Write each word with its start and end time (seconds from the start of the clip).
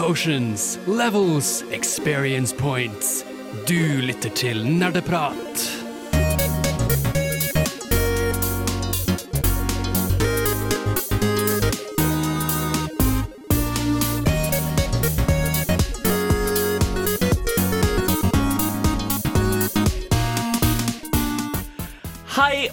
potions, 0.00 0.78
levels, 0.86 1.62
experience 1.72 2.54
points. 2.56 3.24
Du 3.68 4.00
lytter 4.00 4.30
til 4.30 4.66
Nerdeprat. 4.66 5.79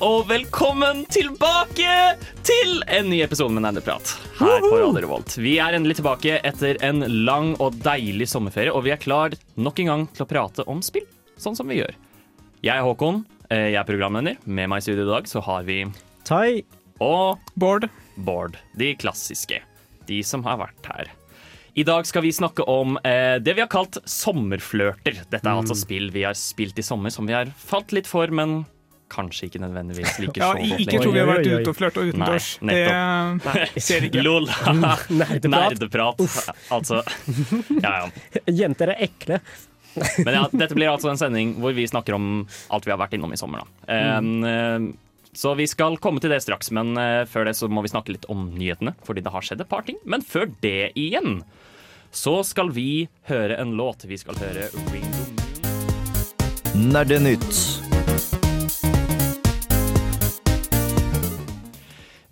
Og 0.07 0.27
velkommen 0.29 1.01
tilbake 1.11 1.93
til 2.47 2.77
en 2.95 3.09
ny 3.11 3.17
episode 3.25 3.51
med 3.51 3.65
Nerdeprat 3.65 4.13
her 4.37 4.61
på 4.63 4.69
Radio 4.71 5.01
Revolt. 5.03 5.33
Vi 5.35 5.57
er 5.59 5.75
endelig 5.75 5.97
tilbake 5.97 6.37
etter 6.47 6.77
en 6.85 7.03
lang 7.27 7.49
og 7.63 7.75
deilig 7.83 8.29
sommerferie, 8.31 8.71
og 8.71 8.85
vi 8.85 8.93
er 8.93 9.01
klar 9.01 9.35
nok 9.59 9.81
en 9.83 9.89
gang 9.91 10.05
til 10.15 10.23
å 10.23 10.29
prate 10.29 10.63
om 10.71 10.79
spill, 10.85 11.03
sånn 11.35 11.57
som 11.59 11.67
vi 11.67 11.81
gjør. 11.81 11.97
Jeg 12.63 12.71
er 12.77 12.85
Håkon, 12.87 13.19
eh, 13.49 13.73
jeg 13.73 13.81
er 13.81 13.89
programleder. 13.89 14.37
Med 14.45 14.71
meg 14.71 14.79
i 14.79 14.85
studio 14.85 15.03
i 15.03 15.09
dag 15.09 15.27
så 15.27 15.43
har 15.43 15.67
vi 15.67 15.81
Tai. 16.23 16.63
og 17.03 17.51
Bård. 17.59 17.89
Bård, 18.15 18.55
de 18.79 18.93
klassiske. 18.95 19.59
De 20.07 20.21
som 20.23 20.45
har 20.47 20.61
vært 20.61 20.87
her. 20.93 21.11
I 21.75 21.83
dag 21.83 22.07
skal 22.07 22.23
vi 22.23 22.31
snakke 22.31 22.63
om 22.63 22.95
eh, 23.03 23.43
det 23.43 23.57
vi 23.57 23.65
har 23.65 23.73
kalt 23.73 23.99
sommerflørter. 24.07 25.19
Dette 25.27 25.43
er 25.43 25.51
altså 25.51 25.75
spill 25.75 26.13
vi 26.15 26.23
har 26.23 26.37
spilt 26.37 26.79
i 26.79 26.85
sommer 26.85 27.11
som 27.11 27.27
vi 27.27 27.35
har 27.35 27.51
falt 27.59 27.91
litt 27.91 28.07
for, 28.07 28.31
men 28.31 28.61
kanskje 29.11 29.47
ikke 29.49 29.61
nødvendigvis 29.63 30.17
liker 30.23 30.43
Ja, 30.43 30.51
så 30.51 30.59
godt 30.61 30.83
ikke 30.83 31.01
tror 31.03 31.15
vi 31.15 31.21
har 31.21 31.31
vært 31.31 31.47
ute 31.47 31.71
og 31.71 31.77
flørta 31.77 32.03
utendørs. 32.03 32.49
Nei, 32.67 32.75
Det 32.83 33.85
ser 33.85 34.07
ikke. 34.09 34.23
Lol. 34.27 34.49
Nerdeprat. 34.49 35.49
Nerdeprat. 35.53 36.21
Altså. 36.73 37.01
Ja, 37.81 37.95
ja. 38.03 38.45
Jenter 38.63 38.93
er 38.93 39.07
ekle. 39.07 39.41
Men 40.21 40.35
ja, 40.35 40.45
dette 40.53 40.75
blir 40.77 40.91
altså 40.91 41.09
en 41.09 41.17
sending 41.19 41.55
hvor 41.61 41.73
vi 41.73 41.87
snakker 41.89 42.17
om 42.17 42.45
alt 42.73 42.85
vi 42.85 42.93
har 42.93 42.99
vært 43.01 43.15
innom 43.17 43.33
i 43.33 43.39
sommer. 43.39 43.63
Da. 43.87 43.97
Um, 44.21 44.91
så 45.37 45.53
vi 45.57 45.67
skal 45.69 45.99
komme 46.01 46.21
til 46.21 46.31
det 46.33 46.39
straks, 46.41 46.71
men 46.73 46.97
eh, 46.97 47.23
før 47.29 47.45
det 47.45 47.53
så 47.59 47.67
må 47.69 47.83
vi 47.85 47.91
snakke 47.91 48.15
litt 48.15 48.25
om 48.33 48.47
nyhetene. 48.57 48.95
Fordi 49.05 49.21
det 49.21 49.33
har 49.33 49.45
skjedd 49.45 49.61
et 49.61 49.69
par 49.69 49.85
ting. 49.85 49.99
Men 50.09 50.25
før 50.25 50.49
det 50.65 50.91
igjen, 50.97 51.43
så 52.09 52.39
skal 52.47 52.73
vi 52.73 53.05
høre 53.29 53.59
en 53.61 53.75
låt. 53.77 54.07
Vi 54.09 54.17
skal 54.17 54.39
høre 54.41 54.71
Ringo 54.89 55.27
Nerdenytt. 56.77 57.86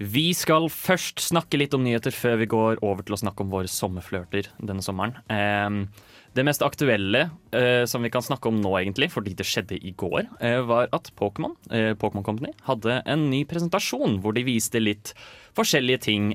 Vi 0.02 0.28
skal 0.36 0.68
først 0.74 1.24
snakke 1.24 1.60
litt 1.60 1.76
om 1.78 1.84
nyheter 1.86 2.12
før 2.12 2.42
vi 2.42 2.50
går 2.52 2.82
over 2.84 3.06
til 3.06 3.16
å 3.16 3.22
snakke 3.22 3.46
om 3.46 3.54
våre 3.54 3.72
sommerflørter 3.72 4.50
denne 4.60 4.84
sommeren. 4.84 5.16
Eh, 5.32 5.88
det 6.36 6.44
mest 6.44 6.64
aktuelle 6.66 7.30
eh, 7.56 7.86
som 7.88 8.04
vi 8.04 8.12
kan 8.12 8.24
snakke 8.26 8.52
om 8.52 8.58
nå, 8.60 8.74
egentlig, 8.82 9.08
fordi 9.14 9.32
det 9.40 9.48
skjedde 9.48 9.78
i 9.80 9.94
går, 9.96 10.28
eh, 10.44 10.60
var 10.68 10.92
at 10.96 11.08
Pokémon 11.16 11.56
eh, 11.72 11.94
Pokémon 11.96 12.26
Company 12.28 12.52
hadde 12.68 12.98
en 13.08 13.30
ny 13.32 13.46
presentasjon 13.48 14.20
hvor 14.20 14.36
de 14.36 14.44
viste 14.44 14.82
litt 14.84 15.14
forskjellige 15.56 16.02
ting. 16.10 16.34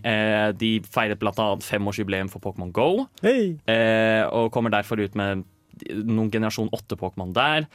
De 0.56 0.70
feiret 0.88 1.20
bl.a. 1.20 1.50
femårsjubileum 1.60 2.30
for 2.32 2.40
Pokémon 2.40 2.72
Go, 2.72 3.04
eh, 3.20 4.24
og 4.24 4.48
kommer 4.54 4.72
derfor 4.72 5.02
ut 5.04 5.18
med 5.18 5.44
noen 6.00 6.32
generasjon 6.32 6.72
8-Pokémon 6.72 7.36
der. 7.36 7.68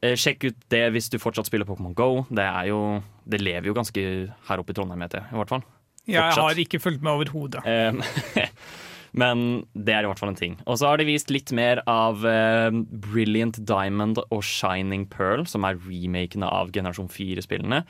Eh, 0.00 0.16
sjekk 0.16 0.48
ut 0.48 0.62
det 0.72 0.84
hvis 0.94 1.10
du 1.12 1.18
fortsatt 1.20 1.48
spiller 1.50 1.68
Pokémon 1.68 1.94
Go. 1.96 2.24
Det, 2.30 2.44
er 2.44 2.70
jo, 2.70 3.00
det 3.28 3.42
lever 3.42 3.70
jo 3.70 3.76
ganske 3.76 4.04
her 4.48 4.62
oppe 4.62 4.72
i 4.72 4.78
Trondheim, 4.78 5.02
vet 5.04 5.18
jeg. 5.18 5.28
I 5.28 5.40
hvert 5.40 5.52
fall. 5.52 5.66
Ja, 6.08 6.30
Jeg 6.30 6.40
har 6.40 6.62
ikke 6.64 6.80
fulgt 6.82 7.04
med 7.04 7.12
overhodet. 7.12 7.60
Eh, 7.68 8.48
Men 9.20 9.64
det 9.74 9.94
er 9.94 10.06
i 10.06 10.08
hvert 10.08 10.20
fall 10.22 10.30
en 10.32 10.38
ting. 10.38 10.54
Og 10.70 10.78
så 10.78 10.86
har 10.86 11.00
de 11.00 11.08
vist 11.08 11.32
litt 11.34 11.50
mer 11.56 11.82
av 11.90 12.22
eh, 12.26 12.70
Brilliant 13.10 13.58
Diamond 13.66 14.22
og 14.22 14.42
Shining 14.46 15.08
Pearl, 15.10 15.44
som 15.50 15.66
er 15.66 15.80
remakene 15.82 16.46
av 16.46 16.70
generasjon 16.74 17.10
4-spillene. 17.10 17.82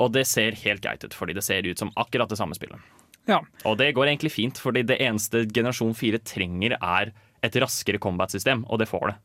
Og 0.00 0.14
det 0.14 0.24
ser 0.30 0.56
helt 0.62 0.82
greit 0.84 1.04
ut, 1.04 1.16
fordi 1.16 1.34
det 1.36 1.44
ser 1.44 1.66
ut 1.66 1.80
som 1.82 1.90
akkurat 2.00 2.30
det 2.30 2.38
samme 2.40 2.56
spillet. 2.56 2.78
Ja. 3.28 3.42
Og 3.68 3.76
det 3.82 3.92
går 3.98 4.08
egentlig 4.08 4.32
fint, 4.32 4.58
fordi 4.62 4.86
det 4.86 5.00
eneste 5.02 5.44
generasjon 5.50 5.92
4 5.98 6.22
trenger, 6.24 6.78
er 6.80 7.12
et 7.44 7.56
raskere 7.60 8.00
combat-system, 8.00 8.64
og 8.70 8.80
det 8.80 8.88
får 8.88 9.10
det. 9.10 9.18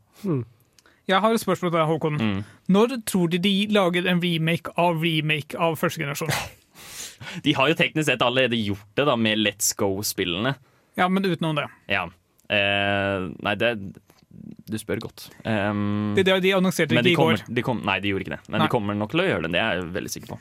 Jeg 1.08 1.22
har 1.22 1.36
et 1.36 1.42
spørsmål 1.42 1.72
til 1.72 1.80
deg, 1.80 1.88
Håkon. 1.90 2.20
Mm. 2.22 2.38
Når 2.74 2.96
tror 3.06 3.30
de 3.30 3.40
de 3.42 3.54
lager 3.74 4.08
en 4.10 4.22
remake 4.24 4.74
av 4.82 5.02
remake 5.04 5.58
av 5.58 5.78
første 5.80 6.02
generasjon? 6.02 6.34
De 7.46 7.54
har 7.56 7.70
jo 7.72 7.78
teknisk 7.80 8.10
sett 8.10 8.24
allerede 8.26 8.58
gjort 8.60 8.90
det 9.00 9.06
da 9.08 9.14
med 9.16 9.40
Let's 9.40 9.70
Go-spillene. 9.80 10.52
Ja, 11.00 11.08
men 11.08 11.24
utenom 11.24 11.56
det. 11.56 11.64
Ja. 11.88 12.04
Eh, 12.52 13.28
nei, 13.40 13.54
det 13.56 13.70
Du 14.66 14.78
spør 14.82 14.98
godt. 15.04 15.28
Um, 15.46 16.14
Det, 16.18 16.24
det 16.26 16.40
de 16.42 16.54
annonserte 16.58 16.96
ikke 16.96 17.04
de 17.06 17.12
i 17.14 17.18
går. 17.20 17.44
de 17.54 17.64
kom, 17.66 17.84
nei, 17.86 18.00
de 18.02 18.10
gjorde 18.10 18.26
ikke 18.26 18.34
det. 18.34 18.40
Men 18.48 18.58
Nei. 18.58 18.66
de 18.66 18.74
kommer 18.74 18.98
nok 18.98 19.12
til 19.14 19.22
å 19.22 19.28
gjøre 19.28 19.46
det. 19.46 19.52
Det 19.54 19.62
er 19.62 19.78
jeg 19.78 19.86
veldig 19.94 20.12
sikker 20.14 20.32
på. 20.34 20.40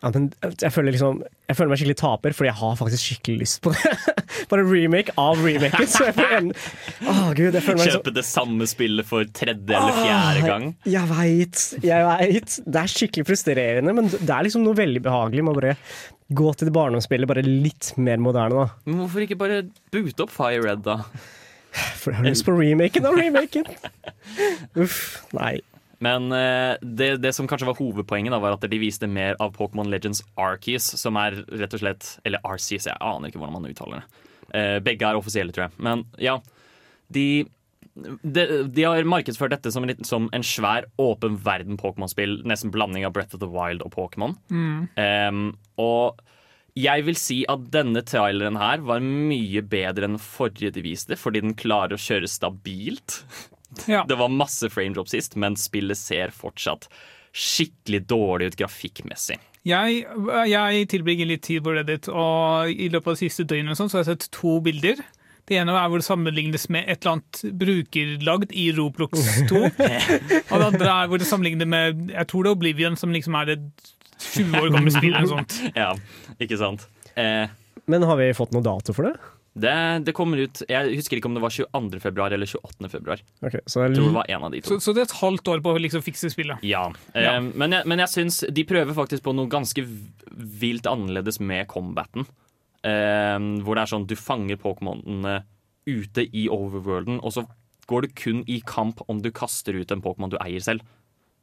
Ja, 0.00 0.12
men 0.14 0.30
jeg, 0.62 0.72
føler 0.72 0.94
liksom, 0.96 1.20
jeg 1.50 1.58
føler 1.58 1.72
meg 1.72 1.80
skikkelig 1.82 1.98
taper, 2.00 2.36
fordi 2.38 2.50
jeg 2.50 2.58
har 2.62 2.74
faktisk 2.80 3.10
skikkelig 3.10 3.36
lyst 3.44 3.60
på 3.64 3.74
det. 3.76 3.92
Bare 4.50 4.64
remake 4.68 5.14
av 5.20 5.44
remaken. 5.44 5.90
Så 5.92 6.08
jeg 6.08 6.16
får 6.16 6.34
en 6.38 6.50
oh, 6.54 7.30
gud, 7.36 7.52
jeg 7.52 7.64
føler 7.68 7.80
meg 7.82 7.86
så 7.86 7.96
Kjøpe 7.98 8.16
det 8.16 8.26
samme 8.28 8.68
spillet 8.70 9.08
for 9.08 9.28
tredje 9.36 9.78
eller 9.78 10.00
fjerde 10.00 10.48
gang. 10.48 10.68
Jeg 10.96 11.12
veit, 11.12 11.64
jeg 11.84 12.10
veit. 12.10 12.58
Det 12.64 12.82
er 12.82 12.92
skikkelig 12.96 13.28
frustrerende, 13.28 13.96
men 13.96 14.12
det 14.14 14.28
er 14.28 14.48
liksom 14.48 14.64
noe 14.64 14.76
veldig 14.78 15.04
behagelig 15.04 15.44
med 15.44 15.52
å 15.52 15.60
bare 15.60 15.76
gå 16.36 16.52
til 16.58 16.70
det 16.70 16.74
barndomsspillet, 16.74 17.28
bare 17.30 17.44
litt 17.46 17.92
mer 18.02 18.20
moderne, 18.22 18.64
da. 18.64 18.84
Men 18.88 19.04
hvorfor 19.04 19.26
ikke 19.26 19.38
bare 19.38 19.66
boote 19.94 20.24
opp 20.24 20.32
Fire 20.34 20.64
Red, 20.64 20.82
da? 20.86 21.02
For 22.00 22.12
jeg 22.12 22.20
har 22.20 22.28
lyst 22.30 22.46
på 22.46 22.54
remaken 22.56 23.08
av 23.08 23.16
remaken. 23.18 23.66
Uff, 24.82 25.00
nei. 25.36 25.58
Men 26.04 26.28
eh, 26.32 26.76
det, 26.82 27.16
det 27.24 27.32
som 27.32 27.48
kanskje 27.48 27.68
var 27.70 27.78
hovedpoenget, 27.78 28.34
da, 28.34 28.40
var 28.42 28.56
at 28.56 28.66
de 28.68 28.80
viste 28.80 29.08
mer 29.08 29.38
av 29.40 29.54
Pokémon 29.56 29.88
Legends 29.88 30.22
Arceus, 30.36 30.90
som 31.00 31.16
er 31.20 31.38
rett 31.56 31.72
og 31.72 31.80
slett 31.80 32.10
Eller 32.28 32.42
Arceus, 32.44 32.88
jeg 32.88 32.96
aner 33.00 33.32
ikke 33.32 33.40
hvordan 33.40 33.56
man 33.56 33.68
uttaler 33.70 34.02
det. 34.02 34.24
Eh, 34.56 34.78
begge 34.84 35.08
er 35.08 35.18
offisielle, 35.18 35.54
tror 35.56 35.68
jeg. 35.68 35.78
Men 35.88 36.04
ja, 36.22 36.38
de 37.12 37.46
de, 37.96 38.42
de 38.68 38.84
har 38.84 39.06
markedsført 39.08 39.54
dette 39.54 39.70
som 39.72 39.86
en, 39.86 39.92
som 40.04 40.28
en 40.36 40.44
svær, 40.44 40.84
åpen 41.00 41.38
verden-Pokémon-spill. 41.40 42.42
Nesten 42.44 42.72
blanding 42.74 43.06
av 43.08 43.14
Breath 43.16 43.32
of 43.32 43.40
the 43.40 43.48
Wild 43.48 43.80
og 43.86 43.94
Pokémon. 43.94 44.34
Em, 45.00 45.46
og 45.80 46.20
jeg 46.76 47.04
vil 47.06 47.16
si 47.16 47.40
at 47.48 47.68
denne 47.72 48.02
traileren 48.04 48.58
her 48.60 48.82
var 48.84 49.04
mye 49.04 49.62
bedre 49.64 50.10
enn 50.10 50.20
forrige 50.20 50.74
de 50.76 50.84
viste, 50.84 51.16
fordi 51.16 51.42
den 51.44 51.56
klarer 51.58 51.96
å 51.96 52.02
kjøre 52.08 52.30
stabilt. 52.30 53.22
Ja. 53.90 54.04
Det 54.08 54.14
var 54.16 54.30
masse 54.32 54.70
frame 54.72 54.94
drop 54.94 55.10
sist, 55.10 55.34
men 55.36 55.56
spillet 55.58 55.98
ser 55.98 56.30
fortsatt 56.32 56.86
skikkelig 57.36 57.98
dårlig 58.08 58.46
ut 58.48 58.56
grafikkmessig. 58.62 59.36
Jeg, 59.66 60.04
jeg 60.48 60.86
tilbringer 60.88 61.28
litt 61.28 61.42
tid 61.44 61.64
på 61.66 61.74
Reddit, 61.74 62.08
og 62.08 62.70
i 62.70 62.86
løpet 62.88 63.10
av 63.10 63.18
det 63.18 63.24
siste 63.26 63.44
døgnet 63.50 63.76
sånn, 63.76 63.90
så 63.90 63.98
har 63.98 64.06
jeg 64.06 64.14
sett 64.14 64.28
to 64.38 64.54
bilder. 64.64 65.02
Det 65.50 65.58
ene 65.60 65.74
er 65.78 65.90
hvor 65.90 66.00
det 66.00 66.06
sammenlignes 66.06 66.68
med 66.72 66.86
et 66.86 67.02
eller 67.02 67.18
annet 67.18 67.42
brukerlagd 67.60 68.54
i 68.56 68.70
Roblox 68.78 69.26
2. 69.50 69.60
og 70.50 70.56
det 70.56 70.70
andre 70.70 70.94
er 70.94 71.10
hvor 71.10 71.20
det 71.20 71.28
sammenlignes 71.28 71.70
med 71.70 72.08
Jeg 72.14 72.30
tror 72.30 72.46
det 72.46 72.50
er 72.50 72.56
Oblivion, 72.56 72.96
som 72.98 73.12
liksom 73.14 73.36
er 73.42 73.52
et 73.58 73.92
20 74.16 74.56
år 74.62 74.72
gammelt 74.72 74.96
spill. 74.96 75.14
eller 75.14 75.28
sånt. 75.30 75.58
Ja, 75.76 75.92
ikke 76.40 76.58
sant? 76.60 76.86
Eh, 77.16 77.48
Men 77.86 78.02
har 78.02 78.16
vi 78.20 78.30
fått 78.36 78.52
noe 78.52 78.62
dato 78.64 78.92
for 78.96 79.08
det? 79.08 79.14
det, 79.56 79.72
det 80.04 80.12
kommer 80.12 80.36
ut 80.44 80.60
Jeg 80.68 80.96
husker 80.98 81.16
ikke 81.16 81.30
om 81.30 81.36
det 81.38 81.40
var 81.40 81.54
22. 81.54 82.00
februar 82.02 82.32
eller 82.36 82.44
28. 82.50 82.90
februar. 82.92 83.22
Okay, 83.40 83.60
så 83.66 83.86
Jeg 83.86 83.94
tror 83.96 84.10
det 84.10 84.16
var 84.18 84.28
en 84.34 84.44
av 84.44 84.52
de 84.52 84.60
to. 84.60 84.74
Så, 84.76 84.80
så 84.84 84.92
det 84.92 85.00
er 85.04 85.08
et 85.08 85.14
halvt 85.22 85.48
år 85.54 85.62
på 85.64 85.72
å 85.72 85.80
liksom 85.80 86.02
fikse 86.04 86.28
spillet. 86.34 86.60
Ja, 86.66 86.90
eh, 87.14 87.24
Ja. 87.24 87.38
Men, 87.40 87.72
jeg, 87.72 87.86
men 87.88 87.98
jeg 88.04 88.12
syns 88.12 88.42
de 88.52 88.64
prøver 88.68 88.92
faktisk 88.98 89.24
på 89.24 89.32
noe 89.34 89.48
ganske 89.48 89.86
vilt 90.60 90.84
annerledes 90.90 91.40
med 91.40 91.66
combaten. 91.72 92.26
Eh, 92.84 93.38
hvor 93.64 93.78
det 93.78 93.86
er 93.86 93.92
sånn 93.94 94.04
du 94.10 94.16
fanger 94.20 94.60
Pokémonene 94.60 95.38
ute 95.88 96.26
i 96.34 96.48
overworlden, 96.52 97.20
og 97.22 97.32
så 97.32 97.46
går 97.86 98.02
du 98.02 98.14
kun 98.18 98.40
i 98.50 98.60
kamp 98.66 99.00
om 99.08 99.20
du 99.22 99.30
kaster 99.30 99.76
ut 99.78 99.92
en 99.94 100.00
Pokémon 100.02 100.28
du 100.32 100.36
eier 100.42 100.60
selv. 100.60 100.82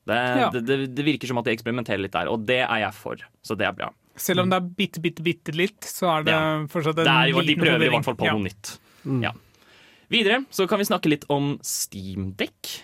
Det, 0.06 0.16
Ja. 0.38 0.50
det, 0.52 0.66
det, 0.68 0.78
det 0.96 1.06
virker 1.08 1.28
som 1.32 1.38
at 1.40 1.46
de 1.48 1.54
eksperimenterer 1.56 2.02
litt 2.04 2.12
der, 2.12 2.28
og 2.28 2.44
det 2.46 2.60
er 2.66 2.80
jeg 2.84 2.94
for. 2.94 3.16
Så 3.42 3.56
det 3.58 3.66
er 3.70 3.72
bra. 3.78 3.90
Selv 4.16 4.42
om 4.44 4.50
det 4.50 4.58
er 4.62 4.68
bitte, 4.78 5.02
bitte, 5.02 5.24
bitte 5.26 5.56
litt, 5.58 5.82
så 5.90 6.20
er 6.20 6.24
det 6.28 6.34
Ja. 6.34 6.66
fortsatt 6.70 7.00
en 7.00 7.06
Det 7.06 7.08
er, 7.08 7.28
jo- 7.32 7.42
de 7.42 7.56
prøver 7.56 7.66
prøver 7.80 7.86
i 7.86 7.90
hvert 7.90 8.06
fall 8.06 8.16
på 8.16 8.26
Ja. 8.26 8.34
noe 8.34 8.44
nytt. 8.44 8.78
Ja. 9.24 9.32
Videre 10.10 10.46
så 10.52 10.68
kan 10.70 10.78
vi 10.80 10.86
snakke 10.86 11.10
litt 11.10 11.26
om 11.30 11.58
Steamdekk. 11.64 12.84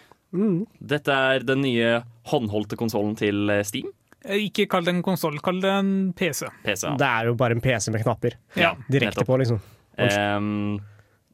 Dette 0.86 1.10
er 1.10 1.40
den 1.46 1.62
nye 1.62 2.04
håndholdte 2.30 2.78
konsollen 2.78 3.16
til 3.18 3.50
eh, 3.50 3.64
Steam. 3.64 3.92
Eh, 4.26 4.50
Ikke 4.50 4.68
kall 4.70 4.84
det 4.84 4.94
en 4.96 5.04
konsoll, 5.04 5.40
kall 5.42 5.60
det 5.62 5.70
en 5.72 6.14
PC. 6.14 6.46
PC. 6.64 6.84
ja. 6.88 6.96
Det 6.98 7.08
er 7.08 7.26
jo 7.26 7.36
bare 7.36 7.52
en 7.56 7.62
PC 7.62 7.90
med 7.92 8.04
knapper. 8.04 8.34
Ja. 8.56 8.74
Direkte 8.90 9.22
nettopp. 9.24 9.28
på, 9.28 9.38
liksom. 9.40 9.60
Ehm, 9.98 10.80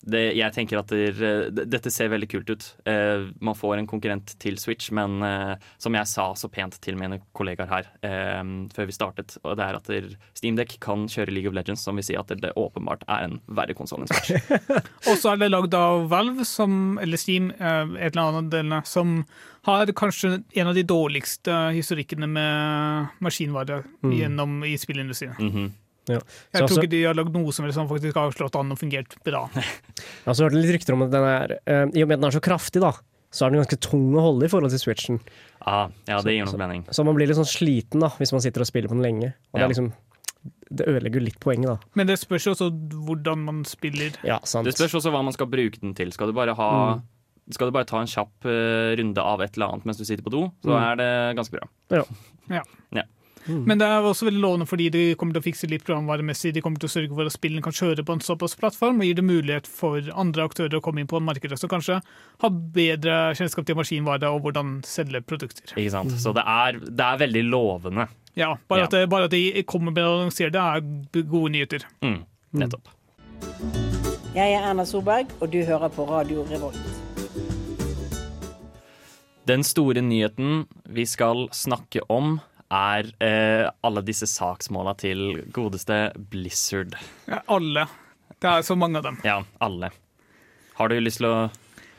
det, 0.06 0.36
jeg 0.38 0.54
tenker 0.54 0.78
at 0.80 0.92
det, 0.94 1.00
er- 1.18 1.50
dette 1.66 1.92
ser 1.92 2.10
veldig 2.14 2.28
kult 2.30 2.50
ut. 2.54 2.66
Eh, 2.86 3.26
man 3.42 3.56
får 3.58 3.78
en 3.82 3.88
konkurrent 3.90 4.36
til 4.40 4.58
Switch, 4.62 4.92
men 4.94 5.18
eh, 5.26 5.56
som 5.82 5.96
jeg 5.98 6.08
sa 6.12 6.28
så 6.38 6.50
pent 6.54 6.78
til 6.86 6.98
mine 7.00 7.20
kollegaer 7.36 7.72
her 7.72 7.90
eh, 8.06 8.44
før 8.76 8.86
vi 8.90 8.96
startet, 8.96 9.38
og 9.44 9.58
det 9.58 9.66
er 9.66 9.80
at 9.80 9.90
der 9.90 10.10
Steamdeck 10.38 10.78
kan 10.84 11.08
kjøre 11.12 11.34
League 11.34 11.50
of 11.50 11.56
Legends, 11.58 11.82
som 11.86 11.98
vil 11.98 12.06
si 12.06 12.16
at 12.20 12.30
det, 12.38 12.54
åpenbart 12.56 13.04
er 13.10 13.26
en 13.30 13.40
verre 13.48 13.74
konsoll 13.78 14.06
enn 14.06 14.12
Switch. 14.14 14.36
Og 15.10 15.18
så 15.22 15.34
er 15.34 15.42
det 15.42 15.52
lagd 15.52 15.74
av 15.78 16.06
Valve, 16.12 16.46
som, 16.46 16.98
eller 17.02 17.18
Steam, 17.22 17.50
eh, 17.58 17.96
et 17.98 18.14
eller 18.16 18.28
annet 18.30 18.52
delene, 18.54 18.82
som 18.86 19.18
har 19.66 19.90
kanskje 19.98 20.44
en 20.62 20.68
av 20.70 20.76
de 20.78 20.84
dårligste 20.86 21.54
historikkene 21.74 22.28
med 22.30 23.16
maskinvare 23.26 23.80
gjennom 24.06 24.60
i 24.70 24.76
spillindustrien. 24.78 25.34
Mhm. 25.42 25.72
Ja. 26.08 26.20
Jeg 26.20 26.54
tror 26.54 26.68
altså- 26.68 26.82
ikke 26.84 26.90
de 26.92 27.04
har 27.04 27.14
lagd 27.18 27.34
noe 27.34 27.52
som, 27.56 27.66
liksom 27.66 27.88
faktisk 27.90 28.16
har 28.16 28.32
slått 28.32 28.56
an 28.60 28.72
og 28.72 28.78
fungert 28.80 29.16
bra. 29.26 29.48
Jeg 29.56 30.26
har 30.26 30.34
også 30.36 30.46
hørt 30.50 30.54
litt 30.60 30.74
rykter 30.76 30.94
om 30.94 31.02
at 31.08 31.12
den 31.12 31.24
er 31.24 31.56
uh, 31.66 31.86
I 31.96 32.04
og 32.04 32.08
med 32.08 32.18
at 32.18 32.22
den 32.22 32.30
er 32.30 32.36
så 32.40 32.44
kraftig, 32.46 32.82
da, 32.84 32.92
så 33.34 33.46
er 33.46 33.50
den 33.56 33.62
ganske 33.64 33.80
tung 33.82 34.14
å 34.16 34.22
holde 34.22 34.46
i 34.46 34.52
forhold 34.52 34.70
til 34.72 34.80
Switchen. 34.80 35.20
Ah, 35.66 35.90
ja, 36.08 36.22
det 36.22 36.36
gir 36.38 36.46
Så- 36.46 36.54
nok 36.58 36.62
mening. 36.68 36.84
Så 36.94 37.04
man 37.06 37.16
blir 37.18 37.28
litt 37.28 37.38
sånn 37.40 37.50
sliten 37.50 38.00
da, 38.06 38.10
hvis 38.20 38.32
man 38.32 38.42
sitter 38.46 38.62
og 38.62 38.68
spiller 38.70 38.88
på 38.92 38.96
den 39.00 39.04
lenge. 39.04 39.34
Og 39.52 39.60
det, 39.60 39.66
er 39.66 39.74
liksom, 39.74 39.90
det 40.70 40.88
ødelegger 40.88 41.26
litt 41.26 41.40
poenget, 41.42 41.68
da. 41.74 41.78
Men 41.98 42.08
det 42.08 42.20
spørs 42.22 42.46
jo 42.46 42.54
også 42.54 42.70
hvordan 43.08 43.44
man 43.50 43.64
spiller. 43.66 44.14
Ja, 44.24 44.38
sant. 44.46 44.66
Det 44.70 44.76
spørs 44.78 44.94
også 45.02 45.12
hva 45.12 45.24
man 45.26 45.34
skal 45.34 45.48
bruke 45.50 45.82
den 45.82 45.96
til. 45.98 46.12
Skal 46.14 46.28
du 46.30 46.34
bare, 46.38 46.54
ha, 46.56 46.70
skal 47.52 47.68
du 47.70 47.76
bare 47.76 47.86
ta 47.90 48.00
en 48.02 48.08
kjapp 48.14 48.46
eh, 48.46 48.94
runde 49.02 49.18
av 49.26 49.42
et 49.42 49.58
eller 49.58 49.74
annet 49.74 49.86
mens 49.90 49.98
du 49.98 50.06
sitter 50.06 50.24
på 50.26 50.32
do, 50.34 50.46
så 50.64 50.70
Mm. 50.72 50.80
er 50.86 50.96
det 51.02 51.12
ganske 51.42 51.58
bra. 51.58 51.68
Ja 51.98 52.04
Ja. 52.94 53.04
Men 53.48 53.78
det 53.78 53.86
er 53.86 54.06
også 54.06 54.26
veldig 54.28 54.42
lovende 54.42 54.66
fordi 54.70 54.88
de 54.94 55.04
kommer 55.20 55.36
til 55.38 55.44
å 55.44 55.46
fikse 55.46 55.70
litt 55.70 55.86
programvaremessig. 55.86 56.54
De 56.56 56.64
kommer 56.66 56.82
til 56.82 56.90
å 56.90 56.94
sørge 56.96 57.14
for 57.14 57.30
at 57.30 57.36
spillene 57.36 57.62
kan 57.66 57.76
kjøre 57.76 58.06
på 58.08 58.16
en 58.18 58.24
såpass 58.26 58.58
plattform, 58.60 59.00
og 59.02 59.06
gir 59.10 59.20
det 59.20 59.26
mulighet 59.28 59.70
for 59.70 60.02
andre 60.18 60.48
aktører 60.50 60.80
å 60.80 60.84
komme 60.86 61.04
inn 61.04 61.10
på 61.12 61.22
markedet 61.22 61.60
som 61.62 61.70
kanskje 61.72 62.00
har 62.42 62.56
bedre 62.76 63.20
kjennskap 63.38 63.68
til 63.70 63.78
maskinvare 63.78 64.32
og 64.34 64.42
hvordan 64.48 64.80
selge 64.88 65.22
produkter. 65.22 65.76
Ikke 65.76 65.94
sant? 65.94 66.16
Så 66.22 66.34
det 66.36 66.46
er, 66.50 66.80
det 66.86 67.06
er 67.06 67.22
veldig 67.26 67.46
lovende. 67.52 68.08
Ja, 68.36 68.56
bare, 68.68 68.84
Ja. 68.84 68.90
At, 68.90 68.92
det, 68.98 69.10
bare 69.10 69.30
at 69.30 69.32
de 69.32 69.64
kommer 69.64 69.94
med 69.96 70.04
å 70.04 70.18
annonsere 70.20 70.52
det, 70.52 70.60
er 70.60 71.24
gode 71.24 71.54
nyheter. 71.56 71.86
Mm, 72.04 72.20
nettopp. 72.60 72.90
Jeg 74.36 74.52
er 74.52 74.66
Erna 74.68 74.84
Solberg, 74.84 75.30
og 75.40 75.52
du 75.54 75.62
hører 75.64 75.88
på 75.96 76.04
Radio 76.10 76.44
Revolt. 76.50 76.82
Den 79.48 79.62
store 79.64 80.02
nyheten 80.02 80.66
vi 80.90 81.06
skal 81.06 81.46
snakke 81.54 82.02
om, 82.10 82.40
er 82.72 83.12
eh, 83.24 83.70
alle 83.86 84.02
disse 84.02 84.26
saksmåla 84.28 84.96
til 84.98 85.44
godeste 85.54 86.12
Blizzard. 86.32 86.96
Ja, 87.30 87.42
alle. 87.48 87.86
Det 88.42 88.50
er 88.50 88.62
så 88.68 88.76
mange 88.78 88.98
av 88.98 89.04
dem. 89.04 89.20
Ja, 89.24 89.44
alle. 89.64 89.92
Har 90.76 90.90
du 90.90 90.98
lyst 91.00 91.18
til 91.22 91.28
å 91.30 91.36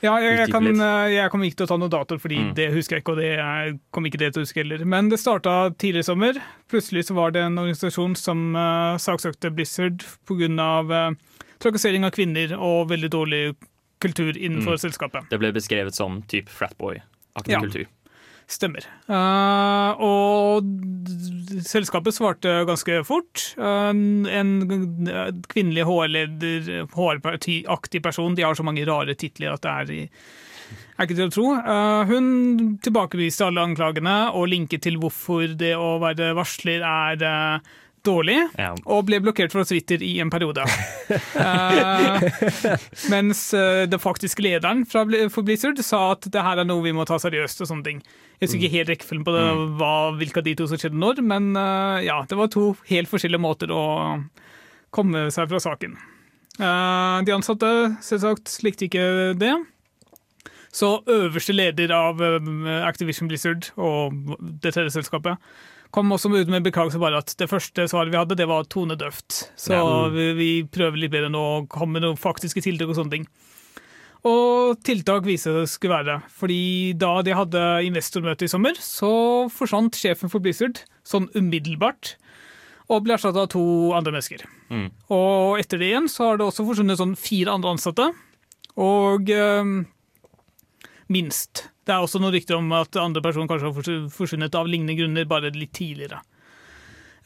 Ja, 0.03 0.19
jeg, 0.21 0.37
jeg, 0.39 0.51
kan, 0.53 0.67
eh, 0.69 1.09
jeg 1.15 1.31
kommer 1.33 1.47
ikke 1.49 1.57
til 1.63 1.67
å 1.67 1.71
ta 1.71 1.77
noen 1.81 1.91
dato, 1.91 2.19
fordi 2.21 2.37
Mm. 2.39 2.55
det 2.55 2.67
husker 2.75 2.97
jeg 2.97 3.03
ikke. 3.03 3.13
og 3.13 3.19
det 3.19 3.31
kom 3.39 3.81
kommer 3.93 4.09
ikke 4.11 4.19
det 4.19 4.33
til 4.35 4.43
å 4.43 4.45
huske 4.45 4.61
heller. 4.61 4.85
Men 4.85 5.09
det 5.09 5.19
starta 5.19 5.71
tidligere 5.73 6.05
i 6.05 6.11
sommer. 6.11 6.43
Plutselig 6.69 7.07
så 7.09 7.15
var 7.15 7.31
det 7.33 7.43
en 7.43 7.57
organisasjon 7.59 8.15
som 8.17 8.55
uh, 8.55 8.97
saksøkte 8.99 9.51
Blizzard 9.55 10.05
pga. 10.27 10.85
Uh, 10.85 11.15
trakassering 11.59 12.05
av 12.05 12.11
kvinner 12.13 12.53
og 12.59 12.91
veldig 12.91 13.09
dårlig 13.11 13.57
kultur 13.99 14.37
innenfor 14.37 14.77
Mm. 14.77 14.83
selskapet. 14.85 15.29
Det 15.31 15.39
ble 15.41 15.53
beskrevet 15.53 15.95
som 15.95 16.21
type 16.29 16.51
fratboy-aktig 16.53 17.49
Ja. 17.57 17.61
kultur. 17.61 17.87
Stemmer. 18.47 18.85
Uh, 19.11 19.99
og 20.07 20.67
selskapet 21.67 22.15
svarte 22.15 22.61
ganske 22.69 23.01
fort. 23.09 23.43
Uh, 23.59 23.91
en 24.31 24.53
kvinnelig 25.51 25.87
HR-leder, 25.89 26.69
HR-aktig 26.95 28.03
person, 28.05 28.37
de 28.39 28.47
har 28.47 28.55
så 28.55 28.67
mange 28.67 28.87
rare 28.87 29.17
titler 29.19 29.57
at 29.57 29.65
det 29.67 29.73
er, 29.73 29.91
i, 29.91 30.77
er 30.95 31.09
ikke 31.09 31.19
til 31.19 31.27
å 31.27 31.35
tro. 31.35 31.49
Uh, 31.59 32.07
hun 32.07 32.29
tilbakeviste 32.87 33.49
alle 33.49 33.67
anklagene 33.67 34.15
og 34.31 34.47
linket 34.55 34.87
til 34.87 35.01
hvorfor 35.03 35.59
det 35.59 35.75
å 35.75 35.97
være 36.05 36.31
varsler 36.39 36.87
er 36.87 37.27
dårlig. 38.07 38.39
Ja. 38.59 38.71
Og 38.87 39.05
ble 39.09 39.19
blokkert 39.23 39.53
fra 39.55 39.65
Twitter 39.67 40.03
i 40.05 40.17
en 40.23 40.31
periode. 40.33 40.65
uh, 41.37 42.25
mens 43.13 43.43
uh, 43.57 43.85
den 43.91 44.03
faktiske 44.03 44.45
lederen 44.45 44.85
fra, 44.89 45.05
for 45.33 45.47
Blizzard 45.47 45.81
sa 45.85 46.13
at 46.15 46.29
det 46.33 46.45
her 46.47 46.63
er 46.63 46.69
noe 46.69 46.85
vi 46.85 46.95
må 46.97 47.07
ta 47.09 47.19
seriøst. 47.23 47.63
og 47.65 47.71
sånne 47.71 47.87
ting. 47.87 48.03
Jeg 48.37 48.49
husker 48.49 48.63
ikke 48.63 48.75
helt 48.75 48.93
rekkefølgen 48.93 49.27
på 49.27 49.37
det, 49.37 49.45
hva, 49.81 49.93
hvilke 50.19 50.43
av 50.43 50.49
de 50.49 50.57
to 50.59 50.67
som 50.71 50.81
skjedde 50.81 51.01
når, 51.01 51.23
men 51.27 51.53
uh, 51.59 52.03
ja, 52.05 52.21
det 52.29 52.39
var 52.39 52.53
to 52.53 52.75
helt 52.91 53.11
forskjellige 53.13 53.43
måter 53.43 53.73
å 53.73 53.85
komme 54.95 55.29
seg 55.35 55.49
fra 55.51 55.61
saken. 55.61 55.97
De 56.57 57.33
ansatte 57.35 57.69
selvsagt 58.01 58.55
likte 58.65 58.87
ikke 58.87 59.35
det. 59.37 59.53
Så 60.73 60.95
øverste 61.13 61.53
leder 61.53 61.93
av 61.93 62.23
Activision 62.87 63.29
Blizzard 63.29 63.69
og 63.77 64.17
det 64.41 64.73
tredje 64.73 64.95
selskapet 64.95 65.37
kom 65.95 66.11
også 66.13 66.31
ut 66.33 66.49
med 66.49 66.61
en 66.61 66.67
beklagelse 66.67 66.99
bare 67.01 67.19
at 67.23 67.35
det 67.39 67.49
første 67.51 67.87
svaret 67.89 68.13
vi 68.13 68.19
hadde, 68.19 68.37
det 68.39 68.49
var 68.49 68.65
tonedøft. 68.65 69.51
Så 69.57 69.73
Ja. 69.77 70.09
vi, 70.13 70.33
vi 70.35 70.51
prøver 70.65 70.97
litt 70.99 71.13
bedre 71.13 71.31
nå 71.33 71.43
å 71.63 71.69
komme 71.69 71.97
med 71.99 72.03
noen 72.03 72.17
faktiske 72.21 72.63
tiltak 72.65 72.89
og 72.89 72.97
sånne 72.99 73.11
ting. 73.17 73.27
Og 74.27 74.81
tiltak 74.83 75.23
viste 75.25 75.53
det 75.55 75.69
skulle 75.71 75.95
være. 76.03 76.17
Fordi 76.35 76.93
da 76.99 77.23
de 77.23 77.35
hadde 77.37 77.63
investormøte 77.87 78.45
i 78.45 78.51
sommer, 78.51 78.75
så 78.83 79.47
forsvant 79.55 79.95
sjefen 79.95 80.29
for 80.33 80.43
Blizzard 80.43 80.81
sånn 81.07 81.29
umiddelbart. 81.39 82.17
Og 82.91 83.03
ble 83.05 83.15
erstatta 83.15 83.45
av 83.47 83.49
to 83.51 83.63
andre 83.95 84.13
mennesker. 84.15 84.43
Mm. 84.71 84.89
Og 85.15 85.59
etter 85.61 85.79
det 85.79 85.89
igjen 85.93 86.09
så 86.11 86.31
har 86.33 86.37
det 86.41 86.47
også 86.47 86.67
forsvunnet 86.67 86.99
sånn 86.99 87.15
fire 87.19 87.55
andre 87.55 87.73
ansatte. 87.75 88.09
Og 88.77 89.31
eh, 89.31 89.71
minst. 91.09 91.69
Det 91.87 91.95
er 91.95 92.03
også 92.03 92.19
noen 92.19 92.35
rykter 92.35 92.59
om 92.59 92.73
at 92.75 92.99
andre 92.99 93.23
personer 93.23 93.51
kanskje 93.51 93.71
har 93.71 94.09
forsvunnet 94.11 94.57
av 94.59 94.67
lignende 94.67 94.97
grunner, 94.99 95.29
bare 95.31 95.53
litt 95.55 95.75
tidligere. 95.77 96.23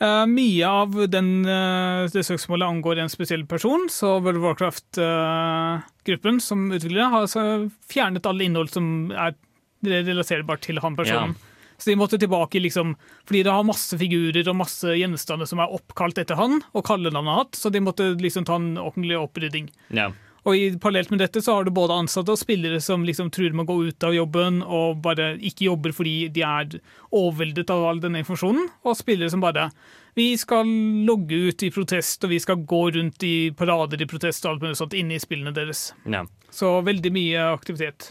Uh, 0.00 0.24
mye 0.28 0.64
av 0.64 0.94
den, 1.12 1.42
uh, 1.44 2.08
det 2.08 2.24
søksmålet 2.24 2.68
angår 2.68 3.02
en 3.02 3.12
spesiell 3.12 3.44
person, 3.48 3.84
så 3.92 4.14
World 4.24 4.40
of 4.40 4.46
Warcraft-gruppen 4.46 6.40
som 6.40 6.70
utviklere 6.72 7.10
har 7.12 7.26
altså 7.26 7.44
fjernet 7.88 8.28
alle 8.28 8.46
innhold 8.48 8.72
som 8.72 9.10
er 9.12 9.36
relaterbart 9.84 10.64
til 10.64 10.80
han 10.80 10.96
personen. 10.96 11.36
Så 11.80 11.90
de 11.90 11.96
måtte 11.96 12.18
tilbake, 12.20 12.60
liksom, 12.60 12.94
fordi 13.28 13.42
det 13.44 13.52
har 13.52 13.64
masse 13.64 13.96
figurer 13.96 14.48
og 14.52 14.58
masse 14.58 14.96
gjenstander 15.00 15.48
som 15.48 15.62
er 15.64 15.72
oppkalt 15.72 16.20
etter 16.20 16.36
han, 16.36 16.58
og 16.76 16.84
kallenavnet 16.84 17.38
hatt, 17.38 17.56
så 17.56 17.72
de 17.72 17.80
måtte 17.80 18.10
liksom 18.20 18.44
ta 18.48 18.58
en 18.60 18.74
ordentlig 18.80 19.16
opprydding. 19.16 19.70
Ja. 19.96 20.10
Og 20.48 20.56
i 20.56 20.68
parallelt 20.80 21.10
med 21.12 21.20
dette 21.20 21.42
så 21.44 21.58
har 21.58 21.66
du 21.66 21.72
både 21.74 21.96
ansatte 22.00 22.32
og 22.32 22.40
spillere 22.40 22.80
som 22.80 23.04
liksom 23.04 23.28
truer 23.34 23.52
med 23.52 23.66
å 23.66 23.74
gå 23.74 23.90
ut 23.90 24.06
av 24.08 24.14
jobben 24.16 24.62
og 24.64 25.02
bare 25.04 25.34
ikke 25.36 25.66
jobber 25.68 25.92
fordi 25.96 26.14
de 26.32 26.44
er 26.46 26.78
overveldet 27.12 27.72
av 27.74 27.84
all 27.90 28.00
denne 28.00 28.22
informasjonen, 28.22 28.70
og 28.84 28.96
spillere 28.96 29.32
som 29.32 29.44
bare 29.44 29.68
vi 30.16 30.32
skal 30.40 30.66
logge 31.06 31.36
ut 31.50 31.62
i 31.62 31.70
protest, 31.70 32.24
og 32.24 32.32
vi 32.32 32.40
skal 32.42 32.64
gå 32.66 32.80
rundt 32.96 33.22
i 33.26 33.34
parader 33.56 34.00
i 34.02 34.08
protest 34.10 34.44
og 34.46 34.54
alt 34.54 34.64
mulig 34.64 34.78
sånt 34.80 34.96
inne 34.98 35.16
i 35.16 35.22
spillene 35.22 35.54
deres. 35.56 35.90
ja. 36.08 36.24
Så 36.50 36.80
veldig 36.82 37.12
mye 37.14 37.42
aktivitet. 37.52 38.08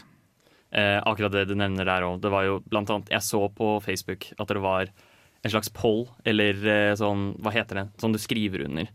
Eh, 0.72 0.96
akkurat 1.04 1.34
det 1.34 1.42
du 1.50 1.52
nevner 1.58 1.84
der 1.84 2.06
òg. 2.06 2.22
Det 2.22 2.30
var 2.32 2.46
jo 2.46 2.54
blant 2.64 2.88
annet 2.88 3.10
Jeg 3.10 3.26
så 3.26 3.42
på 3.52 3.74
Facebook 3.84 4.30
at 4.38 4.48
det 4.48 4.62
var 4.64 4.88
en 5.44 5.52
slags 5.52 5.68
poll, 5.68 6.06
eller 6.24 6.56
eh, 6.64 6.94
sånn 6.96 7.34
Hva 7.42 7.52
heter 7.52 7.82
det? 7.82 7.84
Sånn 8.00 8.14
du 8.16 8.20
skriver 8.22 8.64
under. 8.64 8.88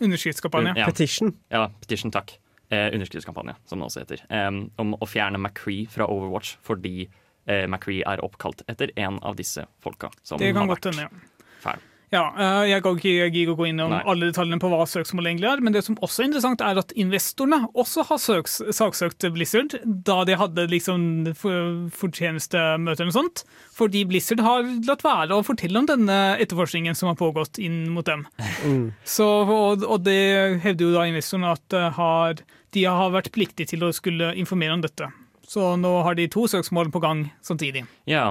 Underskriftskampanje. 0.00 0.74
Ja. 0.80 0.88
Petition. 0.90 1.36
Ja, 1.52 1.68
petition, 1.84 2.10
takk. 2.10 2.34
Eh, 2.70 2.88
underskriftskampanje, 2.94 3.56
som 3.66 3.80
det 3.80 3.86
også 3.88 4.04
heter. 4.04 4.20
eh, 4.30 4.50
om 4.78 4.94
å 4.94 5.06
fjerne 5.10 5.40
McCree 5.42 5.88
fra 5.90 6.06
Overwatch 6.06 6.52
fordi 6.62 7.08
eh, 7.48 7.66
McCree 7.66 8.04
er 8.06 8.22
oppkalt 8.22 8.62
etter 8.70 8.92
en 8.96 9.18
av 9.26 9.34
disse 9.34 9.64
folka. 9.82 10.10
Som 10.22 10.38
Det 10.38 10.52
kan 10.54 10.68
har 10.68 10.76
godt 10.76 10.84
vært 10.86 10.94
hende, 10.94 11.08
ja. 11.10 11.48
fæl. 11.64 11.80
Ja, 12.12 12.22
eh, 12.38 12.68
Jeg 12.70 12.82
kan 12.82 12.96
ikke 12.98 13.30
gidde 13.30 13.52
å 13.52 13.56
gå 13.58 13.68
inn 13.68 13.78
om 13.80 13.90
Nei. 13.90 14.02
alle 14.04 14.30
detaljene 14.32 14.58
på 14.62 14.66
hva 14.70 14.82
søksmålet 14.86 15.30
egentlig 15.30 15.46
er, 15.50 15.60
men 15.62 15.72
det 15.72 15.82
som 15.86 15.94
også 16.02 16.22
er 16.22 16.26
interessant, 16.30 16.60
er 16.60 16.78
at 16.78 16.90
investorene 16.98 17.68
også 17.74 18.04
har 18.08 18.18
søks, 18.18 18.56
saksøkt 18.74 19.26
Blizzard 19.34 19.76
da 19.86 20.24
de 20.24 20.34
hadde 20.38 20.64
liksom 20.70 21.34
for- 21.38 21.86
fortjenestemøter 21.90 23.06
og 23.06 23.14
sånt, 23.14 23.44
fordi 23.76 24.04
Blizzard 24.10 24.40
har 24.44 24.62
latt 24.86 25.02
være 25.06 25.36
å 25.38 25.44
fortelle 25.46 25.78
om 25.78 25.86
denne 25.86 26.36
etterforskningen 26.42 26.96
som 26.98 27.10
har 27.12 27.18
pågått 27.20 27.58
inn 27.62 27.88
mot 27.94 28.04
dem. 28.06 28.26
Så, 29.06 29.26
og, 29.46 29.84
og 29.86 30.02
det 30.06 30.60
hevder 30.62 30.86
jo 30.86 30.94
da 30.96 31.06
investorene 31.10 31.52
at 31.54 31.62
det 31.72 31.84
har, 31.96 32.42
de 32.76 32.84
har 32.86 33.14
vært 33.14 33.32
pliktige 33.34 33.72
til 33.72 33.86
å 33.86 33.92
skulle 33.94 34.34
informere 34.38 34.76
om 34.76 34.84
dette. 34.84 35.08
Så 35.50 35.72
nå 35.80 35.90
har 36.06 36.14
de 36.14 36.28
to 36.30 36.46
søksmål 36.50 36.92
på 36.94 37.02
gang 37.02 37.24
samtidig. 37.42 37.82
Ja, 38.06 38.28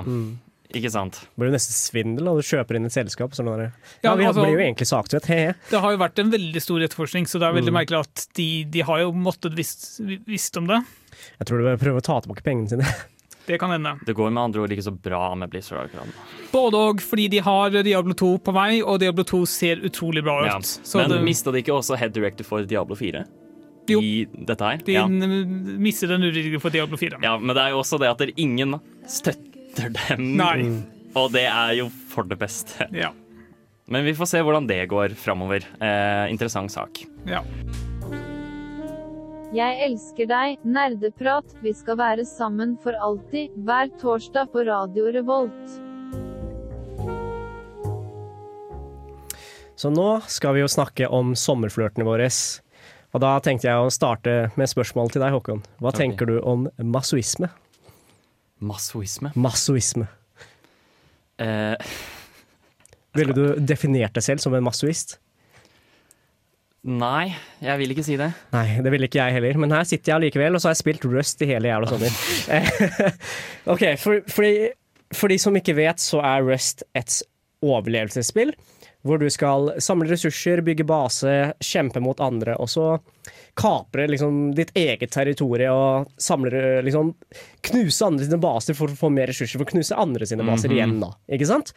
ikke 0.69 0.91
sant. 0.93 1.17
Det 1.25 1.41
blir 1.41 1.49
jo 1.49 1.55
nesten 1.57 1.75
svindel 1.75 2.29
da 2.29 2.35
du 2.37 2.45
kjøper 2.45 2.77
inn 2.77 2.87
et 2.87 2.95
selskap. 2.95 3.33
Sånn 3.35 3.49
der. 3.49 3.71
Ja, 4.03 4.11
ja, 4.11 4.15
vi 4.15 4.27
altså- 4.29 4.45
blir 4.45 4.55
jo 4.55 4.63
egentlig 4.63 4.87
saksøkt. 4.87 5.27
Det 5.69 5.81
har 5.81 5.91
jo 5.91 5.97
vært 5.97 6.19
en 6.19 6.31
veldig 6.31 6.61
stor 6.61 6.79
etterforskning, 6.79 7.25
så 7.27 7.39
det 7.39 7.49
er 7.49 7.59
veldig 7.59 7.73
merkelig 7.73 7.99
at 8.05 8.27
de, 8.35 8.63
de 8.63 8.81
har 8.81 8.99
jo 8.99 9.11
måttet 9.11 9.55
visst, 9.57 9.99
visst 10.27 10.55
om 10.57 10.67
det. 10.67 10.83
Jeg 11.39 11.47
tror 11.47 11.57
de 11.57 11.63
bør 11.75 11.81
prøve 11.81 11.97
å 11.99 12.05
ta 12.05 12.19
tilbake 12.21 12.43
pengene 12.43 12.69
sine. 12.69 12.85
Det 13.49 13.57
kan 13.57 13.71
hende. 13.71 13.97
Det 14.05 14.13
går 14.13 14.29
med 14.29 14.43
andre 14.43 14.61
ord 14.61 14.69
ikke 14.69 14.83
så 14.85 14.91
bra 14.93 15.33
med 15.33 15.49
Blizzard 15.49 15.87
akkurat 15.87 16.05
nå. 16.05 16.25
Både 16.51 16.77
og, 16.77 16.99
fordi 17.01 17.23
de 17.33 17.39
har 17.41 17.73
Diablo 17.81 18.13
2 18.13 18.27
på 18.45 18.53
vei, 18.53 18.83
og 18.83 18.99
Diablo 19.01 19.23
2 19.25 19.39
ser 19.49 19.81
utrolig 19.81 20.21
bra 20.21 20.35
ut. 20.43 20.51
Ja. 20.51 20.99
Men 21.01 21.09
det, 21.09 21.17
mista 21.25 21.49
de 21.49 21.63
ikke 21.63 21.73
også 21.73 21.97
head 21.97 22.13
director 22.13 22.45
for 22.45 22.61
Diablo 22.61 22.93
4? 22.99 23.23
Jo. 23.93 24.01
i 24.01 24.25
dette 24.45 24.61
her. 24.65 24.77
De 24.85 24.93
Ja. 24.93 25.07
mister 25.07 26.07
den 26.07 26.21
utviklingen 26.27 26.61
for 26.61 26.69
Diablo 26.69 26.97
4. 26.97 27.19
ja, 27.23 27.37
Men 27.37 27.55
det 27.55 27.63
er 27.65 27.69
jo 27.75 27.79
også 27.83 27.99
det 27.99 28.09
at 28.09 28.33
ingen 28.37 28.79
støtter 29.07 29.89
dem. 29.93 30.35
Nei. 30.37 30.83
Og 31.15 31.31
det 31.33 31.45
er 31.49 31.73
jo 31.79 31.89
for 32.09 32.23
det 32.23 32.37
beste. 32.39 32.87
Ja. 32.93 33.11
Men 33.89 34.05
vi 34.05 34.13
får 34.13 34.27
se 34.29 34.37
hvordan 34.45 34.67
det 34.69 34.83
går 34.89 35.15
framover. 35.17 35.63
Eh, 35.81 36.29
interessant 36.29 36.69
sak. 36.71 37.03
ja. 37.25 37.41
Jeg 39.51 39.79
elsker 39.81 40.27
deg, 40.29 40.59
nerdeprat. 40.63 41.43
Vi 41.63 41.71
skal 41.73 41.97
være 41.97 42.21
sammen 42.23 42.77
for 42.83 42.93
alltid, 42.93 43.49
hver 43.65 43.89
torsdag 43.97 44.51
på 44.53 44.61
Radio 44.67 45.07
Revolt. 45.09 45.79
Så 49.79 49.89
nå 49.89 50.21
skal 50.29 50.53
vi 50.53 50.61
jo 50.61 50.67
snakke 50.69 51.07
om 51.09 51.31
sommerflørtene 51.33 52.05
våre. 52.05 52.27
Og 53.09 53.23
da 53.23 53.31
tenkte 53.41 53.69
jeg 53.69 53.81
å 53.81 53.89
starte 53.93 54.35
med 54.59 54.69
spørsmålet 54.69 55.15
til 55.15 55.23
deg, 55.23 55.33
Håkon. 55.33 55.63
Hva 55.81 55.89
okay. 55.89 56.03
tenker 56.03 56.29
du 56.29 56.37
om 56.45 56.67
masoisme? 56.77 57.49
Masoisme? 58.59 59.31
Masoisme. 59.39 60.05
Eh, 61.39 61.95
Ville 63.17 63.33
du 63.33 63.43
definert 63.63 64.13
deg 64.17 64.25
selv 64.25 64.43
som 64.43 64.55
en 64.57 64.65
masoist? 64.65 65.17
nei, 66.89 67.33
jeg 67.59 67.75
vil 67.81 67.91
ikke 67.91 68.05
si 68.07 68.15
det. 68.19 68.29
Nei, 68.53 68.79
det 68.79 68.91
ville 68.93 69.09
ikke 69.09 69.19
jeg 69.19 69.35
heller, 69.35 69.57
men 69.59 69.73
her 69.75 69.83
sitter 69.87 70.13
jeg 70.13 70.15
allikevel, 70.15 70.55
og 70.55 70.61
så 70.61 70.69
har 70.69 70.77
jeg 70.77 70.81
spilt 70.83 71.07
Rust 71.11 71.41
i 71.43 71.49
hele 71.49 71.67
jævla 71.67 71.89
sommer. 71.91 72.19
ok, 73.73 73.83
for, 73.99 74.21
for, 74.31 74.47
for 75.11 75.33
de 75.33 75.37
som 75.43 75.59
ikke 75.59 75.75
vet, 75.77 75.99
så 76.01 76.21
er 76.23 76.45
Rust 76.47 76.85
et 76.97 77.19
overlevelsesspill. 77.65 78.53
Hvor 79.07 79.21
du 79.21 79.29
skal 79.31 79.69
samle 79.79 80.09
ressurser, 80.09 80.59
bygge 80.65 80.83
base, 80.83 81.35
kjempe 81.63 82.01
mot 82.03 82.19
andre, 82.19 82.57
og 82.59 82.67
så 82.67 82.87
kapre 83.59 84.09
liksom 84.09 84.49
ditt 84.57 84.73
eget 84.77 85.13
territorium 85.13 85.75
og 85.75 86.19
samle 86.19 86.81
liksom 86.85 87.13
Knuse 87.69 88.05
andre 88.05 88.25
sine 88.25 88.39
baser 88.41 88.75
for 88.75 88.91
å 88.91 88.97
få 88.99 89.09
mer 89.13 89.29
ressurser 89.31 89.59
for 89.59 89.67
å 89.67 89.71
knuse 89.71 89.95
andre 89.99 90.27
sine 90.27 90.45
baser 90.47 90.71
igjen, 90.73 90.97
da. 91.01 91.11
Ikke 91.31 91.47
sant? 91.47 91.73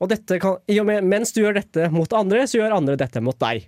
Og 0.00 0.10
dette 0.12 0.36
kan, 0.40 0.58
i 0.68 0.76
og 0.80 0.88
med, 0.88 1.04
mens 1.08 1.32
du 1.32 1.42
gjør 1.42 1.56
dette 1.60 1.88
mot 1.92 2.12
andre, 2.16 2.44
så 2.48 2.60
gjør 2.60 2.76
andre 2.76 2.98
dette 3.00 3.22
mot 3.24 3.38
deg. 3.40 3.64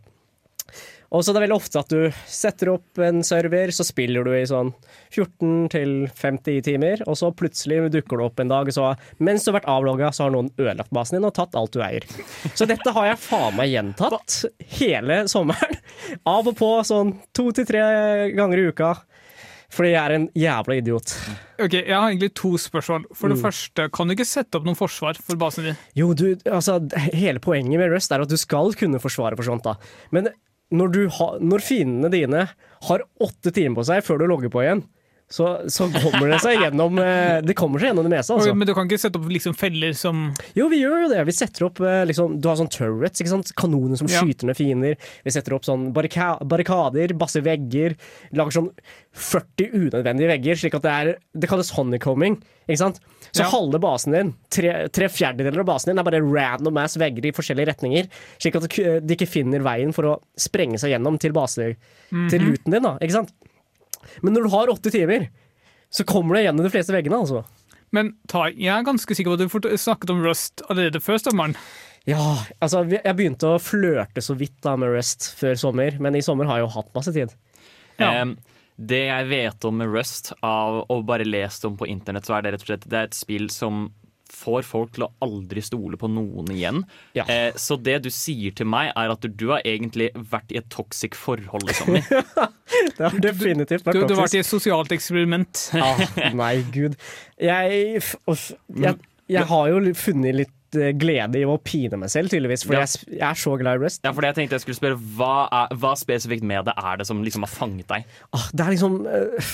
Og 1.15 1.23
så 1.23 1.31
det 1.31 1.39
er 1.39 1.45
veldig 1.47 1.57
ofte 1.61 1.79
at 1.79 1.93
du 1.95 2.09
setter 2.27 2.73
opp 2.73 2.99
en 3.07 3.21
server, 3.23 3.71
så 3.71 3.85
spiller 3.87 4.27
du 4.27 4.33
i 4.35 4.41
sånn 4.51 4.73
14-50 5.15 6.59
timer, 6.67 7.03
og 7.07 7.15
så 7.21 7.31
plutselig 7.37 7.85
dukker 7.95 8.19
du 8.19 8.25
opp 8.27 8.43
en 8.43 8.51
dag, 8.51 8.71
så 8.75 8.91
mens 9.23 9.45
du 9.47 9.53
har 9.53 9.61
vært 9.61 9.71
avlogga, 9.71 10.11
så 10.15 10.27
har 10.27 10.35
noen 10.35 10.51
ødelagt 10.59 10.91
basen 10.95 11.19
din 11.21 11.29
og 11.29 11.35
tatt 11.37 11.55
alt 11.59 11.75
du 11.77 11.81
eier. 11.87 12.07
Så 12.59 12.67
dette 12.71 12.91
har 12.97 13.13
jeg 13.13 13.23
faen 13.25 13.55
meg 13.59 13.71
gjentatt 13.73 14.41
hele 14.81 15.23
sommeren. 15.31 15.79
Av 16.27 16.47
og 16.51 16.57
på 16.59 16.71
sånn 16.87 17.15
to 17.37 17.51
til 17.55 17.69
tre 17.69 17.85
ganger 18.35 18.61
i 18.65 18.69
uka. 18.75 18.95
Fordi 19.75 19.91
jeg 19.91 19.99
er 20.07 20.13
en 20.15 20.27
jævla 20.39 20.75
idiot. 20.79 21.13
Ok, 21.59 21.73
Jeg 21.81 21.91
har 21.97 22.05
egentlig 22.13 22.29
to 22.39 22.53
spørsmål. 22.63 23.09
For 23.17 23.27
Mm. 23.27 23.35
det 23.35 23.43
første, 23.43 23.87
kan 23.91 24.07
du 24.07 24.15
ikke 24.15 24.27
sette 24.29 24.55
opp 24.61 24.65
noen 24.69 24.77
forsvar 24.79 25.17
for 25.19 25.35
basen 25.41 25.65
din? 25.67 25.77
Jo, 25.99 26.13
du, 26.15 26.37
altså, 26.47 26.77
hele 27.11 27.41
poenget 27.43 27.81
med 27.81 27.91
Rust 27.91 28.13
er 28.15 28.23
at 28.23 28.29
du 28.31 28.37
skal 28.39 28.71
kunne 28.79 29.01
forsvare 29.03 29.35
for 29.35 29.43
sånt, 29.43 29.65
da. 29.67 29.75
Men 30.13 30.29
når, 30.73 30.93
du 30.95 31.01
ha, 31.19 31.31
når 31.41 31.61
fiendene 31.65 32.11
dine 32.13 32.47
har 32.89 33.05
åtte 33.21 33.53
timer 33.55 33.77
på 33.81 33.85
seg 33.91 34.05
før 34.05 34.19
du 34.23 34.27
logger 34.31 34.53
på 34.53 34.63
igjen, 34.65 34.85
så, 35.35 35.47
så 35.73 35.87
kommer 35.89 36.29
det 36.29 36.37
seg 36.45 36.61
gjennom 36.61 36.99
eh, 37.01 37.39
Det 37.43 37.55
kommer 37.57 37.81
seg 37.81 37.89
gjennom 37.89 38.05
det 38.05 38.11
meste, 38.13 38.35
altså. 38.37 38.53
Men 38.55 38.69
du 38.69 38.75
kan 38.77 38.85
ikke 38.85 38.99
sette 39.01 39.17
opp 39.19 39.31
liksom 39.33 39.55
feller 39.57 39.95
som 39.97 40.27
Jo, 40.55 40.67
vi 40.69 40.83
gjør 40.83 41.07
jo 41.07 41.09
det. 41.15 41.23
Vi 41.25 41.33
setter 41.35 41.65
opp 41.65 41.81
eh, 41.81 42.03
liksom, 42.11 42.37
Du 42.45 42.49
har 42.51 42.59
sånn 42.61 42.69
turrets, 42.71 43.23
ikke 43.25 43.33
sant? 43.33 43.55
kanoner 43.57 43.97
som 43.99 44.11
Ja. 44.13 44.21
skyter 44.21 44.51
ned 44.51 44.59
fiender. 44.59 44.99
Vi 45.25 45.33
setter 45.33 45.57
opp 45.57 45.65
sånn 45.65 45.89
barrika 45.97 46.35
barrikader, 46.45 47.17
basse 47.19 47.41
vegger. 47.43 47.97
Lager 48.37 48.59
sånn 48.59 48.69
40 49.17 49.73
unødvendige 49.73 50.29
vegger, 50.29 50.61
slik 50.61 50.77
at 50.77 50.85
det 50.85 50.93
er 50.93 51.11
Det 51.33 51.49
kalles 51.51 51.73
honeycombing. 51.79 52.37
Ikke 52.69 52.83
sant? 52.85 53.01
Så 53.35 53.43
Ja. 53.43 53.51
halve 53.51 53.81
basen 53.83 54.13
din, 54.15 54.29
tre, 54.49 54.89
tre 54.95 55.09
fjerdedeler 55.11 55.65
av 55.65 55.67
basen 55.67 55.91
din, 55.91 55.99
er 55.99 56.07
bare 56.07 56.21
random 56.23 56.77
ass 56.79 56.95
vegger 56.97 57.27
i 57.27 57.33
forskjellige 57.35 57.67
retninger. 57.73 58.07
Slik 58.39 58.55
at 58.61 58.69
de 59.03 59.17
ikke 59.17 59.27
finner 59.27 59.59
veien 59.65 59.91
for 59.93 60.07
å 60.07 60.13
sprenge 60.39 60.79
seg 60.79 60.93
gjennom 60.95 61.19
til 61.19 61.33
base 61.35 61.73
Til 62.31 62.41
ruten 62.47 62.71
din, 62.71 62.83
da. 62.87 62.97
Ikke 63.03 63.17
sant? 63.19 63.33
Men 64.23 64.35
når 64.37 64.47
du 64.47 64.51
har 64.55 64.71
åtte 64.71 64.93
timer, 64.95 65.29
så 65.91 66.05
kommer 66.07 66.37
du 66.37 66.45
gjennom 66.45 66.63
de 66.63 66.71
fleste 66.71 66.95
veggene, 66.95 67.19
altså. 67.25 67.43
Men 67.95 68.15
jeg 68.31 68.71
er 68.71 68.87
ganske 68.87 69.15
sikker 69.15 69.35
på 69.37 69.43
at 69.43 69.63
du 69.67 69.77
snakket 69.79 70.11
om 70.11 70.23
Rust 70.23 70.63
allerede 70.71 71.03
før 71.03 71.19
sommeren. 71.19 71.57
Ja, 72.07 72.45
altså 72.61 72.85
jeg 72.91 73.17
begynte 73.17 73.55
å 73.55 73.61
flørte 73.63 74.21
så 74.23 74.35
vidt 74.37 74.61
da 74.63 74.77
med 74.77 74.91
Rust 74.95 75.35
før 75.39 75.55
sommer, 75.59 75.99
men 75.99 76.15
i 76.15 76.21
sommer 76.21 76.47
har 76.47 76.59
jeg 76.61 76.67
jo 76.69 76.75
hatt 76.75 76.91
masse 76.95 77.13
tid. 77.15 77.35
Ja. 77.99 78.11
Em, 78.23 78.37
det 78.77 79.05
jeg 79.07 79.27
vet 79.31 79.67
om 79.69 79.77
med 79.79 79.93
Rust, 79.93 80.33
av 80.43 80.85
å 80.91 81.03
bare 81.07 81.27
lest 81.27 81.65
om 81.69 81.77
på 81.79 81.87
internett, 81.91 82.27
så 82.27 82.39
er 82.39 82.47
det 82.47 82.55
rett 82.55 82.65
og 82.67 82.73
slett 82.73 82.89
det 82.91 82.99
er 82.99 83.11
et 83.11 83.19
spill 83.19 83.47
som 83.53 83.87
får 84.35 84.65
folk 84.67 84.95
til 84.97 85.05
å 85.07 85.11
aldri 85.25 85.63
stole 85.63 85.99
på 86.01 86.09
noen 86.11 86.49
igjen. 86.55 86.83
Ja. 87.17 87.27
Eh, 87.31 87.55
så 87.61 87.77
det 87.77 88.01
du 88.07 88.11
sier 88.13 88.55
til 88.57 88.69
meg, 88.71 88.91
er 88.99 89.13
at 89.13 89.23
du, 89.23 89.29
du 89.31 89.47
har 89.53 89.63
egentlig 89.69 90.11
vært 90.17 90.51
i 90.51 90.59
et 90.61 90.69
toxic 90.73 91.15
forhold 91.19 91.71
i 91.71 91.77
sommer. 91.79 92.09
Det 92.95 93.03
har 93.05 93.17
definitivt 93.23 93.85
vært 93.87 93.97
Du, 93.97 94.07
du 94.09 94.15
har 94.15 94.25
vært 94.25 94.37
i 94.39 94.41
et 94.41 94.49
sosialt 94.49 94.93
eksperiment. 94.95 95.67
Ah, 95.79 96.01
nei, 96.35 96.57
gud. 96.75 96.97
Jeg, 97.39 98.01
jeg, 98.01 98.95
jeg 99.31 99.47
har 99.51 99.71
jo 99.71 99.95
funnet 99.99 100.39
litt 100.41 100.55
glede 101.01 101.41
i 101.41 101.47
å 101.49 101.57
pine 101.63 101.99
meg 102.01 102.11
selv, 102.13 102.33
tydeligvis, 102.33 102.67
for 102.67 102.77
Ja. 102.77 102.85
jeg, 102.85 103.07
jeg 103.19 103.25
er 103.29 103.41
så 103.41 103.55
glad 103.61 103.79
i 103.81 103.85
Rust. 103.85 104.03
Ja, 104.05 104.13
for 104.13 104.25
det 104.25 104.33
jeg 104.33 104.39
tenkte 104.43 104.59
jeg 104.59 104.65
skulle 104.67 104.79
spørre, 104.81 105.01
hva, 105.19 105.49
er, 105.49 105.75
hva 105.81 105.95
spesifikt 105.99 106.45
med 106.47 106.67
det 106.69 106.75
er 106.77 107.01
det 107.01 107.07
som 107.09 107.23
liksom 107.25 107.47
har 107.47 107.53
fanget 107.53 107.89
deg? 107.91 108.07
Ah, 108.37 108.47
det 108.53 108.67
er 108.67 108.75
liksom 108.77 109.01
eh, 109.07 109.51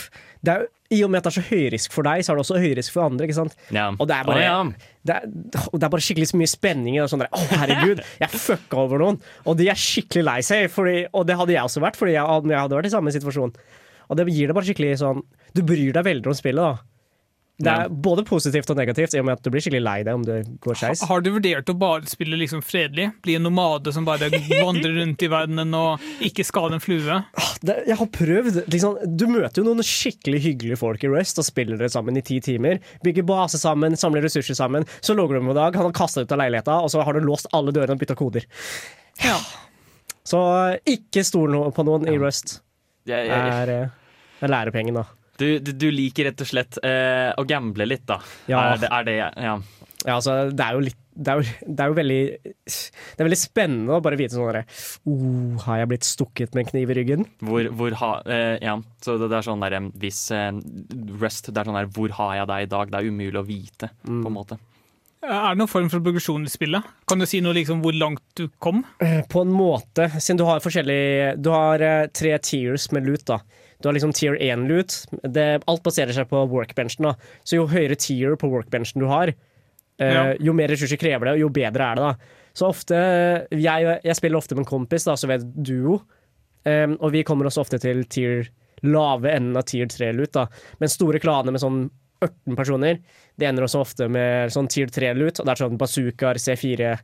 det 0.46 0.54
er, 0.54 0.66
I 0.90 1.02
og 1.04 1.10
med 1.12 1.20
at 1.20 1.26
det 1.28 1.30
er 1.30 1.36
så 1.42 1.46
høyrisk 1.50 1.92
for 1.94 2.08
deg, 2.08 2.24
så 2.24 2.32
er 2.32 2.38
det 2.38 2.44
også 2.46 2.60
høyrisk 2.62 2.94
for 2.94 3.04
andre. 3.06 3.26
ikke 3.28 3.36
sant? 3.36 3.56
Ja. 3.70 3.90
Og 3.92 4.08
det 4.10 4.16
er 4.16 4.24
bare, 4.26 4.40
oh, 4.40 4.70
ja. 4.72 4.94
det 5.06 5.16
er, 5.18 5.26
det 5.30 5.84
er 5.86 5.92
bare 5.92 6.02
skikkelig 6.06 6.30
så 6.32 6.40
mye 6.40 6.50
spenning. 6.50 6.96
Og 7.04 7.10
sånn 7.12 7.22
der, 7.22 7.30
Å, 7.30 7.44
herregud, 7.60 8.00
jeg 8.24 8.32
fucka 8.34 8.80
over 8.80 9.04
noen! 9.04 9.20
Og 9.44 9.58
de 9.60 9.68
er 9.70 9.78
skikkelig 9.78 10.24
lei 10.26 10.38
seg, 10.46 10.66
fordi, 10.72 11.04
og 11.12 11.28
det 11.28 11.36
hadde 11.38 11.54
jeg 11.54 11.62
også 11.68 11.84
vært, 11.84 12.00
fordi 12.00 12.16
jeg, 12.16 12.24
jeg 12.50 12.62
hadde 12.64 12.78
vært 12.80 12.88
i 12.90 12.94
samme 12.96 13.14
situasjon. 13.14 13.52
Og 14.10 14.18
det 14.18 14.26
gir 14.34 14.50
det 14.50 14.56
bare 14.56 14.66
skikkelig 14.66 14.96
sånn 14.98 15.20
Du 15.54 15.60
bryr 15.62 15.92
deg 15.94 16.02
veldig 16.08 16.32
om 16.32 16.34
spillet, 16.34 16.64
da. 16.64 16.89
Det 17.60 17.72
er 17.72 17.90
både 17.92 18.24
positivt 18.24 18.70
og 18.72 18.78
negativt, 18.78 19.14
i 19.14 19.20
og 19.20 19.26
med 19.28 19.36
at 19.36 19.44
du 19.44 19.50
blir 19.52 19.60
skikkelig 19.60 19.82
lei 19.84 19.98
deg 20.06 20.16
om 20.16 20.22
det 20.24 20.38
går 20.64 20.78
skeis. 20.80 21.02
Har 21.10 21.20
du 21.24 21.28
vurdert 21.34 21.68
å 21.68 21.74
bare 21.76 22.08
spille 22.08 22.38
liksom 22.40 22.62
fredelig? 22.64 23.10
Bli 23.24 23.36
en 23.36 23.44
nomade 23.44 23.92
som 23.92 24.06
bare 24.08 24.30
vandrer 24.66 24.96
rundt 24.96 25.24
i 25.26 25.30
verdenen 25.30 25.76
og 25.76 26.06
ikke 26.24 26.46
skade 26.48 26.78
en 26.78 26.84
flue? 26.84 27.18
Jeg 27.66 27.98
har 28.00 28.10
prøvd. 28.16 28.62
Liksom, 28.72 28.96
du 29.04 29.26
møter 29.28 29.60
jo 29.60 29.66
noen 29.68 29.84
skikkelig 29.84 30.40
hyggelige 30.46 30.80
folk 30.80 31.04
i 31.04 31.12
Rust 31.12 31.42
og 31.42 31.48
spiller 31.48 31.76
dere 31.80 31.92
sammen 31.92 32.16
i 32.16 32.24
ti 32.24 32.40
timer. 32.44 32.80
Bygger 33.04 33.28
base 33.28 33.60
sammen, 33.60 33.98
samler 34.00 34.24
ressurser 34.24 34.56
sammen. 34.56 34.88
Så 35.04 35.16
logger 35.18 35.36
du 35.36 35.44
med 35.44 35.54
en 35.56 35.60
dag, 35.60 35.76
han 35.76 35.90
har 35.90 35.96
kasta 35.96 36.24
ut 36.24 36.32
av 36.32 36.40
leiligheta, 36.40 36.80
og 36.80 36.92
så 36.92 37.04
har 37.04 37.16
du 37.16 37.28
låst 37.28 37.50
alle 37.56 37.76
dørene 37.76 37.98
og 37.98 38.00
bytta 38.00 38.16
koder. 38.18 38.48
Ja. 39.20 39.36
Så 40.24 40.40
ikke 40.88 41.24
stol 41.26 41.56
på 41.76 41.84
noen 41.84 42.08
i 42.08 42.16
Rust. 42.20 42.60
Det 43.08 43.16
er, 43.28 43.72
eh, 43.72 43.88
det 44.40 44.48
er 44.48 44.52
lærepengen, 44.52 44.96
da. 45.02 45.08
Du, 45.40 45.46
du, 45.64 45.72
du 45.74 45.88
liker 45.94 46.28
rett 46.30 46.44
og 46.44 46.48
slett 46.50 46.78
eh, 46.86 47.30
å 47.40 47.44
gamble 47.48 47.86
litt, 47.88 48.04
da. 48.08 48.20
Ja. 48.50 48.60
Er 48.74 48.82
det, 48.84 48.90
er 48.92 49.06
det, 49.08 49.18
ja. 49.20 49.54
Ja, 50.06 50.14
altså, 50.16 50.34
det 50.52 50.64
er 50.64 50.76
jo 50.78 50.84
litt 50.88 50.98
det 51.20 51.28
er, 51.28 51.40
jo, 51.42 51.66
det 51.74 51.82
er 51.84 51.90
jo 51.90 51.94
veldig 51.98 52.18
Det 52.64 53.18
er 53.20 53.26
veldig 53.26 53.36
spennende 53.36 53.96
å 53.98 54.00
bare 54.00 54.16
vite 54.16 54.32
sånn 54.32 54.46
derre 54.46 54.62
oh, 55.10 55.58
Har 55.66 55.80
jeg 55.82 55.90
blitt 55.90 56.06
stukket 56.06 56.54
med 56.56 56.62
en 56.62 56.70
kniv 56.70 56.92
i 56.94 56.96
ryggen? 56.96 57.26
Hvor, 57.44 57.66
hvor 57.76 57.96
ha, 58.00 58.10
eh, 58.30 58.54
ja. 58.62 58.76
Så 59.04 59.18
det, 59.20 59.28
det 59.28 59.36
er 59.40 59.44
sånn 59.44 59.60
der 59.60 59.76
Hvis 60.00 60.22
eh, 60.32 60.48
Rust, 61.20 61.50
det 61.50 61.60
er 61.60 61.68
sånn 61.68 61.76
der 61.76 61.90
Hvor 61.92 62.14
har 62.16 62.38
jeg 62.38 62.48
deg 62.54 62.64
i 62.64 62.70
dag? 62.72 62.94
Det 62.94 63.00
er 63.02 63.10
umulig 63.10 63.42
å 63.42 63.44
vite, 63.44 63.90
Mm. 64.06 64.22
på 64.24 64.30
en 64.30 64.36
måte. 64.38 64.56
Er 65.20 65.50
det 65.52 65.60
noen 65.60 65.68
form 65.68 65.90
for 65.92 66.00
progresjon 66.00 66.46
i 66.48 66.50
spillet? 66.54 66.86
Kan 67.10 67.20
du 67.20 67.26
si 67.28 67.42
noe 67.44 67.52
liksom 67.58 67.82
hvor 67.84 67.92
langt 67.92 68.22
du 68.40 68.46
kom? 68.62 68.80
Eh, 69.04 69.20
På 69.28 69.42
en 69.44 69.52
måte, 69.52 70.06
siden 70.16 70.40
du 70.40 70.46
har 70.48 70.62
forskjellig 70.64 71.42
Du 71.42 71.50
har 71.52 71.84
eh, 71.84 72.06
tre 72.16 72.32
tiers 72.40 72.88
med 72.96 73.04
loot, 73.10 73.26
da. 73.28 73.42
Du 73.80 73.88
har 73.88 73.94
liksom 73.96 74.12
tier 74.12 74.36
1-loot. 74.36 75.06
Alt 75.66 75.82
baserer 75.82 76.12
seg 76.12 76.28
på 76.28 76.42
workbenchen. 76.50 77.02
da. 77.08 77.14
Så 77.44 77.56
jo 77.56 77.66
høyere 77.66 77.96
tier 77.96 78.36
på 78.36 78.50
workbenchen 78.52 79.00
du 79.00 79.06
har, 79.08 79.28
eh, 79.98 80.12
Ja. 80.12 80.34
jo 80.38 80.52
mer 80.52 80.68
ressurser 80.68 80.98
krever 80.98 81.24
det, 81.24 81.32
og 81.32 81.38
jo 81.38 81.48
bedre 81.48 81.80
er 81.92 81.94
det. 81.94 82.02
da. 82.02 82.14
Så 82.54 82.66
ofte 82.68 83.46
Jeg, 83.50 84.00
jeg 84.04 84.16
spiller 84.16 84.36
ofte 84.38 84.54
med 84.54 84.66
en 84.66 84.72
kompis, 84.78 85.04
da, 85.04 85.14
så 85.14 85.26
ved 85.28 85.44
duo. 85.62 86.02
Um, 86.66 86.98
og 87.00 87.12
vi 87.12 87.22
kommer 87.24 87.46
også 87.46 87.62
ofte 87.64 87.78
til 87.80 88.04
tier 88.04 88.48
lave 88.82 89.30
enden 89.32 89.56
av 89.56 89.64
tier 89.64 89.86
3-loot. 89.86 90.32
da. 90.32 90.46
Men 90.78 90.88
store 90.88 91.18
klaner 91.18 91.52
med 91.52 91.60
sånn 91.60 91.90
18 92.20 92.54
personer, 92.56 92.98
det 93.38 93.46
ender 93.48 93.64
også 93.64 93.80
ofte 93.80 94.10
med 94.10 94.50
sånn 94.52 94.68
tier 94.68 94.86
3-loot. 94.92 95.40
Og 95.40 95.46
det 95.46 95.52
er 95.54 95.64
sånn 95.64 95.78
bazookaer, 95.78 96.36
C4, 96.36 96.98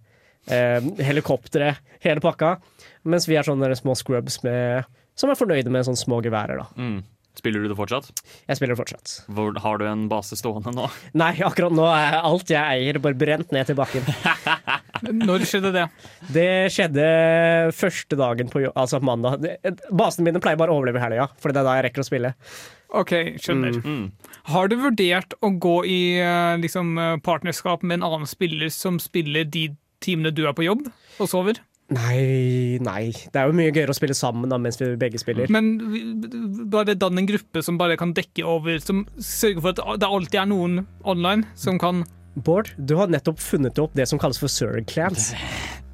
eh, 0.48 0.80
helikoptre, 0.80 1.76
hele 2.04 2.20
pakka. 2.20 2.58
Mens 3.04 3.26
vi 3.26 3.36
er 3.36 3.42
sånne 3.44 3.70
små 3.76 3.94
scrubs 3.96 4.42
med, 4.44 4.84
som 5.16 5.32
er 5.32 5.38
fornøyde 5.38 5.72
med 5.72 5.86
sånne 5.88 6.00
små 6.00 6.22
geværer. 6.24 6.62
da. 6.62 6.68
Mm. 6.76 7.04
Spiller 7.36 7.60
du 7.60 7.68
det 7.68 7.76
fortsatt? 7.76 8.08
Jeg 8.48 8.56
spiller 8.56 8.72
det 8.72 8.80
fortsatt. 8.80 9.12
Hvor, 9.36 9.56
har 9.60 9.80
du 9.80 9.84
en 9.84 10.06
base 10.08 10.38
stående 10.40 10.72
nå? 10.72 10.86
Nei, 11.20 11.34
akkurat 11.44 11.74
nå 11.76 11.84
er 11.92 12.16
alt 12.22 12.52
jeg 12.52 12.62
eier, 12.64 12.98
bare 13.02 13.18
brent 13.18 13.52
ned 13.52 13.68
til 13.68 13.76
bakken. 13.76 14.06
Når 15.20 15.44
skjedde 15.48 15.74
det? 15.74 15.84
Det 16.36 16.48
skjedde 16.72 17.04
første 17.76 18.16
dagen 18.18 18.48
på 18.52 18.64
jobb, 18.64 18.72
altså 18.80 19.02
mandag. 19.04 19.44
Basene 19.92 20.30
mine 20.30 20.40
pleier 20.42 20.58
bare 20.58 20.72
å 20.72 20.80
overleve 20.80 21.02
helga, 21.02 21.28
for 21.42 21.52
det 21.52 21.60
er 21.60 21.68
da 21.68 21.76
jeg 21.76 21.86
rekker 21.90 22.02
å 22.02 22.08
spille. 22.08 22.32
OK, 22.96 23.12
skjønner. 23.42 23.76
Mm. 23.84 24.04
Har 24.54 24.70
du 24.72 24.78
vurdert 24.80 25.36
å 25.44 25.52
gå 25.60 25.76
i 25.90 26.00
eh, 26.22 26.56
liksom, 26.62 26.96
eh, 27.02 27.16
partnerskap 27.26 27.84
med 27.84 28.00
en 28.00 28.08
annen 28.08 28.30
spiller 28.30 28.72
som 28.72 29.00
spiller 29.02 29.44
de 29.44 29.68
timene 30.02 30.32
du 30.32 30.46
er 30.46 30.56
på 30.56 30.64
jobb 30.64 30.86
og 31.20 31.28
sover? 31.30 31.60
Nei, 31.94 32.78
nei. 32.82 33.12
Det 33.14 33.38
er 33.38 33.46
jo 33.46 33.54
mye 33.54 33.70
gøyere 33.70 33.94
å 33.94 33.96
spille 33.96 34.16
sammen 34.18 34.50
da, 34.50 34.58
mens 34.58 34.80
vi 34.80 34.88
begge 34.98 35.20
spiller. 35.22 35.50
Men 35.54 35.76
bare 36.72 36.96
dann 36.98 37.20
en 37.20 37.28
gruppe 37.28 37.62
som 37.62 37.78
bare 37.78 37.98
kan 38.00 38.14
dekke 38.16 38.42
over, 38.42 38.80
som 38.82 39.04
sørger 39.22 39.62
for 39.62 39.74
at 39.74 40.02
det 40.02 40.10
alltid 40.10 40.40
er 40.42 40.50
noen 40.50 40.80
online 41.06 41.46
som 41.54 41.78
kan 41.82 42.04
Bård, 42.36 42.68
du 42.76 42.98
har 42.98 43.08
nettopp 43.08 43.38
funnet 43.40 43.78
opp 43.80 43.94
det 43.96 44.04
som 44.10 44.18
kalles 44.20 44.36
for 44.36 44.52
Surreg 44.52 44.84
Clans. 44.90 45.30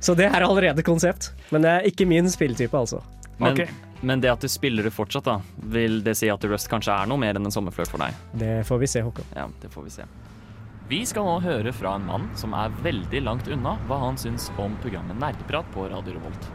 Så 0.02 0.16
det 0.18 0.26
er 0.26 0.42
allerede 0.42 0.82
et 0.82 0.88
konsept. 0.88 1.30
Men 1.54 1.62
det 1.62 1.70
er 1.70 1.86
ikke 1.86 2.06
min 2.10 2.26
spilletype, 2.30 2.74
altså. 2.74 2.98
Men, 3.38 3.52
okay. 3.52 3.68
men 4.02 4.24
det 4.24 4.32
at 4.32 4.42
du 4.42 4.50
spiller 4.50 4.82
det 4.82 4.90
fortsatt, 4.90 5.28
da, 5.28 5.36
vil 5.70 6.00
det 6.02 6.16
si 6.18 6.26
at 6.32 6.42
Rust 6.50 6.66
kanskje 6.72 6.96
er 6.96 7.06
noe 7.06 7.22
mer 7.22 7.38
enn 7.38 7.46
en 7.46 7.54
sommerflørt 7.54 7.92
for 7.94 8.02
deg? 8.02 8.18
Det 8.42 8.56
får 8.66 8.82
vi 8.82 8.90
se, 8.90 9.04
Håkon. 9.06 9.30
Ja, 9.38 9.46
det 9.62 9.70
får 9.70 9.86
vi 9.86 9.94
se. 10.00 10.08
Vi 10.90 11.04
skal 11.06 11.22
nå 11.22 11.36
høre 11.44 11.70
fra 11.74 11.94
en 11.94 12.06
mann 12.08 12.24
som 12.38 12.54
er 12.58 12.72
veldig 12.82 13.20
langt 13.22 13.46
unna 13.54 13.76
hva 13.86 14.00
han 14.02 14.16
syns 14.18 14.48
om 14.58 14.74
programmet 14.82 15.18
Nerdeprat 15.20 15.68
på 15.74 15.84
Radio 15.92 16.16
Revolt. 16.16 16.48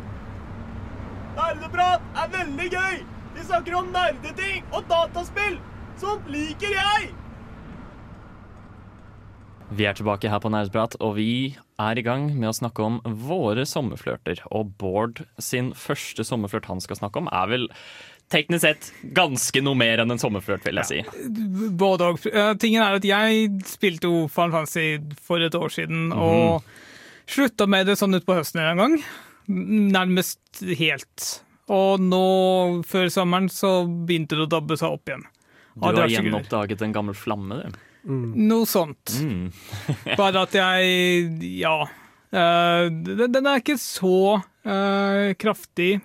Nerdeprat 1.37 2.03
er 2.19 2.33
veldig 2.33 2.67
gøy! 2.73 2.97
Vi 3.37 3.45
snakker 3.45 3.77
om 3.79 3.93
nerdeting 3.93 4.67
og 4.73 4.83
dataspill! 4.89 5.55
Sånt 6.01 6.27
liker 6.33 6.75
jeg! 6.75 7.13
Vi 9.67 9.87
er 9.87 9.95
tilbake 9.95 10.29
her 10.31 10.43
på 10.43 10.51
Nerdeprat, 10.51 10.99
og 11.03 11.17
vi 11.17 11.55
er 11.79 11.99
i 11.99 12.03
gang 12.03 12.29
med 12.35 12.51
å 12.51 12.55
snakke 12.55 12.83
om 12.83 12.99
våre 13.03 13.65
sommerflørter. 13.67 14.43
Og 14.55 14.75
Bård 14.79 15.23
sin 15.43 15.73
første 15.75 16.23
sommerflørt 16.27 16.69
han 16.71 16.83
skal 16.83 16.99
snakke 16.99 17.23
om, 17.23 17.27
er 17.31 17.51
vel 17.51 17.67
teknisk 18.33 18.63
sett 18.65 18.89
ganske 19.15 19.61
noe 19.63 19.77
mer 19.79 20.03
enn 20.03 20.11
en 20.11 20.21
sommerflørt, 20.21 20.65
vil 20.67 20.81
jeg 20.81 20.89
si. 20.89 21.27
Både 21.79 22.11
og. 22.11 22.27
Eh, 22.27 22.53
Tingen 22.59 22.83
er 22.83 22.99
at 22.99 23.07
jeg 23.07 23.49
spilte 23.69 24.09
jo 24.09 24.25
Final 24.31 24.55
Fantasy 24.59 24.87
for 25.23 25.43
et 25.43 25.55
år 25.55 25.73
siden, 25.73 26.11
og 26.11 26.67
slutta 27.27 27.67
med 27.69 27.87
det 27.87 27.97
sånn 27.99 28.17
utpå 28.19 28.37
høsten 28.39 28.63
en 28.63 28.83
gang. 28.83 28.97
Nærmest 29.47 30.63
helt. 30.79 31.27
Og 31.71 32.03
nå, 32.03 32.25
før 32.87 33.09
sommeren, 33.11 33.49
så 33.51 33.81
begynte 33.87 34.39
det 34.39 34.47
å 34.47 34.53
dabbe 34.57 34.77
seg 34.79 34.95
opp 34.97 35.11
igjen. 35.11 35.25
Du 35.77 35.85
har 36.01 36.09
gjenoppdaget 36.09 36.81
en 36.83 36.95
gammel 36.95 37.15
flamme, 37.15 37.61
du. 37.61 37.83
Noe 38.07 38.67
sånt. 38.69 39.17
Mm. 39.19 39.49
Bare 40.19 40.45
at 40.47 40.55
jeg 40.55 41.55
Ja. 41.59 41.79
Uh, 42.27 42.91
den, 42.91 43.31
den 43.31 43.47
er 43.47 43.61
ikke 43.61 43.77
så 43.79 44.39
uh, 44.39 45.27
kraftig. 45.39 46.01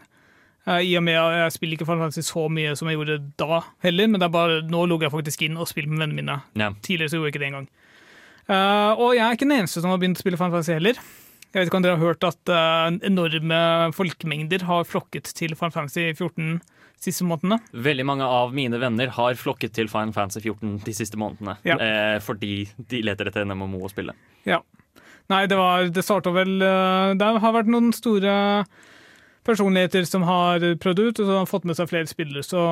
Eh, 0.66 0.80
I 0.88 0.96
og 0.98 1.04
med 1.06 1.18
at 1.18 1.38
jeg 1.40 1.54
spiller 1.56 1.78
ikke 1.78 1.88
Final 1.88 2.06
Fantasy 2.06 2.26
så 2.26 2.48
mye 2.52 2.74
som 2.78 2.90
jeg 2.90 2.98
gjorde 2.98 3.20
da 3.40 3.62
heller, 3.84 4.10
men 4.10 4.20
det 4.22 4.28
er 4.28 4.34
bare, 4.34 4.60
nå 4.68 4.84
logger 4.90 5.08
jeg 5.08 5.16
faktisk 5.16 5.46
inn 5.46 5.60
og 5.60 5.70
spiller 5.70 5.92
med 5.92 6.04
vennene 6.04 6.20
mine. 6.20 6.38
Ja. 6.58 6.72
Tidligere 6.84 7.12
så 7.12 7.20
gjorde 7.20 7.30
jeg 7.30 7.36
ikke 7.36 7.44
det 7.44 7.50
engang. 7.52 7.70
Uh, 8.50 8.98
og 8.98 9.12
jeg 9.14 9.22
er 9.22 9.36
ikke 9.36 9.46
den 9.46 9.60
eneste 9.60 9.82
som 9.82 9.92
har 9.92 10.00
begynt 10.02 10.18
å 10.18 10.24
spille 10.24 10.38
Final 10.38 10.56
Fantasy 10.56 10.74
heller. 10.74 10.98
Jeg 11.52 11.60
vet 11.60 11.68
ikke 11.68 11.78
om 11.78 11.84
dere 11.84 11.98
har 11.98 12.06
hørt 12.08 12.26
at 12.26 12.50
uh, 12.50 12.88
enorme 13.06 13.58
folkemengder 13.94 14.64
har 14.66 14.86
flokket 14.88 15.30
til 15.36 15.54
Final 15.58 15.74
Fantasy 15.74 16.08
14 16.10 16.60
siste 17.02 17.26
månedene. 17.26 17.58
Veldig 17.84 18.06
mange 18.06 18.26
av 18.26 18.54
mine 18.54 18.78
venner 18.78 19.10
har 19.14 19.38
flokket 19.38 19.74
til 19.76 19.90
Final 19.90 20.14
Fantasy 20.16 20.42
14 20.44 20.78
de 20.86 20.94
siste 20.96 21.18
månedene. 21.20 21.56
Ja. 21.66 21.78
Uh, 21.78 22.18
fordi 22.24 22.64
de 22.78 23.02
leter 23.06 23.30
etter 23.30 23.44
en 23.44 23.54
MMO 23.54 23.84
å 23.86 23.92
spille. 23.92 24.16
Ja. 24.48 24.62
Nei, 25.30 25.44
det 25.46 25.54
var 25.56 25.86
Det 25.94 26.02
starta 26.02 26.32
vel 26.34 26.56
Det 26.58 27.26
har 27.44 27.52
vært 27.54 27.68
noen 27.70 27.92
store 27.94 28.32
personligheter 29.46 30.04
som 30.08 30.22
har 30.28 30.62
prøvd 30.82 31.00
ut, 31.06 31.20
og 31.20 31.26
som 31.26 31.38
har 31.40 31.50
fått 31.50 31.64
med 31.68 31.78
seg 31.78 31.90
flere 31.90 32.10
spillere. 32.10 32.44
Så 32.46 32.62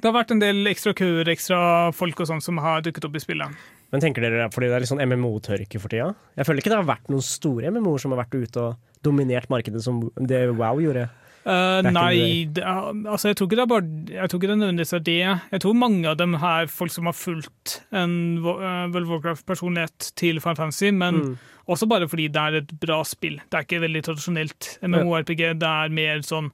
det 0.00 0.08
har 0.08 0.16
vært 0.16 0.32
en 0.34 0.42
del 0.42 0.66
ekstra 0.66 0.94
køer, 0.96 1.28
ekstra 1.30 1.58
folk 1.94 2.20
og 2.24 2.30
sånn 2.30 2.42
som 2.42 2.58
har 2.64 2.82
dukket 2.82 3.04
opp 3.06 3.18
i 3.18 3.22
spillet. 3.22 3.58
Men 3.94 4.02
tenker 4.02 4.24
dere 4.24 4.46
er 4.48 4.54
fordi 4.54 4.66
det 4.72 4.74
er 4.78 4.82
litt 4.82 4.90
sånn 4.90 5.04
MMO-tørke 5.06 5.78
for 5.78 5.92
tida? 5.92 6.08
Jeg 6.34 6.48
føler 6.48 6.64
ikke 6.64 6.72
det 6.72 6.80
har 6.80 6.88
vært 6.88 7.12
noen 7.12 7.22
store 7.22 7.70
MMO-er 7.70 8.02
som 8.02 8.14
har 8.14 8.24
vært 8.24 8.34
ute 8.34 8.64
og 8.64 9.04
dominert 9.06 9.52
markedet 9.52 9.84
som 9.84 10.00
det 10.18 10.48
Wow 10.56 10.80
gjorde. 10.82 11.04
Ikke 11.44 11.90
nei, 11.92 12.48
det 12.56 12.62
altså 12.64 13.28
jeg 13.28 13.36
tror 13.36 13.48
ikke 13.50 13.56
det 13.58 13.64
er 13.66 13.68
bare 13.68 13.88
Jeg 14.16 14.30
tror 14.32 14.38
ikke 14.40 14.48
det 14.48 14.54
nødvendigvis 14.62 14.94
er 14.96 15.02
det. 15.04 15.16
Jeg 15.52 15.60
tror 15.60 15.74
mange 15.76 16.08
av 16.08 16.16
dem 16.16 16.34
er 16.40 16.70
folk 16.72 16.94
som 16.94 17.10
har 17.10 17.16
fulgt 17.18 17.74
en 17.92 18.14
eh, 18.40 18.86
World 18.88 19.02
of 19.04 19.10
Warcraft-personlighet 19.12 20.08
til 20.16 20.40
Final 20.40 20.56
Fantasy, 20.62 20.88
men 20.90 21.20
Mm. 21.20 21.34
Også 21.70 21.88
bare 21.88 22.08
fordi 22.10 22.28
det 22.32 22.40
er 22.40 22.60
et 22.60 22.72
bra 22.80 23.00
spill. 23.08 23.38
Det 23.48 23.58
er 23.58 23.66
ikke 23.66 23.82
veldig 23.84 24.02
tradisjonelt 24.08 24.70
MMORPG. 24.84 25.44
Det 25.60 25.70
er 25.70 25.94
mer 25.94 26.24
sånn 26.26 26.50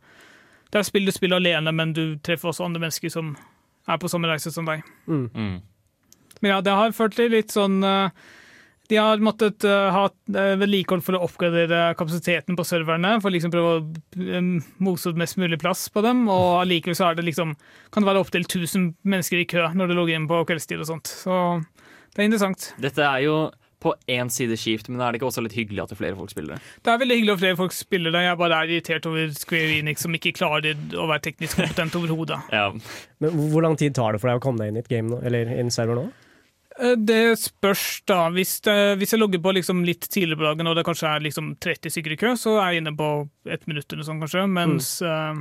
Det 0.70 0.78
er 0.78 0.86
spill 0.86 1.08
du 1.08 1.10
spiller 1.10 1.40
alene, 1.40 1.72
men 1.74 1.94
du 1.96 2.04
treffer 2.22 2.52
også 2.52 2.68
andre 2.68 2.84
mennesker 2.84 3.10
som 3.10 3.32
er 3.90 3.98
på 3.98 4.10
samme 4.10 4.28
reise 4.30 4.52
som 4.54 4.68
deg. 4.68 4.84
Mm. 5.10 5.56
Men 6.40 6.52
ja, 6.54 6.60
det 6.62 6.76
har 6.76 6.94
ført 6.94 7.16
til 7.18 7.32
litt 7.34 7.50
sånn 7.50 7.80
eh, 7.82 8.12
De 8.90 8.98
har 9.00 9.22
måttet 9.24 9.66
eh, 9.66 9.88
ha 9.90 10.04
eh, 10.08 10.54
vedlikehold 10.60 11.02
for 11.04 11.18
å 11.18 11.24
oppgradere 11.26 11.96
kapasiteten 11.98 12.54
på 12.58 12.66
serverne, 12.68 13.16
for 13.22 13.34
liksom 13.34 13.50
prøve 13.50 13.74
å 13.74 13.82
um, 14.38 14.54
mose 14.78 15.10
ut 15.10 15.18
mest 15.20 15.40
mulig 15.42 15.58
plass 15.62 15.88
på 15.92 16.04
dem, 16.06 16.24
og 16.30 16.62
allikevel 16.62 16.98
så 16.98 17.10
er 17.10 17.18
det 17.18 17.26
liksom 17.26 17.56
kan 17.90 18.04
det 18.04 18.12
være 18.12 18.22
opptil 18.22 18.46
1000 18.46 18.92
mennesker 19.02 19.42
i 19.42 19.48
kø 19.50 19.66
når 19.74 19.90
du 19.90 19.98
logger 19.98 20.20
inn 20.20 20.30
på 20.30 20.44
kveldstid 20.48 20.82
og 20.82 20.90
sånt. 20.92 21.10
Så 21.10 21.34
det 22.14 22.22
er 22.22 22.30
interessant. 22.30 22.72
Dette 22.82 23.06
er 23.06 23.26
jo 23.26 23.40
på 23.80 23.94
én 24.12 24.28
side 24.32 24.56
kjipt, 24.60 24.88
men 24.92 25.00
er 25.00 25.12
det 25.12 25.20
ikke 25.20 25.28
også 25.30 25.42
litt 25.44 25.56
hyggelig 25.56 25.82
at 25.82 25.90
det 25.92 25.96
er 25.96 26.00
flere 26.02 26.16
folk 26.18 26.30
spiller 26.32 26.54
det? 26.56 26.60
Det 26.84 26.92
er 26.92 26.98
veldig 27.02 27.16
hyggelig 27.18 27.34
at 27.34 27.42
flere 27.42 27.56
folk 27.60 27.72
spiller 27.76 28.12
det. 28.14 28.22
Jeg 28.26 28.38
bare 28.42 28.58
er 28.62 28.72
irritert 28.74 29.06
over 29.10 29.30
Square 29.36 29.76
Enix 29.80 30.04
som 30.06 30.14
ikke 30.18 30.32
klarer 30.36 30.76
å 31.00 31.06
være 31.10 31.24
teknisk 31.30 31.60
kompetent 31.62 31.96
overhodet. 32.00 32.40
Ja. 32.60 32.66
Men 33.20 33.30
hvor- 33.52 33.62
lang 33.64 33.76
tid 33.80 33.94
tar 33.96 34.12
det 34.12 34.20
for 34.20 34.28
deg 34.32 34.40
å 34.40 34.44
komme 34.44 34.60
deg 34.62 34.68
inn 34.72 34.76
i 34.80 34.84
et 34.84 34.88
game 34.92 35.08
nå? 35.12 35.22
Eller 35.24 35.48
i 35.54 35.58
en 35.62 35.70
server 35.72 35.96
nå? 35.98 36.06
Eh, 36.80 36.94
Det 36.96 37.20
spørs, 37.40 38.02
da. 38.08 38.28
Hvis, 38.32 38.58
det, 38.64 38.76
hvis 39.00 39.12
jeg 39.16 39.20
logger 39.20 39.40
på 39.44 39.52
liksom 39.56 39.82
litt 39.84 40.06
tidligere 40.08 40.38
på 40.40 40.48
dagen, 40.50 40.68
og 40.70 40.76
det 40.78 40.84
kanskje 40.88 41.10
er 41.16 41.24
liksom 41.24 41.54
30 41.60 41.92
stykker 41.96 42.14
i 42.14 42.20
kø, 42.20 42.34
så 42.40 42.58
er 42.60 42.72
jeg 42.76 42.82
inne 42.84 42.94
på 42.96 43.10
ett 43.48 43.66
minutt 43.68 43.92
eller 43.92 44.06
sånn, 44.06 44.20
kanskje. 44.22 44.46
Mens 44.48 44.92
eh, 45.02 45.40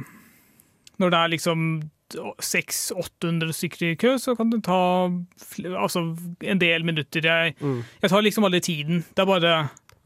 når 0.99 1.13
det 1.13 1.19
er 1.23 1.33
liksom 1.35 1.69
600-800 2.15 3.53
stykker 3.55 3.85
i 3.91 3.97
kø, 3.99 4.15
så 4.21 4.35
kan 4.37 4.49
det 4.53 4.63
ta 4.67 4.79
altså, 5.77 6.05
en 6.41 6.61
del 6.61 6.87
minutter. 6.87 7.25
Jeg, 7.25 7.55
jeg 8.01 8.11
tar 8.11 8.25
liksom 8.25 8.47
aldri 8.47 8.63
tiden. 8.65 9.05
Det 9.13 9.25
er 9.25 9.29
bare 9.29 9.45
det 9.45 9.53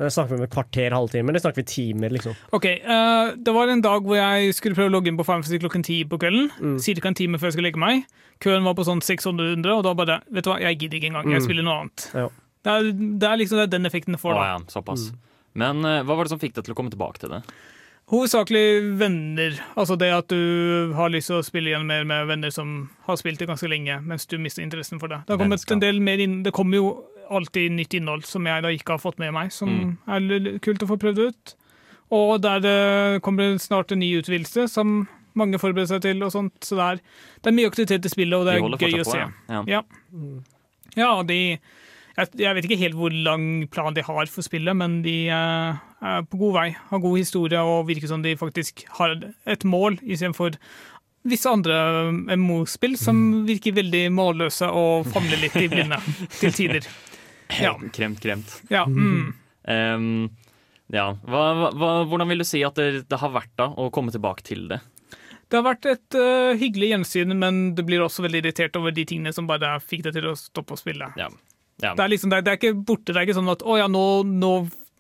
Snakker 0.09 0.33
vi 0.33 0.41
om 0.41 0.43
et 0.47 0.51
kvarter, 0.51 0.91
halvtime, 0.91 1.29
eller 1.29 1.39
snakker 1.39 1.61
vi 1.61 1.69
timer? 1.69 2.09
liksom? 2.09 2.33
OK. 2.51 2.65
uh, 2.65 3.35
det 3.37 3.53
var 3.53 3.69
en 3.69 3.83
dag 3.83 4.01
hvor 4.03 4.17
jeg 4.17 4.55
skulle 4.57 4.75
prøve 4.75 4.89
å 4.89 4.93
logge 4.95 5.11
inn 5.11 5.19
på 5.19 5.25
Fantasy 5.27 5.59
klokken 5.61 5.85
ti 5.85 5.99
på 6.09 6.17
kvelden. 6.19 6.49
Cirka 6.81 7.11
en 7.11 7.17
time 7.17 7.37
før 7.37 7.51
jeg 7.51 7.57
skulle 7.57 7.69
legge 7.69 7.81
meg. 7.81 8.07
Køen 8.43 8.65
var 8.65 8.73
på 8.75 8.87
sånn 8.87 9.03
600, 9.05 9.69
og 9.69 9.83
da 9.85 9.93
bare 9.95 10.17
Vet 10.33 10.47
du 10.47 10.49
hva, 10.49 10.57
jeg 10.65 10.79
gidder 10.81 10.97
ikke 10.97 11.11
engang. 11.13 11.29
Jeg 11.35 11.45
spiller 11.45 11.67
noe 11.67 11.83
annet. 11.83 12.07
Ja. 12.17 12.25
Det, 12.63 12.73
er, 12.73 12.89
det 13.21 13.29
er 13.29 13.39
liksom 13.39 13.59
det 13.59 13.67
er 13.67 13.75
den 13.75 13.91
effekten 13.91 14.17
det 14.17 14.23
får. 14.23 14.39
da. 14.39 14.49
ja, 14.49 14.57
såpass. 14.73 15.11
Men 15.53 15.85
uh, 15.85 16.01
hva 16.01 16.17
var 16.17 16.25
det 16.25 16.33
som 16.33 16.41
fikk 16.41 16.57
deg 16.57 16.65
til 16.65 16.73
å 16.73 16.79
komme 16.79 16.93
tilbake 16.93 17.21
til 17.21 17.35
det? 17.37 17.43
Hovedsakelig 18.13 18.93
venner. 18.99 19.55
Altså 19.79 19.95
det 19.97 20.11
at 20.13 20.27
du 20.29 20.91
har 20.93 21.09
lyst 21.09 21.31
til 21.31 21.39
å 21.39 21.45
spille 21.45 21.71
igjen 21.71 21.87
mer 21.89 22.03
med 22.05 22.27
venner 22.29 22.53
som 22.53 22.75
har 23.07 23.17
spilt 23.17 23.41
det 23.41 23.47
ganske 23.49 23.69
lenge, 23.71 23.95
mens 24.05 24.27
du 24.29 24.35
mister 24.37 24.61
interessen 24.61 25.01
for 25.01 25.09
det. 25.09 25.23
Det 25.25 25.33
har 25.33 25.41
kommet 25.41 25.65
en 25.73 25.81
del 25.81 25.99
mer 26.03 26.21
inn, 26.21 26.43
det 26.45 26.53
kommer 26.53 26.77
jo 26.77 26.91
alltid 27.33 27.71
nytt 27.73 27.95
innhold 27.97 28.25
som 28.29 28.45
jeg 28.45 28.61
da 28.65 28.69
ikke 28.75 28.93
har 28.97 29.01
fått 29.01 29.17
med 29.23 29.33
meg, 29.33 29.49
som 29.55 29.69
Mm. 29.73 29.97
er 30.07 30.59
kult 30.59 30.83
å 30.85 30.89
få 30.91 30.97
prøvd 31.01 31.23
ut. 31.27 31.55
Og 32.13 32.41
der 32.41 32.59
det 32.59 33.21
kommer 33.23 33.57
snart 33.57 33.91
en 33.91 33.99
ny 33.99 34.11
utvidelse 34.21 34.67
som 34.69 35.07
mange 35.33 35.57
forbereder 35.57 35.87
seg 35.95 36.01
til, 36.03 36.21
og 36.21 36.31
sånt. 36.31 36.53
Så 36.61 36.75
det 36.77 36.83
er, 36.85 36.99
det 37.41 37.49
er 37.49 37.57
mye 37.57 37.71
aktivitet 37.71 38.05
i 38.05 38.09
spillet, 38.09 38.37
og 38.37 38.45
det 38.45 38.53
er 38.53 38.61
gøy 38.61 38.99
å 39.01 39.05
på, 39.07 39.11
se. 39.11 39.17
ja. 39.17 39.29
ja. 39.49 39.63
Ja. 39.65 39.81
Ja, 40.95 41.23
de 41.23 41.57
jeg, 42.13 42.29
jeg 42.43 42.55
vet 42.55 42.67
ikke 42.67 42.79
helt 42.83 42.97
hvor 42.97 43.13
lang 43.25 43.45
plan 43.73 43.95
de 43.95 44.03
har 44.05 44.29
for 44.29 44.45
spillet, 44.45 44.77
men 44.77 44.99
de 45.05 45.15
eh, 45.33 45.83
er 46.05 46.25
på 46.29 46.39
god 46.41 46.57
vei. 46.59 46.67
Har 46.91 47.01
god 47.01 47.17
historie 47.17 47.61
og 47.61 47.87
virker 47.89 48.11
som 48.11 48.25
de 48.25 48.35
faktisk 48.37 48.85
har 48.99 49.15
et 49.49 49.65
mål, 49.65 49.97
istedenfor 50.03 50.59
visse 51.23 51.49
andre 51.49 51.75
MMO-spill 52.35 52.97
som 52.99 53.19
virker 53.47 53.75
veldig 53.77 54.05
målløse 54.13 54.67
og 54.67 55.07
famler 55.11 55.39
litt 55.41 55.55
i 55.61 55.69
blinde 55.71 55.99
til 56.41 56.53
tider. 56.53 56.87
Ja. 57.61 57.73
Kremt, 57.93 58.19
kremt. 58.23 58.49
ja 58.73 58.85
mm. 58.89 59.27
um, 59.67 60.07
ja. 60.93 61.05
Hva, 61.27 61.43
hva, 61.73 61.91
hvordan 62.09 62.29
vil 62.31 62.43
du 62.43 62.47
si 62.47 62.63
at 62.65 62.77
det, 62.79 63.05
det 63.09 63.19
har 63.21 63.33
vært 63.33 63.53
da 63.59 63.69
å 63.69 63.89
komme 63.93 64.13
tilbake 64.13 64.45
til 64.45 64.67
det? 64.71 64.81
Det 65.49 65.59
har 65.59 65.65
vært 65.67 65.87
et 65.89 66.17
uh, 66.17 66.53
hyggelig 66.57 66.93
gjensyn, 66.93 67.35
men 67.37 67.63
det 67.77 67.85
blir 67.85 68.01
også 68.01 68.25
veldig 68.25 68.41
irritert 68.41 68.77
over 68.79 68.93
de 68.95 69.05
tingene 69.05 69.33
som 69.35 69.49
bare 69.49 69.75
fikk 69.83 70.07
deg 70.07 70.17
til 70.17 70.31
å 70.31 70.37
stoppe 70.39 70.75
å 70.75 70.79
spille. 70.79 71.11
Ja. 71.19 71.29
Ja. 71.83 71.93
Det 71.97 72.05
er 72.05 72.13
liksom, 72.13 72.31
det 72.31 72.39
er, 72.39 72.45
det 72.45 72.53
er 72.53 72.61
ikke 72.61 72.75
borte. 72.87 73.11
Det 73.11 73.19
er 73.19 73.27
ikke 73.27 73.39
sånn 73.39 73.51
at 73.53 73.65
å 73.65 73.79
ja, 73.79 73.89
nå, 73.91 74.05
nå, 74.27 74.53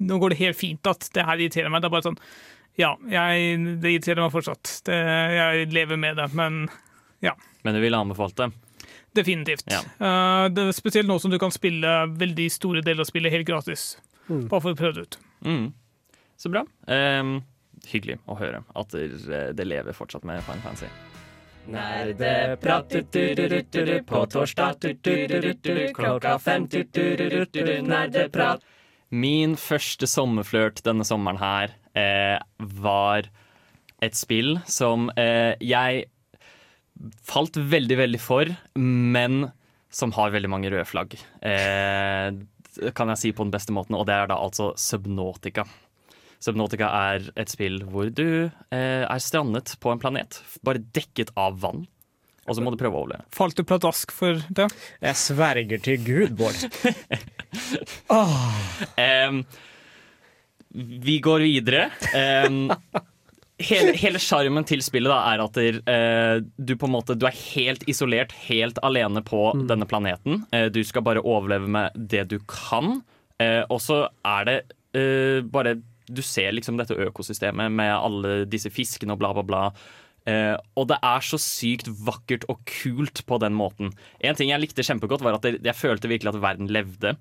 nå 0.03 0.19
går 0.21 0.33
det 0.33 0.41
helt 0.43 0.59
fint 0.59 0.91
at 0.91 1.07
det 1.15 1.25
her 1.27 1.39
irriterer 1.39 1.71
meg. 1.73 1.83
Det 1.83 1.89
er 1.89 1.95
bare 1.95 2.07
sånn 2.09 2.19
ja, 2.79 2.95
jeg, 3.05 3.57
det 3.83 3.91
irriterer 3.93 4.23
meg 4.23 4.33
fortsatt. 4.33 4.79
Det, 4.87 4.97
jeg 5.37 5.67
lever 5.75 5.99
med 6.01 6.17
det, 6.17 6.31
men 6.33 6.65
Men 7.63 7.77
du 7.77 7.79
ville 7.79 7.97
anbefalt 7.97 8.35
det? 8.41 8.49
definitivt. 9.13 9.63
Ja. 9.69 9.83
Uh, 10.01 10.49
det 10.49 10.67
er 10.67 10.75
spesielt 10.75 11.07
nå 11.07 11.19
som 11.21 11.31
du 11.31 11.39
kan 11.41 11.53
spille 11.53 11.91
veldig 12.17 12.49
store 12.51 12.81
deler 12.81 13.05
av 13.05 13.09
spillet 13.09 13.33
helt 13.33 13.47
gratis. 13.47 13.93
Bare 14.27 14.61
for 14.61 14.73
å 14.73 14.79
prøve 14.79 14.97
det 14.97 15.07
ut. 15.07 15.19
Mm. 15.45 15.65
Så 16.39 16.49
bra. 16.49 16.65
Um, 16.87 17.41
hyggelig 17.91 18.19
å 18.25 18.39
høre 18.39 18.63
at 18.73 18.95
det, 18.95 19.53
det 19.57 19.67
lever 19.69 19.95
fortsatt 19.95 20.25
med 20.27 20.41
Fine 20.47 20.63
Fantasy. 20.65 20.89
Nerdeprat 21.67 22.89
på 24.05 24.25
torsdag 24.25 24.83
klokka 25.95 26.39
fem 26.39 26.67
nerdeprat. 27.87 28.63
Min 29.13 29.55
første 29.59 30.09
sommerflørt 30.09 30.81
denne 30.85 31.05
sommeren 31.05 31.37
her 31.37 31.75
eh, 31.93 32.39
var 32.81 33.29
et 34.03 34.17
spill 34.17 34.57
som 34.67 35.11
eh, 35.15 35.53
jeg 35.61 36.07
falt 37.27 37.57
veldig, 37.57 37.97
veldig 37.99 38.21
for, 38.21 38.49
men 38.75 39.47
som 39.93 40.13
har 40.17 40.33
veldig 40.33 40.49
mange 40.49 40.71
røde 40.73 40.87
flagg. 40.89 41.15
Eh, 41.45 42.33
kan 42.97 43.13
jeg 43.13 43.21
si 43.21 43.31
på 43.31 43.45
den 43.45 43.53
beste 43.53 43.73
måten, 43.75 43.95
og 43.97 44.07
det 44.09 44.17
er 44.17 44.31
da 44.31 44.39
altså 44.41 44.71
Subnautica. 44.79 45.67
Subnautica 46.43 46.89
er 47.13 47.29
et 47.39 47.51
spill 47.51 47.79
hvor 47.87 48.09
du 48.11 48.27
eh, 48.49 49.03
er 49.07 49.23
strandet 49.23 49.77
på 49.79 49.93
en 49.93 50.01
planet, 50.01 50.41
bare 50.65 50.83
dekket 50.95 51.31
av 51.39 51.61
vann. 51.63 51.85
Og 52.43 52.57
så 52.57 52.63
må 52.63 52.73
du 52.73 52.79
prøve 52.79 52.97
å 52.97 53.05
overleve. 53.05 53.23
Falt 53.31 53.55
du 53.55 53.63
pladask 53.63 54.11
for 54.11 54.41
det? 54.51 54.67
Jeg 54.99 55.15
sverger 55.15 55.79
til 55.85 56.01
Gud, 56.03 56.35
Bård. 56.35 56.59
Em, 58.99 59.39
vi 61.07 61.15
går 61.23 61.45
videre. 61.45 61.85
Um, 62.11 62.73
hele 63.63 64.19
sjarmen 64.19 64.67
til 64.67 64.83
spillet 64.83 65.11
da, 65.11 65.21
er 65.31 65.43
at 65.45 65.55
der, 65.55 65.79
eh, 65.87 66.41
du 66.57 66.75
på 66.75 66.89
en 66.89 66.95
måte 66.97 67.15
Du 67.15 67.25
er 67.29 67.39
helt 67.53 67.85
isolert, 67.87 68.33
helt 68.49 68.79
alene 68.83 69.23
på 69.23 69.53
denne 69.69 69.87
planeten. 69.87 70.43
Eh, 70.51 70.67
du 70.67 70.83
skal 70.83 71.05
bare 71.05 71.23
overleve 71.23 71.69
med 71.71 71.95
det 71.95 72.27
du 72.33 72.39
kan. 72.49 73.01
Eh, 73.39 73.63
og 73.69 73.79
så 73.79 74.07
er 74.25 74.49
det 74.49 74.57
eh, 74.99 75.39
bare 75.47 75.77
Du 76.07 76.21
ser 76.25 76.53
liksom 76.55 76.79
dette 76.79 76.97
økosystemet 77.07 77.73
med 77.73 77.93
alle 77.93 78.43
disse 78.49 78.71
fiskene 78.73 79.15
og 79.15 79.21
bla, 79.21 79.33
bla, 79.37 79.45
bla. 79.47 79.65
Uh, 80.23 80.55
og 80.79 80.87
det 80.87 81.01
er 81.03 81.23
så 81.27 81.35
sykt 81.41 81.89
vakkert 82.05 82.45
og 82.51 82.61
kult 82.69 83.25
på 83.27 83.39
den 83.43 83.55
måten. 83.59 83.91
En 84.23 84.37
ting 84.39 84.53
jeg 84.53 84.61
likte 84.63 84.85
kjempegodt, 84.87 85.23
var 85.25 85.35
at 85.35 85.47
jeg, 85.47 85.59
jeg 85.65 85.75
følte 85.75 86.11
virkelig 86.11 86.31
at 86.31 86.43
verden 86.43 86.71
levde. 86.71 87.17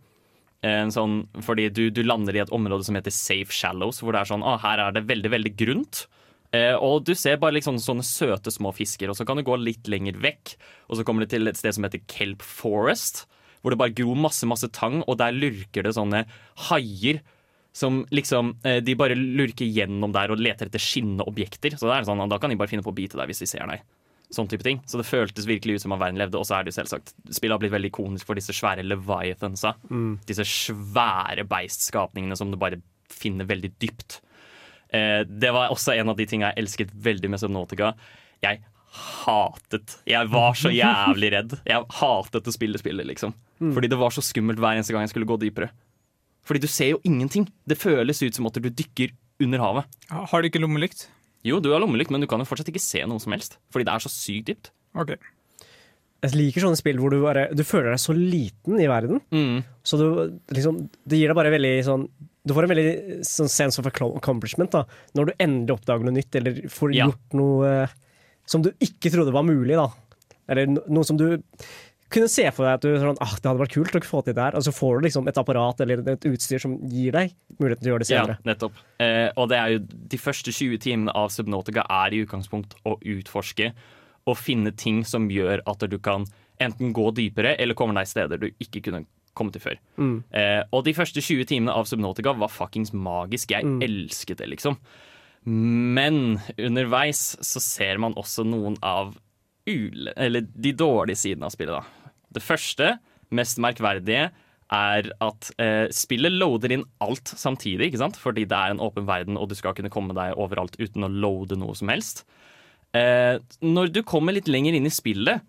Uh, 0.62 0.87
sånn, 0.95 1.25
fordi 1.42 1.66
du, 1.75 1.88
du 1.90 2.05
lander 2.07 2.38
i 2.38 2.45
et 2.45 2.55
område 2.55 2.87
som 2.87 2.99
heter 2.99 3.14
Safe 3.14 3.51
Shallows, 3.55 3.99
hvor 4.03 4.14
det 4.14 4.23
er 4.23 4.31
sånn, 4.31 4.47
ah, 4.47 4.61
her 4.62 4.85
er 4.85 4.95
det 4.95 5.07
veldig, 5.11 5.33
veldig 5.35 5.55
grunt. 5.64 6.05
Uh, 6.53 6.77
og 6.79 7.09
du 7.09 7.14
ser 7.18 7.40
bare 7.42 7.57
liksom 7.57 7.81
sånne 7.81 8.07
søte 8.07 8.53
små 8.55 8.71
fisker, 8.77 9.11
og 9.11 9.18
så 9.18 9.27
kan 9.27 9.40
du 9.40 9.47
gå 9.47 9.59
litt 9.59 9.90
lenger 9.90 10.21
vekk. 10.23 10.55
Og 10.87 11.01
så 11.01 11.07
kommer 11.09 11.25
du 11.25 11.33
til 11.33 11.51
et 11.51 11.59
sted 11.59 11.75
som 11.75 11.88
heter 11.88 12.05
Kelp 12.12 12.47
Forest, 12.47 13.25
hvor 13.62 13.75
det 13.75 13.81
bare 13.83 13.95
gror 13.99 14.18
masse, 14.18 14.47
masse 14.47 14.68
tang, 14.75 15.01
og 15.09 15.18
der 15.18 15.35
lurker 15.35 15.87
det 15.87 15.97
sånne 15.99 16.23
haier. 16.68 17.23
Som 17.72 18.02
liksom, 18.12 18.56
eh, 18.64 18.80
De 18.85 18.94
bare 18.94 19.16
lurker 19.16 19.64
gjennom 19.64 20.12
der 20.12 20.30
og 20.30 20.38
leter 20.38 20.68
etter 20.68 20.82
skinnende 20.82 21.24
objekter. 21.26 21.72
Så 21.78 21.88
det 21.88 21.96
er 21.96 22.08
sånn, 22.08 22.28
Da 22.28 22.38
kan 22.38 22.50
de 22.50 22.56
bare 22.56 22.68
finne 22.68 22.85
på 22.85 22.92
å 22.92 22.96
bite 22.96 23.16
deg 23.16 23.28
hvis 23.28 23.40
de 23.40 23.46
ser 23.46 23.66
deg. 23.66 23.80
Sånn 24.32 24.48
type 24.48 24.62
ting. 24.64 24.80
Så 24.88 24.96
det 24.96 25.04
føltes 25.08 25.46
virkelig 25.48 25.76
ut 25.76 25.82
som 25.82 25.92
om 25.92 26.00
verden 26.00 26.16
levde. 26.20 26.38
Og 26.40 26.44
så 26.48 26.58
er 26.58 26.64
det 26.64 26.72
jo 26.72 26.82
selvsagt 26.82 27.12
Spillet 27.30 27.52
har 27.52 27.58
blitt 27.61 27.72
veldig 27.72 27.90
ikonisk 27.92 28.24
for 28.28 28.35
disse 28.35 28.52
svære 28.56 28.85
leviathansa. 28.85 29.74
Disse 30.28 30.44
svære 30.48 31.44
beistskapningene 31.48 32.37
som 32.37 32.50
du 32.50 32.56
bare 32.56 32.80
finner 33.12 33.44
veldig 33.44 33.72
dypt. 33.78 34.20
Eh, 34.92 35.24
det 35.24 35.52
var 35.52 35.70
også 35.72 35.96
en 35.98 36.08
av 36.12 36.16
de 36.16 36.26
tinga 36.26 36.52
jeg 36.52 36.64
elsket 36.64 36.90
veldig 36.92 37.30
med 37.30 37.40
Subnotica. 37.40 37.94
Jeg 38.42 38.61
hatet 38.92 39.96
Jeg 40.06 40.28
var 40.28 40.52
så 40.58 40.68
jævlig 40.72 41.30
redd. 41.32 41.54
Jeg 41.64 41.87
hatet 42.00 42.48
å 42.48 42.52
spille 42.52 42.80
spillet, 42.80 43.06
liksom. 43.08 43.32
Fordi 43.72 43.88
det 43.88 43.98
var 43.98 44.11
så 44.11 44.20
skummelt 44.24 44.58
hver 44.61 44.76
eneste 44.76 44.92
gang 44.92 45.04
jeg 45.06 45.12
skulle 45.14 45.28
gå 45.28 45.38
dypere. 45.40 45.70
Fordi 46.46 46.61
du 46.64 46.68
ser 46.70 46.92
jo 46.94 47.00
ingenting. 47.07 47.46
Det 47.68 47.78
føles 47.78 48.22
ut 48.24 48.35
som 48.35 48.46
at 48.48 48.57
du 48.59 48.68
dykker 48.70 49.12
under 49.42 49.59
havet. 49.62 49.85
Har 50.11 50.42
du 50.42 50.48
ikke 50.48 50.62
lommelykt? 50.62 51.07
Jo, 51.46 51.59
du 51.62 51.70
har 51.72 51.81
lommelykt, 51.83 52.11
men 52.14 52.22
du 52.22 52.28
kan 52.31 52.38
jo 52.42 52.46
fortsatt 52.46 52.68
ikke 52.70 52.83
se 52.83 53.02
noe 53.07 53.22
som 53.22 53.33
helst. 53.35 53.57
Fordi 53.74 53.87
det 53.87 53.94
er 53.94 54.05
så 54.05 54.11
sykt 54.12 54.50
dypt. 54.50 54.70
Ok. 54.98 55.14
Jeg 56.22 56.37
liker 56.38 56.62
sånne 56.62 56.78
spill 56.78 57.00
hvor 57.02 57.11
du 57.11 57.16
bare 57.24 57.48
Du 57.50 57.64
føler 57.66 57.90
deg 57.90 57.98
så 57.98 58.14
liten 58.14 58.78
i 58.78 58.87
verden. 58.87 59.18
Mm. 59.35 59.64
Så 59.83 59.98
du 59.98 60.05
liksom 60.55 60.76
Det 61.02 61.18
gir 61.18 61.33
deg 61.33 61.38
bare 61.38 61.50
veldig 61.50 61.72
sånn 61.83 62.05
Du 62.46 62.55
får 62.55 62.68
en 62.68 62.70
veldig 62.70 62.92
sånn 63.26 63.50
sense 63.50 63.81
of 63.83 63.88
accomplishment 63.90 64.70
da 64.70 64.85
når 65.18 65.31
du 65.31 65.33
endelig 65.42 65.74
oppdager 65.74 66.07
noe 66.07 66.14
nytt, 66.14 66.38
eller 66.38 66.61
får 66.70 66.94
Ja. 66.94 67.09
gjort 67.09 67.35
noe 67.38 67.72
eh, 67.83 67.96
som 68.46 68.62
du 68.62 68.70
ikke 68.83 69.11
trodde 69.14 69.35
var 69.35 69.42
mulig, 69.46 69.74
da. 69.78 69.88
Eller 70.50 70.66
no, 70.70 70.83
noe 70.90 71.07
som 71.07 71.16
du 71.18 71.40
kunne 72.14 72.29
se 72.31 72.44
for 72.55 72.66
deg 72.66 72.79
at 72.79 72.85
du 72.85 72.92
sånn, 73.01 73.18
ah, 73.25 73.33
det 73.37 73.48
hadde 73.48 73.62
vært 73.62 73.75
kult 73.75 73.96
å 73.96 74.03
få 74.05 74.20
til 74.27 74.37
det 74.37 74.44
her. 74.44 74.57
Og 74.59 74.66
så 74.66 74.75
får 74.75 74.98
du 74.98 75.07
liksom 75.09 75.31
et 75.31 75.40
apparat 75.40 75.81
eller 75.85 76.05
et 76.14 76.29
utstyr 76.29 76.62
som 76.62 76.77
gir 76.90 77.14
deg 77.16 77.33
muligheten 77.59 77.83
til 77.83 77.90
å 77.90 77.94
gjøre 77.94 78.05
det 78.05 78.11
senere. 78.11 78.37
Ja, 78.38 78.48
nettopp. 78.53 78.83
Eh, 79.03 79.29
og 79.37 79.48
det 79.53 79.59
er 79.59 79.75
jo 79.75 79.83
de 80.14 80.20
første 80.20 80.55
20 80.55 80.83
timene 80.85 81.16
av 81.18 81.33
Subnotica 81.35 81.87
er 82.03 82.14
i 82.14 82.22
utgangspunkt 82.27 82.77
å 82.88 82.98
utforske 83.01 83.72
og 84.31 84.38
finne 84.38 84.70
ting 84.79 85.03
som 85.09 85.31
gjør 85.33 85.64
at 85.66 85.83
du 85.90 85.98
kan 85.98 86.29
enten 86.62 86.92
gå 86.94 87.09
dypere 87.16 87.57
eller 87.59 87.75
komme 87.79 87.96
deg 87.98 88.11
steder 88.11 88.38
du 88.38 88.51
ikke 88.62 88.85
kunne 88.85 89.05
komme 89.35 89.55
til 89.55 89.64
før. 89.64 89.81
Eh, 89.98 90.61
og 90.70 90.85
de 90.87 90.94
første 90.94 91.22
20 91.25 91.48
timene 91.48 91.75
av 91.75 91.88
Subnotica 91.88 92.35
var 92.37 92.53
fuckings 92.53 92.92
magisk. 92.92 93.55
Jeg 93.55 93.66
elsket 93.83 94.42
det, 94.42 94.51
liksom. 94.53 94.77
Men 95.48 96.38
underveis 96.55 97.33
så 97.42 97.62
ser 97.62 97.98
man 97.98 98.14
også 98.20 98.44
noen 98.46 98.77
av 98.85 99.16
ule, 99.66 100.12
eller 100.16 100.44
de 100.44 100.72
dårlige 100.75 101.18
sidene 101.18 101.48
av 101.48 101.55
spillet. 101.55 101.81
da. 101.81 102.01
Det 102.35 102.45
første, 102.45 102.97
mest 103.35 103.61
merkverdige, 103.62 104.31
er 104.73 105.09
at 105.21 105.51
eh, 105.61 105.87
spillet 105.92 106.33
loader 106.33 106.73
inn 106.73 106.85
alt 107.05 107.35
samtidig. 107.37 107.90
ikke 107.90 108.01
sant? 108.01 108.18
Fordi 108.21 108.47
det 108.49 108.57
er 108.57 108.73
en 108.73 108.83
åpen 108.83 109.07
verden, 109.09 109.37
og 109.37 109.51
du 109.51 109.57
skal 109.59 109.77
kunne 109.77 109.92
komme 109.92 110.16
deg 110.16 110.38
overalt 110.40 110.79
uten 110.81 111.05
å 111.05 111.12
loade 111.12 111.59
noe 111.61 111.77
som 111.77 111.92
helst. 111.92 112.25
Eh, 112.97 113.37
når 113.64 113.92
du 113.92 114.03
kommer 114.05 114.37
litt 114.37 114.49
lenger 114.53 114.77
inn 114.77 114.88
i 114.88 114.92
spillet, 114.92 115.45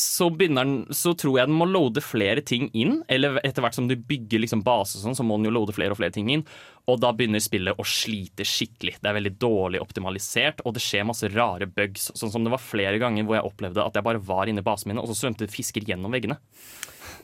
så, 0.00 0.30
begynner 0.32 0.66
den, 0.66 0.94
så 0.96 1.12
tror 1.18 1.38
jeg 1.38 1.50
den 1.50 1.58
må 1.58 1.66
loade 1.68 2.02
flere 2.04 2.42
ting 2.46 2.68
inn. 2.76 3.00
Eller 3.12 3.38
etter 3.44 3.64
hvert 3.64 3.76
som 3.76 3.88
du 3.90 3.94
bygger 3.96 4.42
liksom 4.42 4.64
base, 4.66 4.98
og 4.98 5.04
sånn, 5.04 5.18
så 5.18 5.26
må 5.26 5.38
den 5.38 5.50
jo 5.50 5.54
loade 5.58 5.74
flere 5.76 5.94
og 5.94 6.00
flere 6.00 6.14
ting 6.14 6.30
inn. 6.32 6.44
Og 6.90 7.00
da 7.02 7.12
begynner 7.14 7.42
spillet 7.42 7.78
å 7.78 7.86
slite 7.86 8.46
skikkelig. 8.48 8.96
Det 8.98 9.10
er 9.10 9.18
veldig 9.20 9.34
dårlig 9.40 9.82
optimalisert, 9.84 10.64
og 10.64 10.74
det 10.76 10.84
skjer 10.84 11.08
masse 11.08 11.30
rare 11.32 11.68
bugs. 11.70 12.10
Sånn 12.18 12.32
som 12.32 12.46
det 12.46 12.54
var 12.54 12.62
flere 12.64 12.98
ganger 13.02 13.28
hvor 13.28 13.38
jeg 13.38 13.48
opplevde 13.52 13.84
at 13.84 13.98
jeg 13.98 14.08
bare 14.08 14.22
var 14.30 14.50
inne 14.50 14.64
i 14.64 14.66
basen 14.66 14.92
min, 14.92 15.02
og 15.02 15.10
så 15.10 15.18
svømte 15.22 15.50
fisker 15.50 15.86
gjennom 15.86 16.12
veggene. 16.14 16.40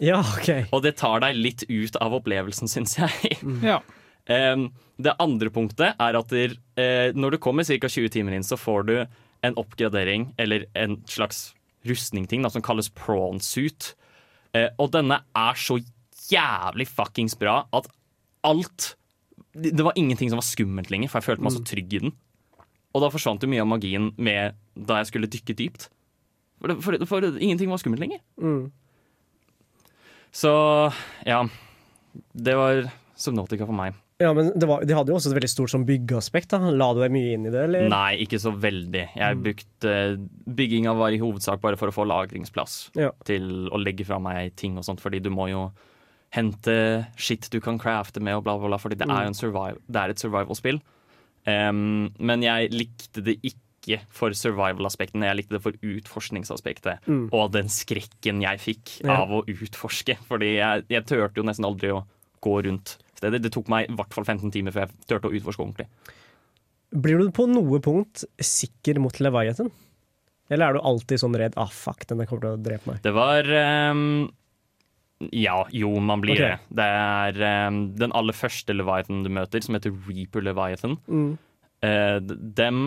Ja, 0.03 0.21
ok. 0.21 0.69
Og 0.77 0.83
det 0.85 0.99
tar 1.01 1.23
deg 1.25 1.39
litt 1.39 1.65
ut 1.69 1.97
av 2.05 2.17
opplevelsen, 2.19 2.71
syns 2.71 2.99
jeg. 3.01 3.39
Ja. 3.65 3.81
Um, 4.27 4.71
det 4.99 5.15
andre 5.23 5.53
punktet 5.55 5.95
er 6.03 6.17
at 6.19 6.33
der, 6.35 6.57
uh, 6.81 7.15
når 7.15 7.37
du 7.37 7.43
kommer 7.43 7.67
ca. 7.67 7.89
20 7.89 8.11
timer 8.13 8.37
inn, 8.37 8.47
så 8.47 8.59
får 8.59 8.89
du 8.89 8.97
en 9.47 9.57
oppgradering, 9.61 10.33
eller 10.41 10.67
en 10.75 10.99
slags 11.09 11.51
rustningting 11.89 12.45
da, 12.45 12.51
som 12.53 12.65
kalles 12.65 12.91
prawn 12.95 13.41
suit. 13.43 13.95
Eh, 14.57 14.69
og 14.81 14.93
denne 14.95 15.21
er 15.37 15.59
så 15.61 15.79
jævlig 16.31 16.89
fuckings 16.91 17.37
bra 17.39 17.65
at 17.77 17.89
alt 18.47 18.95
Det 19.57 19.85
var 19.85 19.97
ingenting 19.97 20.29
som 20.29 20.37
var 20.37 20.45
skummelt 20.45 20.91
lenger, 20.93 21.09
for 21.09 21.19
jeg 21.19 21.31
følte 21.31 21.45
meg 21.47 21.55
så 21.55 21.63
trygg 21.65 21.95
i 21.97 22.01
den. 22.03 22.11
Og 22.93 23.01
da 23.01 23.09
forsvant 23.13 23.41
jo 23.41 23.49
mye 23.49 23.63
av 23.65 23.71
magien 23.71 24.11
med 24.21 24.57
da 24.77 24.99
jeg 25.01 25.09
skulle 25.09 25.31
dykke 25.33 25.57
dypt. 25.57 25.87
For, 26.61 26.69
det, 26.69 26.77
for, 26.85 27.07
for 27.09 27.25
ingenting 27.41 27.73
var 27.73 27.81
skummelt 27.81 28.03
lenger. 28.05 28.21
Mm. 28.37 28.69
Så 30.33 30.53
ja. 31.25 31.41
Det 32.37 32.57
var 32.57 32.87
Subnotica 33.17 33.65
for 33.65 33.77
meg. 33.77 33.97
Ja, 34.19 34.31
men 34.33 34.49
det 34.57 34.65
var, 34.69 34.81
de 34.89 34.95
hadde 34.97 35.13
jo 35.13 35.17
også 35.19 35.29
et 35.29 35.37
veldig 35.37 35.51
stort 35.53 35.73
sånn 35.75 35.83
byggeaspekt. 35.85 36.49
da. 36.55 36.71
La 36.73 36.87
du 36.97 37.03
deg 37.03 37.13
mye 37.13 37.35
inn 37.37 37.45
i 37.45 37.51
det, 37.53 37.65
eller? 37.69 37.89
Nei, 37.93 38.15
ikke 38.25 38.39
så 38.41 38.49
veldig. 38.57 39.03
Jeg 39.13 39.41
brukte 39.45 39.93
Bygginga 40.57 40.95
var 40.97 41.13
i 41.13 41.19
hovedsak 41.21 41.61
bare 41.61 41.77
for 41.77 41.93
å 41.93 41.95
få 41.95 42.07
lagringsplass 42.09 42.91
Ja. 42.97 43.11
til 43.29 43.69
å 43.69 43.77
legge 43.83 44.07
fra 44.09 44.19
meg 44.19 44.55
ting 44.57 44.79
og 44.79 44.85
sånt, 44.89 45.01
fordi 45.05 45.21
du 45.21 45.29
må 45.29 45.51
jo 45.51 45.67
hente 46.33 47.07
shit 47.17 47.49
du 47.53 47.61
kan 47.61 47.79
crafte 47.79 48.21
med 48.21 48.37
og 48.39 48.45
bla, 48.45 48.57
bla, 48.59 48.69
bla, 48.73 48.79
fordi 48.81 48.97
det 48.97 49.07
er 49.09 49.23
jo 49.27 49.35
en 49.35 49.37
survival, 49.37 49.79
det 49.87 50.01
er 50.01 50.09
et 50.11 50.19
survival-spill. 50.25 50.81
Um, 51.47 52.11
men 52.19 52.43
jeg 52.43 52.73
likte 52.73 53.23
det 53.23 53.37
ikke 53.45 54.01
for 54.11 54.31
survival-aspekten, 54.35 55.23
jeg 55.23 55.37
likte 55.39 55.59
det 55.59 55.63
for 55.63 55.77
utforskningsaspektet. 55.85 57.05
Og 57.33 57.53
den 57.53 57.69
skrekken 57.69 58.41
jeg 58.43 58.59
fikk 58.65 59.05
Ja. 59.05 59.21
av 59.23 59.29
å 59.31 59.45
utforske. 59.47 60.17
Fordi 60.27 60.57
jeg, 60.57 60.85
jeg 60.89 61.05
turte 61.07 61.37
jo 61.37 61.45
nesten 61.45 61.65
aldri 61.69 61.93
å 61.93 62.05
gå 62.43 62.65
rundt 62.65 62.97
steder. 63.21 63.43
Det 63.43 63.53
tok 63.55 63.71
meg 63.73 63.89
i 63.89 63.99
hvert 63.99 64.15
fall 64.15 64.27
15 64.27 64.55
timer 64.55 64.75
før 64.75 64.87
jeg 64.87 65.11
turte 65.11 65.31
å 65.31 65.37
utforske 65.37 65.65
ordentlig. 65.65 65.89
Blir 66.97 67.21
du 67.21 67.33
på 67.35 67.49
noe 67.51 67.81
punkt 67.83 68.25
sikker 68.39 69.01
mot 69.03 69.19
Leviathan? 69.21 69.71
Eller 70.53 70.69
er 70.69 70.77
du 70.77 70.85
alltid 70.87 71.21
sånn 71.21 71.37
redd? 71.39 71.57
Ah, 71.59 71.71
fuck, 71.73 72.05
denne 72.09 72.27
kommer 72.29 72.45
til 72.45 72.55
å 72.55 72.61
drepe 72.63 72.91
meg. 72.91 73.01
Det 73.03 73.13
var 73.17 73.49
um, 73.91 74.29
Ja, 75.35 75.59
jo, 75.75 75.91
man 75.99 76.23
blir 76.23 76.37
okay. 76.39 76.55
det. 76.55 76.77
Det 76.79 76.87
er 76.87 77.67
um, 77.73 77.81
den 77.99 78.15
aller 78.17 78.37
første 78.37 78.77
Leviathan 78.77 79.25
du 79.27 79.33
møter, 79.35 79.65
som 79.65 79.79
heter 79.79 79.95
Reaper 80.07 80.47
Leviathan. 80.47 80.95
Mm. 81.11 81.33
Uh, 81.83 82.19
dem, 82.61 82.87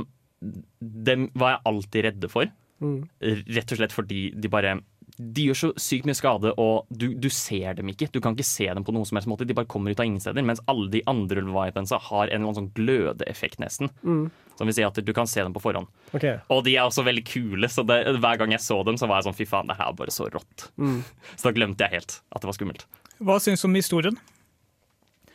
dem 0.79 1.27
var 1.35 1.57
jeg 1.57 1.65
alltid 1.73 2.07
redde 2.07 2.31
for. 2.31 2.55
Mm. 2.79 3.01
Rett 3.19 3.75
og 3.75 3.81
slett 3.81 3.95
fordi 3.95 4.29
de 4.39 4.51
bare 4.51 4.77
de 5.19 5.43
gjør 5.49 5.57
så 5.59 5.69
sykt 5.75 6.05
mye 6.07 6.15
skade, 6.15 6.51
og 6.63 6.87
du, 6.87 7.09
du 7.19 7.27
ser 7.33 7.73
dem 7.75 7.89
ikke. 7.91 8.07
Du 8.13 8.21
kan 8.23 8.37
ikke 8.37 8.47
se 8.47 8.69
dem 8.71 8.85
på 8.87 8.93
noen 8.95 9.07
som 9.07 9.17
helst 9.19 9.27
måte. 9.27 9.47
De 9.47 9.55
bare 9.57 9.67
kommer 9.67 9.91
ut 9.91 9.99
av 9.99 10.07
ingen 10.07 10.21
steder. 10.23 10.45
Mens 10.47 10.61
alle 10.71 10.87
de 10.93 11.01
andre 11.11 11.43
Leviathansa 11.43 11.99
har 12.05 12.31
en 12.31 12.45
sånn 12.55 12.69
glødeeffekt, 12.77 13.59
nesten. 13.59 13.91
Som 13.99 14.69
vil 14.69 14.77
si 14.77 14.85
at 14.87 14.95
du 15.03 15.11
kan 15.15 15.27
se 15.27 15.43
dem 15.43 15.55
på 15.55 15.63
forhånd. 15.63 15.91
Okay. 16.15 16.37
Og 16.55 16.63
de 16.63 16.77
er 16.77 16.87
også 16.87 17.03
veldig 17.03 17.25
kule, 17.27 17.67
så 17.71 17.83
det, 17.87 17.99
hver 18.23 18.39
gang 18.39 18.55
jeg 18.55 18.63
så 18.63 18.79
dem, 18.87 18.95
så 19.01 19.11
var 19.11 19.19
jeg 19.19 19.27
sånn 19.27 19.37
fy 19.41 19.49
faen, 19.51 19.67
det 19.67 19.75
her 19.81 19.91
er 19.91 19.99
bare 19.99 20.15
så 20.15 20.29
rått. 20.31 20.69
Så 21.39 21.49
da 21.49 21.55
glemte 21.55 21.85
jeg 21.85 21.99
helt 21.99 22.15
at 22.31 22.41
det 22.41 22.49
var 22.49 22.55
skummelt. 22.55 22.87
Hva 23.23 23.37
syns 23.43 23.63
du 23.63 23.67
om 23.67 23.75
historien? 23.75 24.15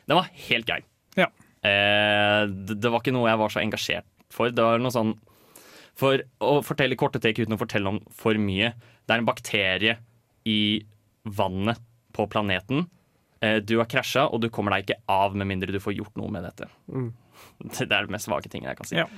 Den 0.08 0.18
var 0.18 0.32
helt 0.48 0.68
grei. 0.68 0.80
Ja. 1.20 1.28
Eh, 1.64 2.42
det, 2.48 2.80
det 2.80 2.92
var 2.92 3.04
ikke 3.04 3.14
noe 3.16 3.28
jeg 3.30 3.40
var 3.40 3.52
så 3.52 3.60
engasjert 3.62 4.08
for. 4.32 4.52
Det 4.52 4.64
var 4.64 4.80
noe 4.80 4.92
sånn 4.92 5.14
For 5.98 6.24
å 6.42 6.58
fortelle 6.66 6.98
korte 6.98 7.20
tek 7.22 7.38
uten 7.38 7.54
å 7.54 7.60
fortelle 7.60 7.90
om 7.90 8.00
for 8.14 8.38
mye. 8.40 8.72
Det 9.04 9.14
er 9.14 9.22
en 9.22 9.28
bakterie 9.28 9.98
i 10.48 10.60
vannet 11.24 11.80
på 12.14 12.26
planeten. 12.30 12.88
Eh, 13.44 13.60
du 13.62 13.76
har 13.80 13.90
krasja, 13.90 14.26
og 14.28 14.42
du 14.42 14.50
kommer 14.52 14.74
deg 14.74 14.86
ikke 14.86 15.02
av 15.10 15.36
med 15.38 15.48
mindre 15.50 15.74
du 15.74 15.80
får 15.82 15.96
gjort 15.98 16.18
noe 16.20 16.32
med 16.34 16.46
dette. 16.46 16.70
Det 17.74 17.88
er 17.90 18.06
det 18.06 18.14
mest 18.14 18.28
svake 18.28 18.50
tingen 18.50 18.70
jeg 18.70 18.78
kan 18.78 18.88
si. 18.88 18.98
Ja. 18.98 19.08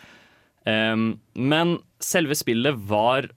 Um, 0.66 1.20
men 1.38 1.76
selve 2.02 2.34
spillet 2.34 2.78
var 2.88 3.28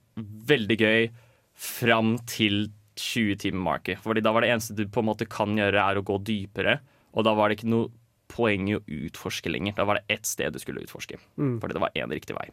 veldig 0.50 0.76
gøy 0.80 1.10
fram 1.54 2.16
til 2.28 2.70
20-timemarket. 3.00 4.00
Fordi 4.02 4.22
da 4.24 4.32
var 4.34 4.44
det 4.44 4.50
eneste 4.54 4.76
du 4.76 4.86
på 4.90 5.04
en 5.04 5.10
måte 5.10 5.28
kan 5.30 5.52
gjøre, 5.58 5.84
er 5.84 6.00
å 6.00 6.04
gå 6.06 6.16
dypere. 6.26 6.78
Og 7.14 7.26
da 7.28 7.36
var 7.36 7.48
det 7.48 7.60
ikke 7.60 7.70
noe 7.70 7.92
poeng 8.30 8.68
i 8.70 8.76
å 8.78 8.82
utforske 8.82 9.52
lenger. 9.52 9.76
Da 9.78 9.86
var 9.88 10.00
det 10.00 10.16
ett 10.16 10.28
sted 10.28 10.54
du 10.54 10.60
skulle 10.62 10.82
utforske. 10.84 11.20
Fordi 11.62 11.76
det 11.76 11.84
var 11.84 11.94
én 11.98 12.12
riktig 12.12 12.36
vei. 12.36 12.48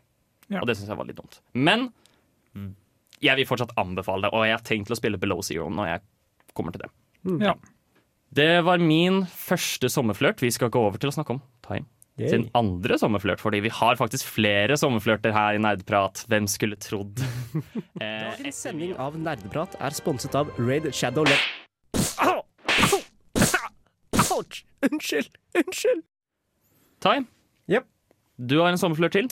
Ja. 0.48 0.62
Og 0.62 0.68
det 0.70 0.78
syns 0.80 0.92
jeg 0.92 1.00
var 1.00 1.08
litt 1.10 1.18
dumt. 1.20 1.42
Men 1.54 1.90
jeg 3.24 3.40
vil 3.40 3.48
fortsatt 3.50 3.74
anbefale 3.80 4.28
det, 4.28 4.34
og 4.36 4.46
jeg 4.46 4.56
har 4.56 4.64
tenkt 4.66 4.94
å 4.94 4.98
spille 4.98 5.20
Below 5.22 5.42
Zero 5.46 5.68
når 5.74 5.92
jeg 5.92 6.06
kommer 6.58 6.76
til 6.76 6.86
det. 6.86 6.92
Ja. 7.44 7.54
Det 8.38 8.50
var 8.68 8.82
min 8.84 9.24
første 9.32 9.90
sommerflørt. 9.92 10.42
Vi 10.44 10.52
skal 10.54 10.72
gå 10.74 10.82
over 10.84 11.02
til 11.02 11.12
å 11.12 11.16
snakke 11.16 11.36
om 11.38 11.42
Time 11.66 11.88
Yay. 12.18 12.32
sin 12.32 12.48
andre 12.58 12.98
sommerflørt, 12.98 13.42
fordi 13.44 13.60
vi 13.62 13.70
har 13.70 13.98
faktisk 14.00 14.26
flere 14.26 14.78
sommerflørter 14.80 15.34
her 15.36 15.58
i 15.58 15.62
Nerdprat. 15.62 16.24
Hvem 16.32 16.48
skulle 16.50 16.78
trodd? 16.82 17.22
eh, 18.02 18.32
Dagens 18.32 18.62
sending 18.66 18.96
av 18.98 19.20
Nerdprat 19.22 19.78
er 19.78 19.94
sponset 19.98 20.38
av 20.38 20.50
Raid 20.58 20.90
Shadow 20.94 21.28
Le... 21.30 21.38
Ouch! 24.38 24.64
Unnskyld! 24.86 25.38
Unnskyld! 25.58 26.04
Time, 27.02 27.30
Jep. 27.70 27.86
Du 28.38 28.60
har 28.62 28.70
en 28.72 28.78
sommerflørt 28.80 29.16
til. 29.18 29.28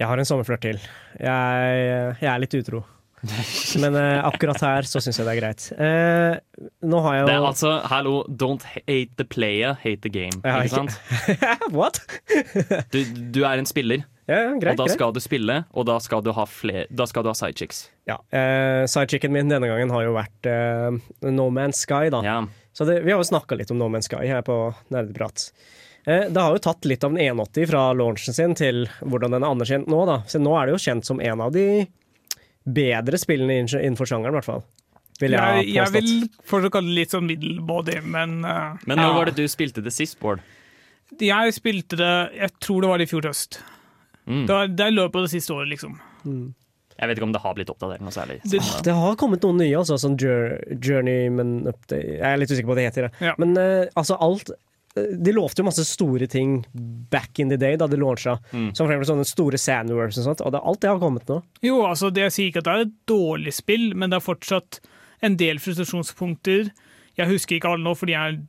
Jeg 0.00 0.08
har 0.10 0.18
en 0.18 0.26
sommerflørt 0.28 0.62
til. 0.66 0.78
Jeg, 1.22 1.82
jeg 2.20 2.30
er 2.32 2.40
litt 2.42 2.56
utro. 2.58 2.84
Men 3.82 3.96
eh, 3.98 4.20
akkurat 4.26 4.60
her 4.62 4.86
så 4.86 5.00
syns 5.02 5.18
jeg 5.18 5.26
det 5.26 5.32
er 5.32 5.40
greit. 5.40 5.64
Eh, 5.74 6.68
nå 6.86 7.00
har 7.02 7.16
jeg 7.16 7.26
Det 7.26 7.34
er 7.34 7.46
altså, 7.48 7.72
hallo, 7.90 8.20
don't 8.30 8.62
hate 8.76 9.10
the 9.18 9.26
player, 9.26 9.74
hate 9.82 10.02
the 10.06 10.12
game. 10.12 10.38
Ja, 10.44 10.60
ikke 10.62 10.84
sant? 10.84 10.94
What? 11.78 11.98
Du, 12.94 13.00
du 13.34 13.40
er 13.44 13.58
en 13.58 13.66
spiller, 13.66 14.04
Ja, 14.28 14.38
ja, 14.44 14.52
greit, 14.60 14.74
og 14.76 14.82
da 14.82 14.86
greit. 14.86 14.94
skal 14.94 15.14
du 15.16 15.20
spille, 15.24 15.56
og 15.72 15.86
da 15.88 15.96
skal 16.04 16.22
du 16.22 16.30
ha, 16.36 16.44
fler, 16.46 16.86
da 16.94 17.06
skal 17.10 17.24
du 17.26 17.30
ha 17.32 17.34
sidechicks. 17.38 17.86
Ja, 18.08 18.18
eh, 18.30 18.84
Sidechicken 18.90 19.32
min 19.34 19.50
denne 19.50 19.66
gangen 19.70 19.90
har 19.94 20.04
jo 20.06 20.14
vært 20.14 20.48
eh, 20.50 20.98
No 21.32 21.48
Man's 21.54 21.82
Sky, 21.86 22.06
da. 22.14 22.22
Ja. 22.26 22.38
Så 22.76 22.86
det, 22.86 23.00
vi 23.02 23.10
har 23.14 23.18
jo 23.18 23.26
snakka 23.26 23.58
litt 23.58 23.72
om 23.74 23.80
No 23.82 23.88
Man's 23.90 24.06
Sky 24.10 24.28
her 24.30 24.44
på 24.46 24.60
Nerdeprat. 24.94 25.48
Eh, 26.06 26.28
det 26.30 26.40
har 26.40 26.52
jo 26.54 26.58
tatt 26.62 26.84
litt 26.88 27.04
av 27.04 27.12
en 27.16 27.18
180 27.40 27.66
fra 27.70 27.92
launchen 27.92 28.34
sin 28.34 28.54
til 28.54 28.86
hvordan 29.02 29.34
den 29.36 29.42
er 29.44 29.50
anerkjent 29.50 29.88
nå, 29.90 30.04
da. 30.06 30.20
Så 30.30 30.40
nå 30.40 30.54
er 30.60 30.66
det 30.66 30.76
jo 30.76 30.82
kjent 30.86 31.04
som 31.08 31.20
en 31.20 31.40
av 31.40 31.52
de 31.52 31.86
bedre 32.68 33.18
spillene 33.20 33.62
innenfor 33.64 34.06
sjangeren, 34.08 34.34
i 34.34 34.38
hvert 34.38 34.48
fall. 34.48 34.62
Vil 35.18 35.34
jeg, 35.34 35.64
Jeg, 35.66 35.74
jeg 35.74 35.92
vil 35.96 36.10
fortsatt 36.46 36.72
kalle 36.76 36.92
det 36.92 36.98
litt 37.00 37.10
sånn 37.16 37.26
middelmådig, 37.26 37.96
men 38.06 38.36
uh, 38.46 38.76
Men 38.86 39.00
når 39.00 39.08
ja. 39.08 39.14
var 39.16 39.26
det 39.26 39.34
du 39.40 39.48
spilte 39.50 39.82
det 39.82 39.90
sist, 39.96 40.18
Bård? 40.22 40.44
Jeg 41.18 41.54
spilte 41.56 41.96
det 41.98 42.12
Jeg 42.36 42.52
tror 42.62 42.84
det 42.84 42.90
var 42.92 43.02
i 43.02 43.06
fjor 43.08 43.26
høst. 43.26 43.58
Mm. 44.28 44.44
Det 44.46 44.52
var- 44.54 44.68
Det 44.68 44.84
er 44.86 44.90
løpet 44.94 45.16
av 45.16 45.22
det 45.26 45.30
siste 45.32 45.54
året, 45.56 45.68
liksom. 45.72 45.96
Jeg 46.98 47.08
vet 47.08 47.16
ikke 47.18 47.26
om 47.26 47.32
det 47.32 47.40
har 47.42 47.54
blitt 47.54 47.70
oppdatert 47.72 48.00
noe 48.04 48.10
særlig. 48.14 48.40
Det, 48.44 48.60
Det 48.84 48.94
har 48.94 49.16
kommet 49.16 49.42
noen 49.42 49.58
nye, 49.58 49.74
altså. 49.78 49.96
Sånn 49.98 50.16
jour- 50.20 50.58
Journeyman 50.78 51.66
Update 51.66 52.18
Jeg 52.18 52.22
er 52.22 52.36
litt 52.38 52.50
usikker 52.50 52.66
på 52.68 52.74
hva 52.74 52.78
det 52.78 52.86
heter. 52.92 53.10
Ja. 53.20 53.34
Men 53.38 53.56
uh, 53.58 53.86
altså, 53.96 54.16
alt 54.20 54.50
De 54.96 55.32
lovte 55.32 55.60
jo 55.62 55.66
masse 55.68 55.84
store 55.86 56.26
ting 56.26 56.64
back 57.10 57.38
in 57.38 57.48
the 57.52 57.56
day, 57.60 57.76
da 57.76 57.86
de 57.86 57.96
launcha. 58.00 58.38
Mm. 58.52 58.70
Som 58.74 58.86
for 58.88 58.94
eksempel 58.94 59.10
sånne 59.12 59.26
store 59.28 59.58
Sandwars 59.60 60.18
og 60.18 60.24
sånt. 60.24 60.40
Og 60.42 60.52
det, 60.52 60.60
alt 60.64 60.80
det 60.82 60.90
har 60.90 60.98
kommet 61.02 61.28
nå. 61.28 61.42
jo, 61.62 61.82
altså, 61.86 62.10
det 62.10 62.24
jeg 62.28 62.32
sier 62.34 62.50
ikke 62.50 62.62
at 62.64 62.68
det 62.70 62.74
er 62.74 62.86
et 62.88 62.94
dårlig 63.06 63.54
spill, 63.54 63.94
men 63.94 64.10
det 64.10 64.16
er 64.18 64.24
fortsatt 64.26 64.80
en 65.22 65.36
del 65.38 65.58
frustrasjonspunkter. 65.62 66.70
Jeg 67.18 67.30
husker 67.30 67.56
ikke 67.58 67.68
alle 67.74 67.84
nå, 67.84 67.94
fordi 67.98 68.14
jeg 68.16 68.40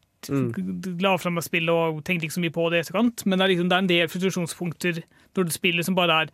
la 1.00 1.14
fram 1.18 1.38
meg 1.40 1.46
spillet 1.46 1.72
og 1.72 2.02
tenkte 2.08 2.28
ikke 2.28 2.36
så 2.36 2.42
mye 2.44 2.56
på 2.56 2.66
det 2.72 2.80
i 2.80 2.84
etterkant, 2.84 3.26
men 3.26 3.40
det 3.40 3.46
er, 3.46 3.52
liksom, 3.54 3.70
det 3.72 3.76
er 3.78 3.84
en 3.86 3.92
del 3.92 4.10
frustrasjonspunkter 4.12 5.04
når 5.38 5.48
du 5.48 5.54
spiller 5.56 5.86
som 5.88 5.96
bare 5.98 6.24
er 6.26 6.34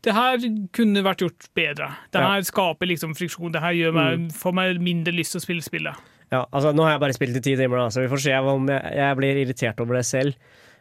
det 0.00 0.14
her 0.16 0.40
kunne 0.72 1.02
vært 1.04 1.20
gjort 1.20 1.46
bedre. 1.54 1.90
Det 2.10 2.20
Ja. 2.22 2.40
skaper 2.40 2.88
liksom 2.88 3.12
friksjon. 3.14 3.52
Det 3.52 3.60
her 3.60 3.72
gjør 3.76 3.92
meg, 3.92 4.30
får 4.32 4.54
meg 4.56 4.80
mindre 4.80 5.12
lyst 5.12 5.32
til 5.32 5.40
å 5.40 5.44
spille 5.44 5.60
spillet. 5.62 5.94
Ja, 6.30 6.44
altså 6.54 6.70
Nå 6.76 6.84
har 6.86 6.92
jeg 6.94 7.02
bare 7.02 7.14
spilt 7.16 7.36
i 7.40 7.42
ti 7.42 7.56
timer, 7.58 7.80
da, 7.82 7.86
så 7.90 8.04
vi 8.04 8.10
får 8.12 8.22
se 8.22 8.34
om 8.38 8.68
jeg, 8.70 8.92
jeg 9.00 9.16
blir 9.18 9.40
irritert 9.44 9.80
over 9.82 9.98
det 9.98 10.04
selv. 10.06 10.36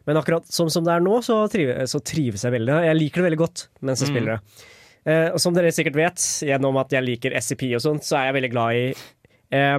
Men 0.08 0.18
akkurat 0.22 0.46
som, 0.50 0.70
som 0.72 0.86
det 0.86 0.94
er 0.96 1.02
nå, 1.06 1.16
så, 1.26 1.40
trive, 1.52 1.76
så 1.90 2.00
trives 2.06 2.44
jeg 2.46 2.54
veldig. 2.56 2.76
Jeg 2.88 2.98
liker 2.98 3.22
det 3.22 3.28
veldig 3.30 3.40
godt 3.42 3.64
mens 3.86 4.02
jeg 4.04 4.12
spiller 4.14 4.38
det. 4.38 4.68
Eh, 5.10 5.28
og 5.34 5.40
som 5.42 5.54
dere 5.56 5.72
sikkert 5.74 5.98
vet, 5.98 6.24
gjennom 6.46 6.78
at 6.82 6.94
jeg 6.94 7.06
liker 7.06 7.36
SCP 7.40 7.68
og 7.78 7.84
sånt, 7.84 8.06
så 8.06 8.20
er 8.20 8.30
jeg 8.30 8.38
veldig 8.40 8.52
glad 8.54 8.80
i 8.80 8.88
eh, 9.58 9.78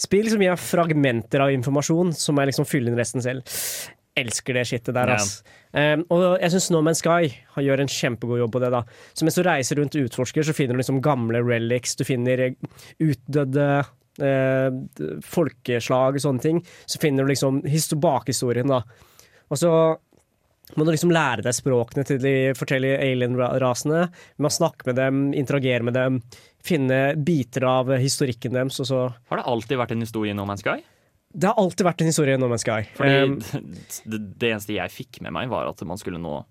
spill 0.00 0.30
som 0.32 0.42
gir 0.44 0.58
fragmenter 0.60 1.44
av 1.44 1.54
informasjon 1.54 2.14
som 2.16 2.38
jeg 2.38 2.50
liksom 2.52 2.68
fyller 2.68 2.92
inn 2.94 2.98
resten 3.00 3.24
selv. 3.24 3.58
Elsker 4.18 4.56
det 4.58 4.64
skittet 4.66 4.96
der, 4.96 5.12
Ja. 5.14 5.18
ass. 5.18 5.42
Eh, 5.74 5.96
og 6.10 6.40
jeg 6.40 6.50
syns 6.54 6.70
Snowman 6.70 6.96
Sky 6.98 7.28
gjør 7.62 7.84
en 7.84 7.90
kjempegod 7.92 8.40
jobb 8.40 8.54
på 8.56 8.62
det. 8.64 8.70
da 8.74 8.82
Så 9.14 9.26
mens 9.26 9.36
du 9.38 9.44
reiser 9.46 9.78
rundt 9.82 9.94
og 9.98 10.08
utforsker, 10.08 10.46
så 10.46 10.54
finner 10.56 10.74
du 10.74 10.80
liksom 10.82 11.02
gamle 11.04 11.42
relics, 11.44 11.94
du 11.98 12.06
finner 12.08 12.46
eh, 12.48 12.58
utdødde 12.98 13.68
eh, 14.22 14.68
folkeslag 15.24 16.18
og 16.18 16.24
sånne 16.24 16.44
ting. 16.44 16.60
Så 16.86 17.00
finner 17.02 17.24
du 17.24 17.32
liksom 17.32 17.62
bakhistorien, 18.02 18.70
da. 18.70 18.82
Og 19.48 19.60
så 19.60 19.72
må 20.76 20.84
du 20.84 20.92
liksom 20.92 21.12
lære 21.14 21.44
deg 21.46 21.56
språkene 21.56 22.04
til 22.08 22.20
de 22.20 22.34
forskjellige 22.58 23.00
alien-rasene. 23.00 24.04
Med 24.36 24.50
å 24.50 24.52
snakke 24.52 24.90
med 24.90 24.98
dem, 25.00 25.22
interagere 25.32 25.86
med 25.86 25.96
dem, 25.96 26.20
finne 26.64 27.16
biter 27.16 27.64
av 27.68 27.94
historikken 27.96 28.56
deres. 28.56 28.80
Og 28.84 28.90
så 28.90 29.00
Har 29.30 29.40
det 29.40 29.48
alltid 29.48 29.80
vært 29.80 29.96
en 29.96 30.04
historie 30.04 30.34
i 30.34 30.36
No 30.36 30.44
Man's 30.48 30.64
Sky? 30.64 30.82
Det 31.28 31.48
har 31.50 31.60
alltid 31.60 31.84
vært 31.84 32.02
en 32.02 32.10
historie 32.10 32.36
i 32.36 32.40
No 32.40 32.50
Man's 32.52 32.64
Sky. 32.66 32.82
Fordi 32.98 33.16
Um, 33.24 33.38
det, 34.12 34.20
det 34.40 34.52
eneste 34.52 34.76
jeg 34.76 34.92
fikk 34.94 35.22
med 35.24 35.36
meg, 35.36 35.48
var 35.52 35.70
at 35.70 35.82
man 35.88 36.00
skulle 36.00 36.20
nå 36.20 36.42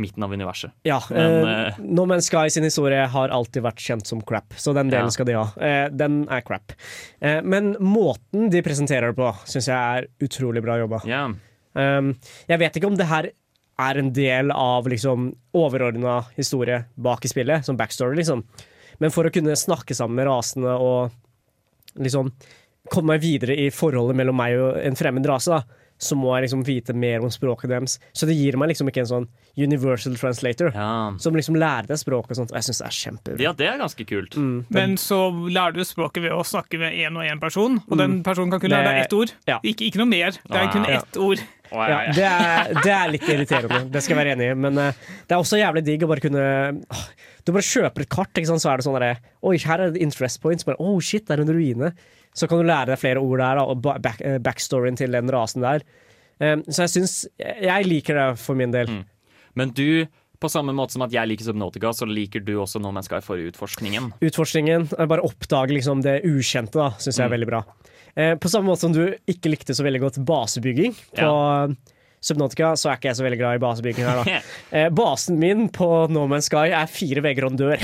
midten 0.00 0.24
av 0.26 0.32
universet. 0.32 0.72
ja, 0.84 0.98
Men, 1.10 1.44
eh, 1.44 1.66
eh, 1.68 1.74
No 1.80 2.06
Man's 2.06 2.28
Sky 2.30 2.48
sin 2.50 2.64
historie 2.64 3.06
har 3.06 3.28
alltid 3.28 3.62
vært 3.62 3.76
kjent 3.84 4.06
som 4.06 4.20
crap, 4.22 4.54
så 4.56 4.74
den 4.74 4.90
delen 4.90 5.08
Ja. 5.10 5.10
skal 5.10 5.26
de 5.26 5.32
ha. 5.38 5.46
Eh, 5.60 5.88
den 5.90 6.26
er 6.28 6.40
crap. 6.40 6.72
Eh, 7.20 7.40
men 7.42 7.74
måten 7.76 8.50
de 8.50 8.62
presenterer 8.62 9.12
det 9.12 9.16
på, 9.16 9.32
syns 9.44 9.66
jeg 9.68 9.76
er 9.76 10.08
utrolig 10.20 10.62
bra 10.62 10.78
jobba. 10.78 11.02
Yeah. 11.06 11.32
Um, 11.74 12.16
jeg 12.48 12.58
vet 12.58 12.74
ikke 12.80 12.86
om 12.90 12.96
det 12.96 13.06
her 13.06 13.30
er 13.78 13.98
en 13.98 14.10
del 14.12 14.50
av 14.50 14.84
liksom 14.90 15.34
overordna 15.54 16.24
historie 16.36 16.84
bak 16.98 17.24
i 17.24 17.28
spillet, 17.28 17.64
som 17.64 17.76
backstory, 17.76 18.16
liksom. 18.16 18.42
Men 19.00 19.10
for 19.10 19.24
å 19.24 19.32
kunne 19.32 19.54
snakke 19.56 19.94
sammen 19.96 20.16
med 20.16 20.26
rasene 20.26 20.74
og 20.78 21.12
liksom 21.96 22.32
komme 22.90 23.14
meg 23.14 23.22
videre 23.22 23.56
i 23.56 23.70
forholdet 23.70 24.16
mellom 24.18 24.36
meg 24.36 24.58
og 24.58 24.76
en 24.84 24.96
fremmed 24.98 25.26
rase, 25.30 25.50
da, 25.50 25.62
så 26.00 26.16
må 26.16 26.32
jeg 26.36 26.46
liksom 26.46 26.64
vite 26.64 26.94
mer 26.96 27.20
om 27.24 27.30
språket 27.32 27.70
deres. 27.74 27.98
Så 28.16 28.28
det 28.28 28.36
gir 28.38 28.56
meg 28.60 28.72
liksom 28.72 28.88
ikke 28.88 29.02
en 29.04 29.10
sånn 29.10 29.28
universal 29.60 30.16
translator 30.16 30.72
ja. 30.72 30.88
som 31.20 31.36
liksom 31.36 31.58
lærer 31.60 31.90
deg 31.90 32.00
språket. 32.00 32.32
og 32.32 32.40
sånt. 32.40 32.54
Jeg 32.56 32.68
syns 32.68 32.80
det 32.80 32.88
er 32.88 32.96
kjempebra. 32.98 33.44
Ja, 33.44 33.52
det 33.56 33.68
er 33.68 33.78
ganske 33.82 34.06
kult. 34.08 34.36
Mm, 34.40 34.64
Men 34.72 34.96
så 35.00 35.20
lærer 35.28 35.76
du 35.76 35.84
språket 35.84 36.24
ved 36.24 36.34
å 36.36 36.42
snakke 36.46 36.80
med 36.80 36.96
én 36.96 37.16
og 37.20 37.26
én 37.28 37.42
person, 37.42 37.80
og 37.86 38.00
den 38.00 38.20
personen 38.26 38.52
kan 38.54 38.62
kun 38.62 38.72
lære 38.72 38.88
deg 38.88 39.04
ett 39.04 39.16
ord. 39.16 39.34
Mm. 39.36 39.48
Ja. 39.52 39.58
Ikke, 39.60 39.90
ikke 39.90 40.00
noe 40.00 40.10
mer. 40.10 40.40
Det 40.40 40.62
er 40.62 40.70
kun 40.72 40.88
ett 40.88 41.20
ord. 41.20 41.48
Ja, 41.70 41.98
det 42.10 42.24
er, 42.26 42.72
det 42.82 42.90
er 42.90 43.10
litt 43.12 43.26
irriterende, 43.30 43.84
det 43.94 44.00
skal 44.02 44.16
jeg 44.16 44.20
være 44.24 44.32
enig 44.34 44.48
i. 44.50 44.54
Men 44.58 44.78
eh, 44.80 45.02
det 45.28 45.36
er 45.36 45.42
også 45.42 45.60
jævlig 45.60 45.84
digg 45.86 46.02
å 46.02 46.08
bare 46.10 46.24
kunne 46.24 46.46
Du 47.46 47.52
bare 47.54 47.66
kjøper 47.66 48.04
et 48.04 48.10
kart, 48.10 48.32
ikke 48.34 48.50
sant? 48.50 48.64
så 48.64 48.72
er 48.72 48.80
det 48.80 48.86
sånn 48.88 48.96
derre 48.98 49.12
Oi, 49.46 49.54
her 49.62 49.84
er 49.84 49.94
det 49.94 50.02
interest 50.02 50.40
points. 50.42 50.66
Bare, 50.66 50.80
oh 50.82 50.98
shit, 51.04 51.28
det 51.28 51.36
er 51.36 51.44
en 51.44 51.52
ruine. 51.54 51.92
Så 52.34 52.46
kan 52.48 52.58
du 52.60 52.64
lære 52.68 52.86
deg 52.92 52.98
flere 53.02 53.18
ord 53.22 53.38
der, 53.42 53.58
og 53.58 53.82
back, 53.82 54.20
eh, 54.22 54.38
backstoryen 54.38 54.96
til 54.96 55.10
den 55.12 55.28
rasen 55.34 55.62
der. 55.62 55.82
Um, 56.40 56.62
så 56.72 56.86
jeg 56.86 56.92
syns 56.94 57.14
Jeg 57.38 57.84
liker 57.84 58.14
det 58.16 58.38
for 58.40 58.54
min 58.56 58.70
del. 58.72 58.86
Mm. 58.88 59.04
Men 59.60 59.70
du, 59.76 60.06
på 60.40 60.48
samme 60.48 60.72
måte 60.72 60.92
som 60.94 61.02
at 61.04 61.12
jeg 61.12 61.28
liker 61.28 61.44
Subnotica, 61.44 61.90
så 61.92 62.06
liker 62.08 62.40
du 62.40 62.54
også 62.62 62.80
No 62.80 62.92
Man's 62.96 63.10
Sky 63.10 63.20
for 63.20 63.36
utforskningen. 63.36 64.12
Utforskningen, 64.24 64.88
eh, 64.98 65.06
bare 65.10 65.20
oppdage 65.26 65.74
liksom 65.76 66.00
det 66.06 66.22
ukjente, 66.24 66.78
da, 66.78 66.90
syns 66.96 67.18
jeg 67.18 67.26
er 67.26 67.28
Mm. 67.28 67.36
veldig 67.36 67.50
bra. 67.50 67.64
Eh, 68.16 68.34
på 68.36 68.48
samme 68.48 68.70
måte 68.70 68.80
som 68.80 68.92
du 68.92 69.14
ikke 69.28 69.50
likte 69.50 69.74
så 69.76 69.84
veldig 69.84 70.00
godt 70.00 70.24
basebygging 70.24 70.94
på 71.14 71.76
Subnautica 72.20 72.74
så 72.76 72.90
er 72.90 72.98
ikke 72.98 73.08
jeg 73.08 73.16
så 73.16 73.24
veldig 73.24 73.38
glad 73.40 73.56
i 73.56 73.62
basebygging 73.62 74.04
her, 74.04 74.20
da. 74.20 74.40
Eh, 74.70 74.86
basen 74.94 75.38
min 75.40 75.64
på 75.72 75.86
No 76.12 76.26
Man's 76.30 76.46
Sky 76.46 76.70
er 76.76 76.90
fire 76.90 77.22
vegger 77.24 77.46
og 77.48 77.54
en 77.54 77.58
dør. 77.58 77.80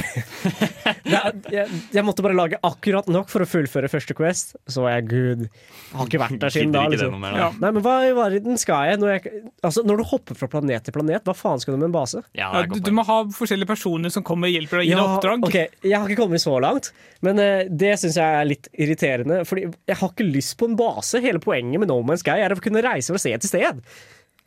er, 1.17 1.33
jeg, 1.51 1.79
jeg 1.97 2.05
måtte 2.07 2.23
bare 2.23 2.37
lage 2.37 2.61
akkurat 2.67 3.09
nok 3.11 3.31
for 3.33 3.43
å 3.43 3.49
fullføre 3.49 3.91
første 3.91 4.15
Quest, 4.15 4.55
så 4.71 4.85
var 4.85 4.97
jeg 4.97 5.07
good. 5.11 5.47
Jeg 5.49 5.97
har 5.99 6.11
ikke 6.11 6.21
vært 6.23 6.37
der 6.45 6.55
siden 6.55 6.75
da. 6.77 6.85
Liksom. 6.93 7.27
Ja. 7.27 7.49
Nei, 7.63 7.73
men 7.73 7.83
hva 7.83 7.97
i 8.07 8.13
verden 8.15 8.61
skal 8.61 8.93
jeg 8.93 9.01
når, 9.03 9.13
jeg 9.17 9.43
altså, 9.67 9.83
når 9.89 10.03
du 10.03 10.05
hopper 10.13 10.39
fra 10.39 10.51
planet 10.53 10.87
til 10.87 10.95
planet, 10.95 11.25
hva 11.27 11.35
faen 11.37 11.63
skal 11.63 11.75
du 11.75 11.81
med 11.81 11.89
en 11.89 11.97
base? 11.97 12.23
Ja, 12.39 12.53
du, 12.71 12.79
du 12.79 12.93
må 12.95 13.07
ha 13.09 13.19
forskjellige 13.35 13.71
personer 13.73 14.15
som 14.15 14.27
kommer 14.27 14.51
og 14.51 14.55
hjelper 14.55 14.83
deg 14.83 14.91
gir 14.93 15.01
deg 15.01 15.15
oppdrag. 15.17 15.47
Okay. 15.49 15.73
Jeg 15.83 15.97
har 15.97 16.07
ikke 16.07 16.23
kommet 16.23 16.45
så 16.45 16.55
langt, 16.63 16.93
men 17.27 17.43
eh, 17.43 17.65
det 17.73 17.97
syns 18.03 18.21
jeg 18.21 18.43
er 18.43 18.51
litt 18.53 18.71
irriterende. 18.77 19.41
Fordi 19.49 19.67
jeg 19.67 19.99
har 20.03 20.13
ikke 20.13 20.29
lyst 20.29 20.55
på 20.61 20.71
en 20.71 20.79
base. 20.79 21.25
Hele 21.25 21.43
poenget 21.43 21.83
med 21.83 21.91
No 21.91 21.99
Man's 22.07 22.23
Sky 22.23 22.39
er 22.45 22.55
å 22.55 22.61
kunne 22.63 22.85
reise 22.85 23.17
fra 23.17 23.23
sted 23.23 23.43
til 23.43 23.53
sted. 23.57 23.83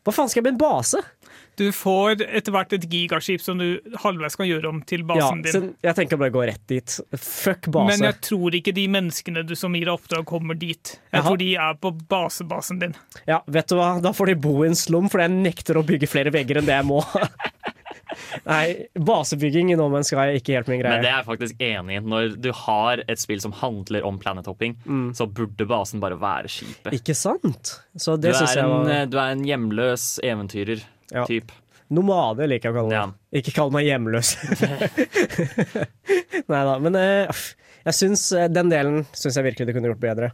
Hva 0.08 0.14
faen 0.16 0.30
skal 0.32 0.40
jeg 0.42 0.46
med 0.48 0.56
en 0.56 0.62
base? 0.62 1.02
Du 1.60 1.66
får 1.76 2.22
etter 2.24 2.54
hvert 2.56 2.72
et 2.78 2.86
gigaskip 2.88 3.42
som 3.44 3.60
du 3.60 3.82
halvveis 4.00 4.38
kan 4.40 4.48
gjøre 4.48 4.70
om 4.72 4.78
til 4.88 5.02
Ja, 5.04 5.08
basen 5.10 5.42
så 5.44 5.60
din. 5.60 5.74
jeg 5.84 5.98
tenker 5.98 6.18
bare 6.22 6.32
å 6.32 6.36
gå 6.38 6.46
rett 6.48 6.64
dit. 6.72 6.94
Fuck 7.20 7.68
base. 7.68 7.90
Men 7.92 8.06
jeg 8.08 8.18
tror 8.24 8.56
ikke 8.56 8.74
de 8.78 8.86
menneskene 8.96 9.44
du 9.46 9.52
som 9.60 9.76
gir 9.76 9.90
deg 9.90 9.98
oppdrag, 9.98 10.24
kommer 10.30 10.56
dit. 10.56 10.94
Jeg 11.12 11.20
Aha. 11.20 11.28
tror 11.28 11.38
de 11.42 11.50
er 11.60 11.76
på 11.84 11.92
basebasen 12.16 12.80
din. 12.80 12.96
Ja, 13.28 13.42
vet 13.52 13.68
du 13.68 13.76
hva? 13.76 13.90
Da 14.02 14.14
får 14.16 14.32
de 14.32 14.38
bo 14.40 14.56
i 14.64 14.70
en 14.72 14.80
slum, 14.80 15.10
for 15.12 15.20
jeg 15.20 15.36
nekter 15.36 15.76
å 15.76 15.84
bygge 15.86 16.08
flere 16.08 16.32
vegger 16.32 16.62
enn 16.62 16.70
det 16.72 16.80
jeg 16.80 16.88
må. 16.88 17.04
Nei, 18.48 18.88
basebygging 18.98 19.72
i 19.74 19.78
No 19.78 19.86
Man's 19.94 20.10
Sky 20.10 20.24
er 20.32 20.38
ikke 20.40 20.56
helt 20.58 20.70
min 20.72 20.82
greie. 20.82 20.96
Men 20.98 21.04
det 21.06 21.12
er 21.12 21.18
jeg 21.20 21.28
faktisk 21.28 21.62
enig 21.62 22.00
i. 22.00 22.02
Når 22.10 22.36
du 22.42 22.50
har 22.66 23.04
et 23.06 23.22
spill 23.22 23.42
som 23.44 23.54
handler 23.60 24.06
om 24.08 24.18
planethopping, 24.22 24.76
så 25.18 25.28
burde 25.30 25.68
basen 25.70 26.02
bare 26.04 26.18
være 26.20 26.50
skipet. 26.50 26.94
Ikke 26.98 27.16
sant? 27.18 27.76
Så 28.00 28.18
Du 28.18 28.28
det 28.28 28.36
syns 28.40 28.56
jeg 28.58 28.66
en, 28.66 28.74
var 28.74 28.94
eh, 28.96 29.06
du 29.12 29.18
er 29.22 29.34
en 29.36 29.46
hjemløs 29.46 30.08
eventyrer. 30.26 30.82
Ja. 31.14 31.26
Typ. 31.30 31.52
Nomade 31.90 32.46
liker 32.46 32.70
jeg 32.70 32.76
å 32.76 32.82
kalle 32.84 32.94
Ja. 32.98 33.06
Ikke 33.40 33.54
kall 33.56 33.72
meg 33.74 33.88
hjemløs. 33.88 34.36
Nei 36.50 36.62
da, 36.66 36.76
men 36.82 36.96
eh, 36.98 37.42
jeg 37.88 37.98
syns 37.98 38.28
eh, 38.38 38.48
den 38.52 38.70
delen 38.72 39.04
syns 39.18 39.38
jeg 39.40 39.48
virkelig 39.52 39.70
det 39.70 39.76
kunne 39.78 39.92
gjort 39.92 40.04
bedre. 40.04 40.32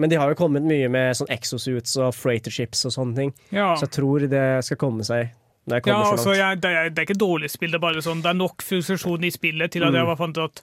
Men 0.00 0.08
de 0.10 0.16
har 0.18 0.30
jo 0.32 0.38
kommet 0.38 0.64
mye 0.64 0.88
med 0.90 1.14
sånn 1.18 1.28
exosuits 1.34 1.98
og 2.00 2.14
freighter-ships 2.16 2.86
og 2.88 2.94
sånne 2.94 3.18
ting, 3.18 3.32
Ja. 3.52 3.74
så 3.76 3.84
jeg 3.86 3.92
tror 3.98 4.24
det 4.30 4.44
skal 4.66 4.78
komme 4.80 5.04
seg 5.06 5.30
Ja, 5.68 5.78
altså, 6.10 6.34
jeg, 6.34 6.60
det, 6.60 6.70
er, 6.70 6.88
det 6.90 6.98
er 6.98 7.06
ikke 7.06 7.18
dårlig 7.20 7.50
spill, 7.50 7.70
det 7.70 7.78
er 7.78 7.84
bare 7.84 8.02
sånn, 8.02 8.22
det 8.22 8.30
er 8.32 8.34
nok 8.34 8.62
frustrasjon 8.66 9.24
i 9.24 9.30
spillet 9.30 9.70
til 9.70 9.84
at 9.84 9.92
Mm. 9.92 9.98
jeg 10.00 10.06
var 10.06 10.16
fant 10.16 10.38
ut 10.38 10.44
at 10.44 10.62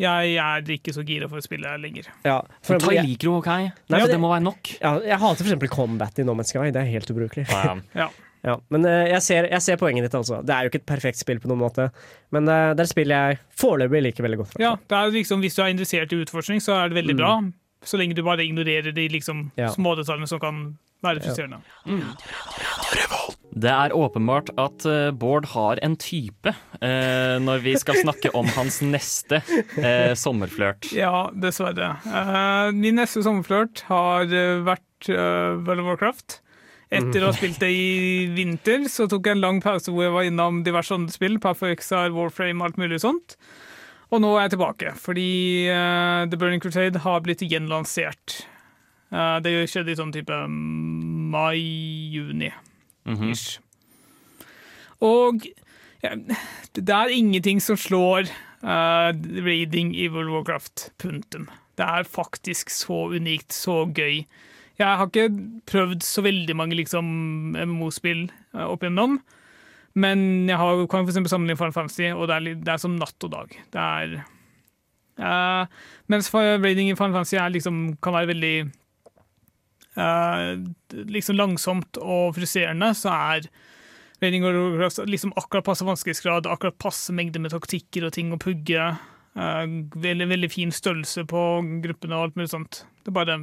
jeg 0.00 0.36
er 0.40 0.62
ikke 0.72 0.92
så 0.96 1.04
gira 1.04 1.28
for 1.28 1.36
å 1.36 1.42
spille 1.44 1.68
lenger. 1.78 2.06
Ja, 2.24 2.40
for 2.64 2.78
jeg, 2.80 3.04
liker 3.04 3.28
du 3.28 3.34
OK. 3.36 3.46
Nei, 3.46 3.70
ja, 3.90 4.06
det 4.06 4.12
det- 4.14 4.20
må 4.20 4.30
være 4.32 4.42
nok. 4.42 4.70
ja, 4.80 4.94
jeg 5.04 5.18
hater 5.20 5.44
for 5.44 5.50
eksempel 5.52 5.68
combat 5.68 6.18
i 6.18 6.22
No 6.24 6.32
Man's 6.34 6.48
Sky. 6.48 6.70
Det 6.72 6.80
er 6.80 6.88
helt 6.90 7.10
ubrukelig. 7.10 7.48
Ja. 7.50 7.76
Ja. 7.94 8.08
Ja, 8.42 8.56
men 8.74 8.84
eh, 8.84 9.06
jeg, 9.12 9.22
ser, 9.22 9.46
jeg 9.46 9.62
ser 9.62 9.76
poenget 9.78 10.02
ditt, 10.02 10.14
altså. 10.18 10.40
Det 10.44 10.50
er 10.50 10.64
jo 10.64 10.70
ikke 10.72 10.80
et 10.80 10.86
perfekt 10.90 11.16
spill 11.16 11.38
på 11.38 11.46
noen 11.46 11.60
måte, 11.62 11.92
men 12.34 12.42
eh, 12.50 12.72
det 12.74 12.80
er 12.82 12.88
et 12.88 12.90
spill 12.90 13.12
jeg 13.14 13.38
foreløpig 13.54 14.00
liker 14.02 14.24
veldig 14.26 14.38
godt. 14.40 14.56
Ja, 14.58 14.72
det 14.74 14.96
er 14.98 15.12
liksom, 15.14 15.38
Hvis 15.44 15.54
du 15.54 15.62
er 15.62 15.70
interessert 15.70 16.10
i 16.10 16.18
utforskning, 16.24 16.58
så 16.58 16.74
er 16.82 16.88
det 16.90 16.96
veldig 16.98 17.16
bra. 17.20 17.36
Så 17.86 18.00
lenge 18.02 18.16
du 18.18 18.22
bare 18.26 18.42
ignorerer 18.42 18.90
de 18.92 19.06
liksom, 19.14 19.44
Mm. 19.44 19.62
Ja. 19.62 19.68
smådetaljene 19.70 20.26
som 20.26 20.40
kan 20.40 20.58
være 21.04 21.22
frustrerende. 21.22 21.62
Det 23.52 23.68
er 23.68 23.92
åpenbart 23.92 24.48
at 24.60 24.84
eh, 24.88 25.10
Bård 25.12 25.50
har 25.52 25.80
en 25.84 25.96
type 26.00 26.48
eh, 26.80 27.36
når 27.42 27.60
vi 27.66 27.74
skal 27.76 27.98
snakke 28.00 28.30
om 28.36 28.48
hans 28.56 28.80
neste 28.80 29.42
uh, 29.44 30.14
sommerflørt. 30.16 30.88
Ja, 30.96 31.28
dessverre. 31.36 31.96
Uh, 32.06 32.72
min 32.72 32.96
neste 32.96 33.22
sommerflørt 33.26 33.84
har 33.90 34.32
eh, 34.32 34.62
vært 34.64 35.10
uh, 35.12 35.60
World 35.66 35.84
of 35.84 35.90
Warcraft. 35.90 36.38
Etter 36.92 37.24
å 37.24 37.30
ha 37.30 37.36
spilt 37.36 37.60
det 37.60 37.70
i 37.72 38.26
vinter, 38.36 38.84
så 38.92 39.06
tok 39.08 39.28
jeg 39.28 39.38
en 39.38 39.44
lang 39.44 39.60
pause 39.64 39.92
hvor 39.92 40.04
jeg 40.04 40.12
var 40.12 40.28
innom 40.28 40.60
diverse 40.64 40.92
andre 40.92 41.12
spill. 41.12 41.38
Path 41.40 41.64
of 41.64 41.72
Exile, 41.72 42.12
Warframe, 42.16 42.64
alt 42.64 42.80
mulig 42.80 43.00
sånt. 43.04 43.36
Og 44.12 44.20
nå 44.20 44.34
er 44.36 44.46
jeg 44.46 44.56
tilbake, 44.56 44.96
fordi 45.00 45.30
uh, 45.72 46.24
The 46.28 46.40
Burning 46.40 46.60
Crusade 46.60 47.04
har 47.04 47.24
blitt 47.24 47.44
gjenlansert. 47.44 48.42
Uh, 49.12 49.40
det 49.44 49.68
skjedde 49.72 49.92
i 49.92 50.00
sånn 50.00 50.12
type 50.12 50.36
mai-juni. 51.36 52.52
Mhm. 53.08 53.32
ish. 53.32 53.58
Og 55.02 55.46
ja, 56.02 56.14
det 56.74 56.88
er 56.88 57.10
ingenting 57.10 57.60
som 57.62 57.76
slår 57.76 58.30
uh, 58.62 59.10
raiding 59.42 59.94
i 59.96 60.08
World 60.08 60.30
Warcraft. 60.30 60.90
Punktum. 60.98 61.48
Det 61.78 61.86
er 61.86 62.06
faktisk 62.06 62.70
så 62.70 63.08
unikt, 63.14 63.52
så 63.52 63.84
gøy. 63.86 64.24
Jeg 64.78 64.98
har 64.98 65.06
ikke 65.06 65.28
prøvd 65.66 66.02
så 66.02 66.22
veldig 66.24 66.56
mange 66.56 66.78
liksom, 66.78 67.04
MMO-spill 67.56 68.28
uh, 68.54 68.66
opp 68.68 68.82
igjennom. 68.82 69.18
Men 69.94 70.48
jeg 70.48 70.56
har, 70.56 70.86
kan 70.88 71.04
for 71.04 71.28
sammenligne 71.28 71.58
Final 71.60 71.74
Fantasy, 71.76 72.08
og 72.14 72.28
det 72.30 72.36
er, 72.36 72.60
det 72.64 72.72
er 72.72 72.80
som 72.80 72.94
natt 72.96 73.26
og 73.26 73.32
dag. 73.34 73.56
Det 73.74 73.82
er 73.82 74.14
uh, 75.20 75.66
Mens 76.08 76.30
raiding 76.32 76.90
i 76.90 76.96
Final 76.96 77.18
Fantasy 77.18 77.36
liksom, 77.52 77.82
kan 78.02 78.16
være 78.16 78.32
veldig 78.32 78.54
eh, 78.62 78.70
liksom 79.92 81.36
langsomt 81.36 81.98
og 82.00 82.34
frustrerende, 82.38 82.92
så 82.96 83.12
er 83.12 83.48
Raiding 84.22 84.44
liksom 85.10 85.32
akkurat 85.36 85.66
passe 85.66 85.84
vanskelighetsgrad, 85.84 86.46
akkurat 86.46 86.78
passe 86.78 87.12
mengde 87.12 87.40
med 87.42 87.50
taktikker 87.50 88.06
og 88.06 88.14
ting 88.14 88.30
å 88.32 88.38
pugge. 88.38 88.78
eh, 89.34 89.66
veldig, 89.96 90.28
veldig 90.28 90.50
fin 90.52 90.70
størrelse 90.70 91.24
på 91.26 91.42
gruppene 91.82 92.14
og 92.14 92.28
alt 92.28 92.38
mulig 92.38 92.52
sånt. 92.52 92.84
Det 93.02 93.12
bare 93.12 93.40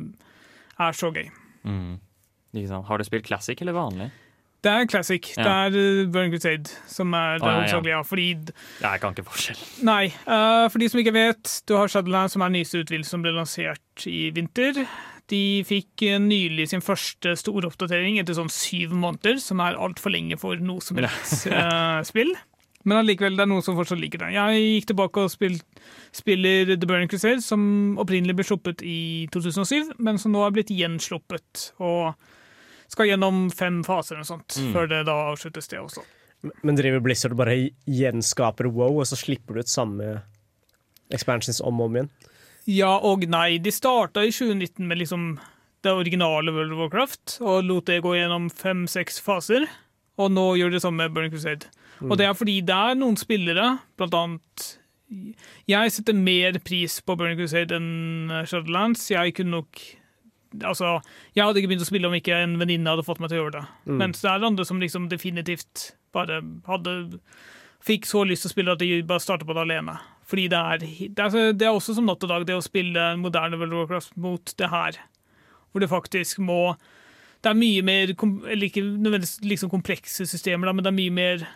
er 0.79 0.95
så 0.95 1.11
gøy. 1.11 1.27
Mm. 1.67 1.99
Har 2.87 2.97
du 2.97 3.03
spilt 3.03 3.27
classic 3.27 3.61
eller 3.61 3.75
vanlig? 3.75 4.09
Det 4.63 4.71
er 4.71 4.87
classic. 4.91 5.33
Ja. 5.37 5.43
Det 5.43 5.51
er 5.51 5.71
Burning 5.71 6.11
Burn 6.11 6.31
Crusade 6.33 6.71
som 6.87 7.13
er 7.15 7.39
det 7.39 7.47
ja. 7.47 7.53
hovedsakelige. 7.55 7.95
Ja, 7.95 8.01
fordi 8.01 8.27
Jeg 8.81 8.99
kan 9.01 9.13
ikke 9.15 9.29
forskjell. 9.29 9.61
Nei. 9.87 10.09
Uh, 10.27 10.67
for 10.71 10.79
de 10.79 10.89
som 10.89 10.99
ikke 10.99 11.15
vet, 11.15 11.53
du 11.67 11.75
har 11.79 11.87
Shadowland, 11.87 12.31
som 12.33 12.43
er 12.43 12.51
nyeste 12.55 12.83
utvidelse 12.83 13.15
som 13.15 13.23
ble 13.23 13.31
lansert 13.35 14.07
i 14.07 14.29
vinter. 14.35 14.83
De 15.29 15.41
fikk 15.67 16.03
eh, 16.07 16.19
nylig 16.21 16.69
sin 16.71 16.81
første 16.81 17.35
store 17.37 17.69
oppdatering 17.69 18.17
etter 18.21 18.37
sånn 18.37 18.49
syv 18.53 18.95
måneder, 18.97 19.37
som 19.43 19.61
er 19.61 19.77
altfor 19.77 20.13
lenge 20.15 20.39
for 20.41 20.57
noe 20.63 20.81
som 20.81 20.97
helst 20.97 21.45
uh, 21.51 21.99
spill. 22.07 22.33
Men 22.87 23.01
allikevel, 23.01 23.35
det 23.35 23.43
er 23.43 23.49
noen 23.51 23.63
som 23.65 23.75
fortsatt 23.77 23.99
liker 23.99 24.21
det. 24.23 24.31
Jeg 24.33 24.61
gikk 24.63 24.87
tilbake 24.93 25.25
og 25.25 25.31
spil, 25.33 25.57
spiller 26.15 26.71
The 26.71 26.87
Burning 26.87 27.09
Crusade, 27.11 27.43
som 27.43 27.61
opprinnelig 27.99 28.37
ble 28.39 28.45
sluppet 28.47 28.81
i 28.87 29.27
2007, 29.35 29.91
men 29.99 30.17
som 30.21 30.31
nå 30.33 30.45
er 30.45 30.55
blitt 30.55 30.71
gjensluppet. 30.73 31.73
Og 31.83 32.15
skal 32.89 33.11
gjennom 33.11 33.49
fem 33.53 33.83
faser 33.85 34.15
eller 34.15 34.23
noe 34.23 34.31
sånt, 34.31 34.55
Mm. 34.57 34.71
før 34.73 34.87
det 34.89 35.03
da 35.11 35.17
avsluttes, 35.27 35.67
det 35.69 35.77
også. 35.83 36.05
Men 36.63 36.79
driver 36.79 37.03
Blizzard 37.03 37.35
bare 37.35 37.69
gjenskaper 37.85 38.71
WoW, 38.71 39.01
og 39.03 39.05
så 39.05 39.19
slipper 39.19 39.53
du 39.53 39.59
ut 39.59 39.69
samme 39.69 40.21
expansions 41.11 41.59
om 41.61 41.81
og 41.81 41.89
om 41.89 41.99
igjen? 41.99 42.09
Ja 42.69 42.95
og 43.05 43.25
nei. 43.29 43.57
De 43.61 43.71
starta 43.73 44.23
i 44.25 44.33
2019 44.33 44.85
med 44.87 45.01
liksom 45.01 45.29
det 45.85 45.93
originale 45.95 46.51
World 46.51 46.75
of 46.75 46.81
Warcraft 46.83 47.37
og 47.41 47.63
lot 47.65 47.87
det 47.87 48.01
gå 48.03 48.13
gjennom 48.17 48.49
fem-seks 48.51 49.21
faser. 49.23 49.65
Og 50.19 50.33
nå 50.35 50.45
gjør 50.59 50.75
det 50.75 50.81
samme 50.83 51.05
med 51.05 51.15
Burning 51.15 51.31
Crusade. 51.33 51.69
Og 52.03 52.17
det 52.19 52.27
er 52.27 52.35
fordi 52.35 52.59
det 52.63 52.75
er 52.75 52.99
noen 52.99 53.17
spillere, 53.19 53.77
blant 53.99 54.15
annet 54.15 54.67
Jeg 55.67 55.91
setter 55.91 56.13
mer 56.15 56.59
pris 56.63 56.99
på 57.01 57.15
Burning 57.17 57.39
Crusade 57.39 57.75
enn 57.75 58.43
Shadowlands. 58.45 59.07
Jeg 59.11 59.37
kunne 59.39 59.61
nok 59.61 59.81
Altså, 60.65 60.95
jeg 61.37 61.45
hadde 61.45 61.61
ikke 61.61 61.69
begynt 61.69 61.83
å 61.83 61.85
spille 61.85 62.09
om 62.09 62.15
ikke 62.17 62.33
en 62.41 62.55
venninne 62.57 62.89
hadde 62.89 63.03
fått 63.05 63.19
meg 63.21 63.29
til 63.29 63.37
å 63.37 63.41
gjøre 63.43 63.59
det. 63.59 63.67
Mens 63.99 64.23
det 64.23 64.31
er 64.31 64.45
andre 64.47 64.63
som 64.65 64.79
liksom 64.81 65.05
definitivt 65.11 65.91
bare 66.15 66.39
hadde 66.65 67.19
Fikk 67.85 68.07
så 68.09 68.23
lyst 68.27 68.43
til 68.43 68.49
å 68.49 68.53
spille 68.55 68.73
at 68.73 68.81
de 68.81 68.87
bare 69.07 69.21
startet 69.23 69.47
på 69.47 69.53
det 69.55 69.61
alene. 69.61 69.93
Fordi 70.29 70.45
det 70.51 70.57
er, 70.59 70.83
det 71.17 71.25
er, 71.25 71.53
det 71.57 71.65
er 71.65 71.73
også 71.73 71.95
som 71.97 72.05
natt 72.05 72.23
og 72.25 72.29
dag, 72.29 72.45
det 72.45 72.57
å 72.57 72.65
spille 72.65 73.11
en 73.13 73.23
moderne 73.23 73.57
World 73.57 73.73
of 73.73 73.83
Warcraft 73.83 74.17
mot 74.21 74.53
det 74.61 74.69
her. 74.69 74.99
Hvor 75.71 75.83
det 75.83 75.89
faktisk 75.89 76.39
må 76.41 76.75
Det 77.43 77.51
er 77.51 77.55
mye 77.55 77.81
mer 77.85 78.09
Eller 78.49 78.65
ikke 78.65 78.81
nødvendigvis 78.81 79.39
liksom 79.45 79.69
komplekse 79.69 80.25
systemer, 80.25 80.65
da, 80.65 80.73
men 80.73 80.83
det 80.83 80.91
er 80.91 80.97
mye 80.97 81.13
mer 81.13 81.47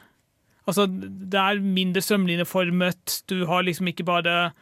Altså, 0.64 0.86
det 0.88 1.36
er 1.36 1.60
mindre 1.60 2.00
strømlinjeformet. 2.02 3.24
Du 3.28 3.46
har 3.50 3.66
liksom 3.66 3.90
ikke 3.92 4.06
bare 4.08 4.54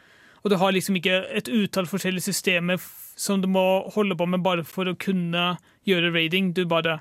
Og 0.42 0.50
du 0.50 0.56
har 0.56 0.72
liksom 0.72 0.96
ikke 0.98 1.20
et 1.30 1.48
utall 1.48 1.86
forskjellige 1.86 2.32
systemer 2.32 2.80
som 3.16 3.42
du 3.42 3.46
må 3.46 3.88
holde 3.94 4.16
på 4.16 4.26
med 4.26 4.42
bare 4.42 4.64
for 4.64 4.88
å 4.88 4.96
kunne 4.98 5.56
gjøre 5.86 6.10
raiding. 6.14 6.52
Du 6.56 6.64
bare 6.66 6.98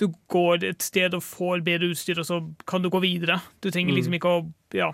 du 0.00 0.08
går 0.28 0.64
et 0.66 0.82
sted 0.82 1.14
og 1.14 1.22
får 1.22 1.62
bedre 1.64 1.92
utstyr, 1.94 2.18
og 2.18 2.26
så 2.26 2.40
kan 2.66 2.82
du 2.82 2.90
gå 2.90 3.00
videre. 3.04 3.38
Du 3.62 3.70
trenger 3.70 3.94
liksom 3.94 4.16
ikke 4.18 4.32
å 4.32 4.44
Ja, 4.74 4.90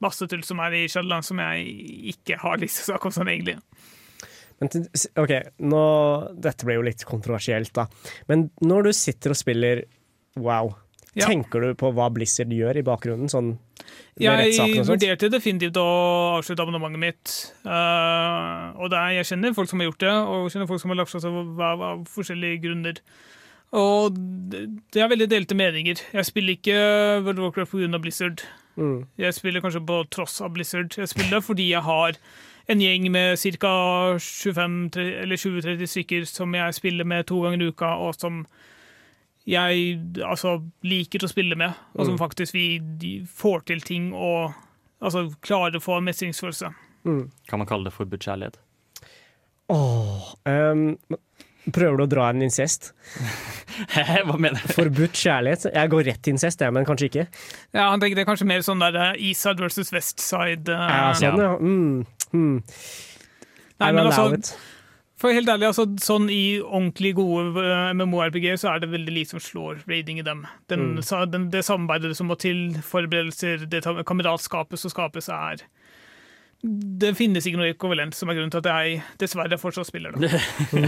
masse 0.00 0.26
tull 0.30 0.42
som 0.46 0.60
er 0.64 0.76
i 0.80 0.84
Shadowland 0.90 1.26
som 1.26 1.40
jeg 1.42 1.72
ikke 2.14 2.38
har 2.40 2.60
lyst 2.60 2.80
til 2.80 2.86
å 2.86 2.92
snakke 2.94 3.10
om 3.10 3.16
sånn, 3.16 3.32
egentlig. 3.32 3.58
Men 4.60 4.86
OK, 5.22 5.32
nå, 5.72 5.82
dette 6.44 6.68
ble 6.68 6.76
jo 6.76 6.84
litt 6.84 7.04
kontroversielt, 7.08 7.72
da. 7.76 7.86
Men 8.28 8.50
når 8.60 8.90
du 8.90 8.92
sitter 8.96 9.32
og 9.32 9.40
spiller 9.40 9.84
wow, 10.40 10.74
Ja. 11.16 11.26
tenker 11.26 11.64
du 11.64 11.72
på 11.74 11.88
hva 11.96 12.10
Blizzard 12.12 12.52
gjør 12.54 12.76
i 12.78 12.84
bakgrunnen? 12.86 13.30
Sånn 13.32 13.54
ja, 14.20 14.36
Jeg 14.44 14.84
vurderte 14.86 15.30
definitivt 15.32 15.80
å 15.80 15.86
avslutte 16.36 16.62
abonnementet 16.62 17.00
mitt. 17.02 17.32
Uh, 17.64 18.76
og 18.78 18.92
er, 18.92 19.16
jeg 19.16 19.30
kjenner 19.32 19.56
folk 19.56 19.70
som 19.72 19.80
har 19.80 19.88
gjort 19.88 20.04
det, 20.04 20.12
og 20.12 20.52
kjenner 20.52 20.68
folk 20.70 20.82
som 20.82 20.92
har 20.92 21.00
lagt 21.00 21.14
seg 21.14 21.24
av 21.26 21.82
av 21.88 22.04
forskjellige 22.12 22.60
grunner. 22.68 23.00
Og 23.70 24.16
det 24.90 24.98
er 24.98 25.10
veldig 25.10 25.28
delte 25.30 25.54
meninger. 25.54 26.00
Jeg 26.12 26.26
spiller 26.26 26.56
ikke 26.56 26.76
World 27.22 27.38
of 27.38 27.44
Warcraft 27.44 27.70
pga. 27.70 27.98
Blizzard. 27.98 28.42
Mm. 28.76 29.06
Jeg 29.18 29.34
spiller 29.34 29.60
kanskje 29.60 29.86
på 29.86 30.04
tross 30.10 30.40
av 30.40 30.54
Blizzard. 30.54 30.94
Jeg 30.98 31.08
spiller 31.08 31.40
fordi 31.40 31.70
jeg 31.70 31.82
har 31.86 32.18
en 32.70 32.80
gjeng 32.80 33.10
med 33.10 33.38
ca. 33.38 33.72
20-30 34.18 35.86
stykker 35.86 36.24
som 36.26 36.54
jeg 36.54 36.74
spiller 36.74 37.04
med 37.04 37.26
to 37.30 37.40
ganger 37.42 37.62
i 37.62 37.68
uka, 37.70 37.86
og 37.86 38.14
som 38.14 38.46
jeg 39.46 40.00
altså, 40.22 40.60
liker 40.82 41.24
å 41.24 41.30
spille 41.30 41.56
med. 41.58 41.72
Og 41.94 42.06
som 42.06 42.18
faktisk 42.18 42.54
vi 42.54 43.26
får 43.26 43.60
til 43.70 43.80
ting 43.86 44.12
og 44.14 44.52
altså, 45.00 45.30
klarer 45.42 45.76
å 45.78 45.84
få 45.84 45.98
en 45.98 46.04
mestringsfølelse. 46.10 46.72
Kan 47.48 47.62
man 47.62 47.66
kalle 47.70 47.88
det 47.88 47.96
forbudt 47.96 48.26
kjærlighet? 48.26 48.60
Åh, 49.70 50.34
ehm, 50.50 50.98
prøver 51.74 52.00
du 52.00 52.04
å 52.06 52.08
dra 52.10 52.30
en 52.32 52.42
incest? 52.46 52.90
Hva 54.26 54.36
mener 54.40 54.58
du? 54.60 54.72
Forbudt 54.74 55.16
kjærlighet? 55.20 55.68
Jeg 55.74 55.92
går 55.92 56.06
rett 56.08 56.22
til 56.24 56.34
incest, 56.36 56.64
jeg, 56.64 56.72
men 56.76 56.88
kanskje 56.88 57.10
ikke. 57.10 57.26
Ja, 57.76 57.90
han 57.92 58.00
tenker 58.02 58.18
det 58.18 58.24
er 58.24 58.30
kanskje 58.32 58.48
mer 58.50 58.64
sånn 58.66 58.82
der 58.82 58.96
eh, 58.96 59.22
Eastside 59.30 59.62
versus 59.64 59.92
Westside. 59.94 60.68
Uh, 60.72 60.90
Ja, 60.90 61.06
sånn, 61.20 61.40
ja. 61.44 61.54
Mm. 61.60 62.04
Mm. 62.32 62.58
Nei, 63.80 63.92
men 63.96 64.04
altså. 64.06 64.56
For 65.20 65.34
helt 65.36 65.50
ærlig, 65.52 65.66
altså, 65.68 65.84
sånn 66.00 66.30
i 66.32 66.56
ordentlig 66.64 67.10
gode 67.18 67.60
uh, 67.60 67.90
MMO-RPG 67.92 68.54
så 68.62 68.70
er 68.72 68.80
det 68.80 68.88
veldig 68.88 69.12
lite 69.18 69.34
som 69.34 69.42
slår 69.44 69.82
raiding 69.90 70.22
i 70.22 70.24
dem. 70.24 70.46
Den, 70.72 70.94
Mm. 70.94 71.02
sa, 71.04 71.26
den, 71.28 71.50
det 71.52 71.60
samarbeidet 71.66 72.14
som 72.16 72.30
må 72.32 72.38
til, 72.40 72.70
forberedelser, 72.80 73.66
det 73.68 73.82
kameratskapet 74.08 74.80
som 74.80 74.92
skapes, 74.94 75.28
er 75.28 75.60
Det 76.62 77.14
finnes 77.16 77.46
ikke 77.48 77.56
noe 77.56 77.70
ekvivalent, 77.72 78.12
som 78.16 78.28
er 78.28 78.36
grunnen 78.36 78.52
til 78.52 78.60
at 78.60 78.68
jeg 78.68 78.98
dessverre 79.22 79.56
fortsatt 79.60 79.88
spiller 79.88 80.12
det. 80.12 80.28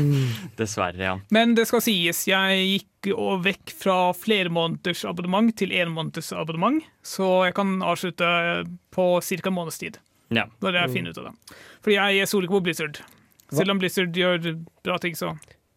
Dessverre, 0.61 1.01
ja. 1.01 1.15
Men 1.33 1.55
det 1.57 1.65
skal 1.71 1.81
sies, 1.85 2.27
jeg 2.29 2.67
gikk 2.69 3.09
vekk 3.45 3.73
fra 3.81 3.97
flere 4.17 4.53
måneders 4.53 5.05
abonnement 5.09 5.49
til 5.57 5.73
én 5.73 5.91
måneders 5.95 6.29
abonnement, 6.37 6.83
så 7.03 7.47
jeg 7.49 7.57
kan 7.57 7.79
avslutte 7.81 8.29
på 8.93 9.07
ca. 9.25 9.41
en 9.49 9.57
måneds 9.57 9.81
tid. 9.81 9.97
ja. 10.29 10.45
Når 10.61 10.77
jeg 10.83 10.93
finner 10.99 11.11
ut 11.17 11.23
av 11.23 11.31
det. 11.31 11.57
Fordi 11.85 11.97
jeg 12.19 12.29
stoler 12.29 12.47
ikke 12.51 12.59
på 12.61 12.65
Blizzard. 12.69 13.01
Selv 13.53 13.73
om 13.75 13.81
Blizzard 13.81 14.17
gjør 14.17 14.47
bra 14.85 14.99
ting, 15.01 15.17
så 15.17 15.33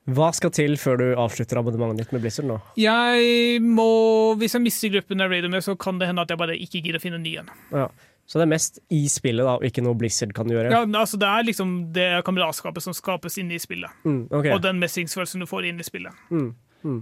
Hva 0.05 0.27
skal 0.37 0.51
til 0.53 0.75
før 0.77 0.99
du 1.01 1.05
avslutter 1.17 1.57
abonnementet 1.59 2.03
ditt 2.05 2.11
med 2.13 2.21
Blizzard 2.23 2.45
nå? 2.51 2.59
Jeg 2.77 3.61
må, 3.63 4.35
Hvis 4.39 4.53
jeg 4.53 4.61
mister 4.63 4.91
gruppen 4.93 5.23
jeg 5.23 5.31
raider 5.31 5.49
med, 5.55 5.63
så 5.65 5.73
kan 5.79 5.97
det 5.99 6.11
hende 6.11 6.21
at 6.23 6.29
jeg 6.35 6.39
bare 6.39 6.59
ikke 6.59 6.83
gidder 6.83 6.99
å 6.99 7.03
finne 7.03 7.17
en 7.19 7.25
ny 7.25 7.33
en. 7.41 7.49
Ja. 7.71 7.87
Så 8.25 8.39
det 8.39 8.47
er 8.47 8.49
mest 8.49 8.79
i 8.89 9.03
spillet, 9.11 9.45
da, 9.45 9.53
og 9.59 9.65
ikke 9.67 9.83
noe 9.85 9.93
Blizzard 9.99 10.31
kan 10.33 10.49
gjøre? 10.49 10.71
Ja, 10.73 10.79
altså 10.97 11.17
Det 11.21 11.27
er 11.29 11.43
liksom 11.45 11.73
det 11.93 12.07
kameratskapet 12.25 12.81
som 12.81 12.93
skapes 12.97 13.37
inne 13.37 13.53
i 13.53 13.61
spillet. 13.61 13.91
Mm, 14.03 14.23
okay. 14.31 14.51
Og 14.55 14.63
den 14.63 14.79
mestringsfølelsen 14.81 15.43
du 15.43 15.45
får 15.49 15.67
inn 15.69 15.79
i 15.79 15.85
spillet. 15.85 16.25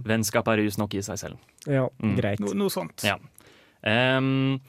Vennskap 0.04 0.48
er 0.52 0.60
rus 0.64 0.76
nok 0.80 0.94
i 0.96 1.02
seg 1.04 1.18
selv. 1.20 1.40
Ja, 1.68 1.86
Mm. 2.02 2.16
greit. 2.16 2.40
No, 2.40 2.52
noe 2.64 2.72
sånt. 2.72 3.04
Ja. 3.04 3.16
Um, 3.84 4.60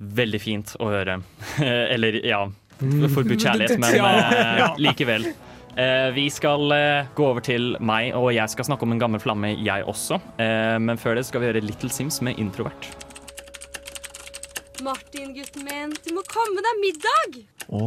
veldig 0.00 0.40
fint 0.40 0.74
å 0.80 0.88
høre. 0.92 1.18
Eller 1.94 2.20
ja, 2.24 2.42
forbudt 2.80 3.40
kjærlighet, 3.44 3.78
men 3.80 3.94
eh, 4.00 4.76
likevel. 4.80 5.30
Uh, 5.70 6.10
vi 6.16 6.26
skal 6.32 6.72
uh, 6.72 7.08
gå 7.16 7.24
over 7.24 7.40
til 7.46 7.76
meg, 7.80 8.12
og 8.18 8.32
jeg 8.34 8.48
skal 8.52 8.66
snakke 8.68 8.84
om 8.88 8.92
en 8.96 9.00
gammel 9.00 9.20
flamme, 9.22 9.52
jeg 9.64 9.84
også. 9.88 10.18
Eh, 10.40 10.76
men 10.82 10.98
før 11.00 11.16
det 11.20 11.24
skal 11.28 11.40
vi 11.44 11.50
gjøre 11.50 11.62
Little 11.64 11.88
Sims 11.92 12.20
med 12.26 12.40
introvert. 12.42 12.88
Martin, 14.84 15.34
gutten 15.36 15.66
min, 15.66 15.90
du 16.06 16.14
må 16.16 16.22
komme 16.30 16.62
deg 16.64 16.78
middag! 16.80 17.40
Å, 17.68 17.80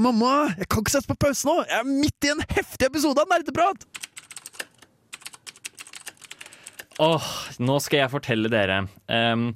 mamma! 0.00 0.32
Jeg 0.58 0.66
kan 0.70 0.82
ikke 0.82 0.94
sette 0.96 1.10
på 1.12 1.16
pause 1.26 1.46
nå! 1.46 1.60
Jeg 1.68 1.78
er 1.78 1.86
midt 1.88 2.26
i 2.26 2.32
en 2.32 2.42
heftig 2.56 2.88
episode 2.88 3.22
av 3.22 3.30
Nerdeprat! 3.30 3.86
Åh, 7.02 7.28
nå 7.62 7.78
skal 7.82 8.04
jeg 8.04 8.12
fortelle 8.12 8.50
dere. 8.50 8.84
Um, 9.10 9.48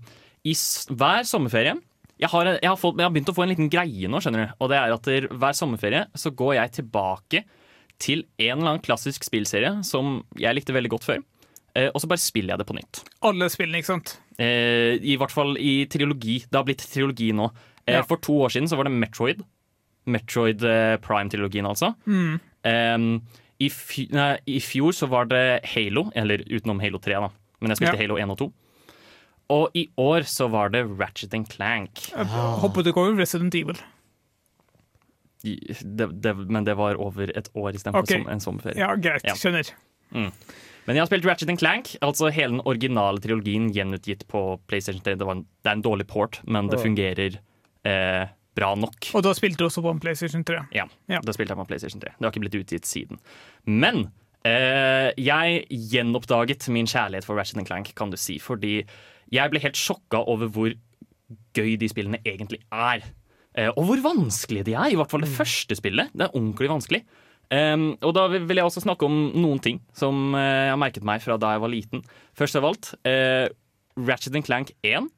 I 0.47 0.55
s 0.55 0.87
hver 0.91 1.27
sommerferie 1.29 1.77
jeg 2.19 2.31
har, 2.33 2.49
jeg, 2.57 2.67
har 2.67 2.79
fått, 2.79 2.97
jeg 2.99 3.07
har 3.07 3.13
begynt 3.15 3.31
å 3.31 3.35
få 3.37 3.45
en 3.45 3.53
liten 3.53 3.71
greie 3.71 4.11
nå, 4.11 4.19
skjønner 4.23 4.43
du. 4.43 4.55
Og 4.59 4.71
det 4.73 4.79
er 4.79 4.95
at 4.95 5.07
der, 5.07 5.29
hver 5.39 5.55
sommerferie 5.55 6.07
så 6.19 6.33
går 6.35 6.57
jeg 6.57 6.75
tilbake 6.81 7.45
til 8.03 8.25
en 8.39 8.57
eller 8.57 8.73
annen 8.73 8.83
klassisk 8.83 9.27
spillserie 9.27 9.77
som 9.87 10.21
jeg 10.39 10.59
likte 10.59 10.75
veldig 10.75 10.91
godt 10.97 11.07
før. 11.07 11.23
Eh, 11.77 11.91
og 11.93 12.01
så 12.03 12.09
bare 12.11 12.23
spiller 12.23 12.55
jeg 12.55 12.63
det 12.63 12.69
på 12.69 12.77
nytt. 12.79 13.03
Alle 13.29 13.49
spillene, 13.53 13.83
ikke 13.83 13.93
sant? 13.93 14.15
Eh, 14.39 14.97
I 15.03 15.17
hvert 15.21 15.35
fall 15.35 15.57
i 15.61 15.87
trilogi. 15.91 16.41
Det 16.49 16.59
har 16.59 16.67
blitt 16.69 16.87
trilogi 16.89 17.33
nå. 17.37 17.51
Eh, 17.87 17.99
Ja. 17.99 18.03
For 18.03 18.17
to 18.17 18.33
år 18.45 18.53
siden 18.53 18.69
så 18.69 18.77
var 18.77 18.85
det 18.85 18.93
Metroid. 18.93 19.45
Metroid 20.07 20.61
Prime-trilogien, 21.05 21.67
altså. 21.69 21.95
Mm. 22.07 22.41
Em, 22.65 23.21
i, 23.61 23.69
nei, 24.15 24.39
I 24.47 24.61
fjor 24.61 24.93
så 24.97 25.09
var 25.09 25.29
det 25.29 25.61
Halo, 25.75 26.11
eller 26.15 26.39
utenom 26.49 26.81
Halo 26.81 26.99
3, 26.99 27.21
da. 27.21 27.29
Men 27.61 27.71
jeg 27.71 27.81
spilte 27.83 27.97
Ja. 27.99 28.03
Halo 28.07 28.17
1 28.17 28.31
og 28.31 28.39
2. 28.39 28.53
Og 29.49 29.71
i 29.75 29.89
år 29.97 30.27
så 30.29 30.49
var 30.53 30.69
det 30.71 30.85
Ratchet 30.85 31.35
and 31.35 31.49
Clank. 31.49 32.11
Jeg 32.13 32.27
håper 32.27 32.85
det 32.85 32.95
går 32.95 33.09
over 33.09 33.21
Resident 33.21 33.55
Evil. 33.55 33.79
Det, 35.43 36.09
det, 36.23 36.37
men 36.37 36.65
det 36.67 36.77
var 36.77 36.99
over 37.01 37.31
et 37.35 37.49
år 37.55 37.73
istedenfor 37.73 38.03
okay. 38.03 38.19
som 38.19 38.29
en 38.29 38.41
sommerferie. 38.41 38.81
Ja, 38.81 38.95
greit. 38.97 39.25
Ja. 39.25 39.37
Skjønner. 39.39 39.71
Men 40.89 40.97
jeg 40.97 41.05
har 41.05 41.11
spilt 41.11 41.27
Ratchet 41.29 41.51
and 41.53 41.61
Clank, 41.61 41.91
altså 42.01 42.31
hele 42.33 42.55
den 42.57 42.63
originale 42.65 43.21
trilogien 43.21 43.67
gjenutgitt 43.77 44.23
på 44.33 44.41
PlayStation 44.71 45.03
3. 45.05 45.19
Det, 45.21 45.27
var 45.29 45.37
en, 45.37 45.43
det 45.61 45.69
er 45.69 45.77
en 45.77 45.85
dårlig 45.85 46.07
port, 46.09 46.39
men 46.49 46.71
det 46.73 46.79
fungerer 46.81 47.37
eh, 47.85 48.31
bra 48.57 48.71
nok. 48.81 49.11
Og 49.19 49.27
da 49.27 49.35
spilte 49.37 49.61
du 49.61 49.67
også 49.69 49.85
på 49.85 49.93
en 49.93 50.01
PlayStation 50.01 50.47
3. 50.49 50.63
Ja, 50.79 50.87
Ja. 51.13 51.21
da 51.21 51.35
spilte 51.37 51.53
jeg 51.53 51.61
på 51.61 51.69
PlayStation 51.69 52.01
3. 52.01 52.15
Det 52.17 52.25
har 52.25 52.33
ikke 52.33 52.45
blitt 52.47 52.57
utgitt 52.63 52.89
siden. 52.89 53.21
Men 53.69 54.07
eh, 54.49 55.11
jeg 55.21 55.67
gjenoppdaget 55.93 56.71
min 56.73 56.89
kjærlighet 56.89 57.29
for 57.29 57.37
Ratchet 57.37 57.69
Clank, 57.69 57.93
kan 57.99 58.09
du 58.11 58.17
si. 58.17 58.39
Fordi 58.41 58.79
jeg 59.29 59.53
ble 59.53 59.61
helt 59.61 59.77
sjokka 59.77 60.25
over 60.25 60.49
hvor 60.57 60.73
gøy 61.59 61.75
de 61.77 61.93
spillene 61.93 62.23
egentlig 62.25 62.63
er. 62.73 63.05
Eh, 63.59 63.69
og 63.77 63.85
hvor 63.91 64.01
vanskelige 64.09 64.71
de 64.71 64.79
er. 64.81 64.89
I 64.95 64.97
hvert 64.97 65.13
fall 65.13 65.25
det 65.29 65.35
første 65.37 65.77
spillet. 65.77 66.17
Det 66.17 66.25
er 66.31 66.33
ordentlig 66.33 66.73
vanskelig. 66.73 67.05
Em, 67.55 67.91
og 68.05 68.13
da 68.17 68.27
vil 68.29 68.59
jeg 68.59 68.67
også 68.67 68.85
snakke 68.85 69.07
om 69.09 69.31
noen 69.33 69.61
ting 69.65 69.79
som 69.97 70.35
uh, 70.37 70.41
jeg 70.41 70.73
har 70.75 70.81
merket 70.81 71.07
meg 71.07 71.23
fra 71.25 71.39
da 71.41 71.55
jeg 71.55 71.65
var 71.65 71.73
liten. 71.73 72.03
Først 72.37 72.59
av 72.61 72.67
alt, 72.69 72.91
uh, 73.09 73.49
Ratchet 74.09 74.37
Clank 74.45 74.75
1 74.87 75.09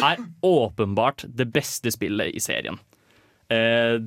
er 0.00 0.22
åpenbart 0.46 1.26
det 1.26 1.48
beste 1.54 1.92
spillet 1.94 2.34
i 2.34 2.42
serien. 2.42 2.78
Uh, 3.50 3.98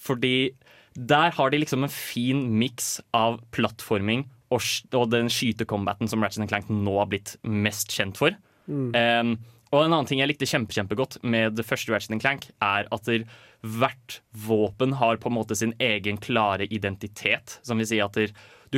fordi 0.00 0.52
der 0.92 1.32
har 1.32 1.52
de 1.52 1.60
liksom 1.62 1.84
en 1.86 1.92
fin 1.92 2.44
miks 2.58 2.98
av 3.16 3.38
plattforming 3.54 4.26
og, 4.52 4.64
og 4.92 5.08
den 5.12 5.30
skytecombaten 5.32 6.10
som 6.10 6.24
Ratchet 6.24 6.48
Clank 6.50 6.68
nå 6.72 6.98
har 6.98 7.08
blitt 7.12 7.36
mest 7.42 7.92
kjent 7.94 8.20
for. 8.20 8.36
Eh, 8.68 9.30
og 9.72 9.80
en 9.80 9.94
annen 9.94 10.08
ting 10.08 10.20
jeg 10.20 10.28
likte 10.28 10.48
kjempe, 10.48 10.74
kjempegodt 10.76 11.16
med 11.24 11.56
det 11.56 11.64
første 11.66 11.92
Ratchet 11.94 12.20
Clank, 12.20 12.50
er 12.60 12.88
at 12.92 13.08
der, 13.08 13.24
hvert 13.62 14.20
våpen 14.34 14.96
har 14.98 15.20
på 15.22 15.30
en 15.30 15.36
måte 15.36 15.56
sin 15.58 15.74
egen 15.82 16.18
klare 16.22 16.66
identitet. 16.66 17.58
Som 17.62 17.78
vil 17.78 17.88
si 17.88 18.00
at 18.02 18.18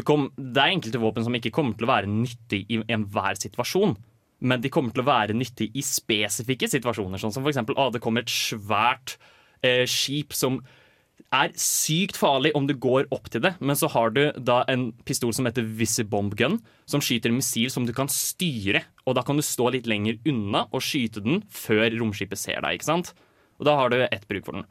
kom, 0.05 0.29
det 0.37 0.61
er 0.61 0.75
enkelte 0.75 1.01
våpen 1.03 1.25
som 1.25 1.37
ikke 1.37 1.55
kommer 1.55 1.79
til 1.79 1.89
å 1.89 1.93
være 1.95 2.11
nyttig 2.11 2.65
i 2.69 2.83
enhver 2.93 3.41
situasjon. 3.41 3.97
Men 4.45 4.61
de 4.61 4.71
kommer 4.73 4.93
til 4.93 5.05
å 5.05 5.09
være 5.09 5.37
nyttig 5.37 5.71
i 5.73 5.85
spesifikke 5.85 6.69
situasjoner. 6.69 7.21
Sånn 7.23 7.33
som 7.33 7.45
for 7.45 7.53
eksempel, 7.53 7.79
ah, 7.81 7.93
det 7.95 8.03
kommer 8.05 8.25
et 8.25 8.33
svært 8.33 9.17
eh, 9.65 9.85
skip 9.89 10.37
som 10.37 10.61
er 11.35 11.53
sykt 11.59 12.19
farlig 12.19 12.53
om 12.59 12.67
du 12.69 12.75
går 12.79 13.09
opp 13.15 13.29
til 13.33 13.43
det, 13.43 13.55
men 13.63 13.79
så 13.79 13.89
har 13.91 14.13
du 14.15 14.23
da 14.39 14.61
en 14.71 14.89
pistol 15.07 15.33
som 15.35 15.47
heter 15.49 15.67
Visibomb 15.79 16.35
Gun, 16.39 16.59
som 16.91 17.03
skyter 17.03 17.31
en 17.31 17.39
missil 17.39 17.71
som 17.73 17.87
du 17.87 17.95
kan 17.97 18.11
styre. 18.11 18.85
Og 19.07 19.17
da 19.19 19.25
kan 19.27 19.39
du 19.39 19.45
stå 19.47 19.71
litt 19.75 19.89
lenger 19.91 20.21
unna 20.31 20.67
og 20.71 20.85
skyte 20.85 21.23
den 21.25 21.43
før 21.51 21.87
romskipet 21.97 22.41
ser 22.41 22.61
deg. 22.63 22.79
ikke 22.79 22.91
sant? 22.91 23.15
Og 23.65 23.71
da 23.71 23.79
har 23.81 23.89
du 23.89 24.03
ett 24.05 24.29
bruk 24.29 24.45
for 24.45 24.61
den. 24.61 24.67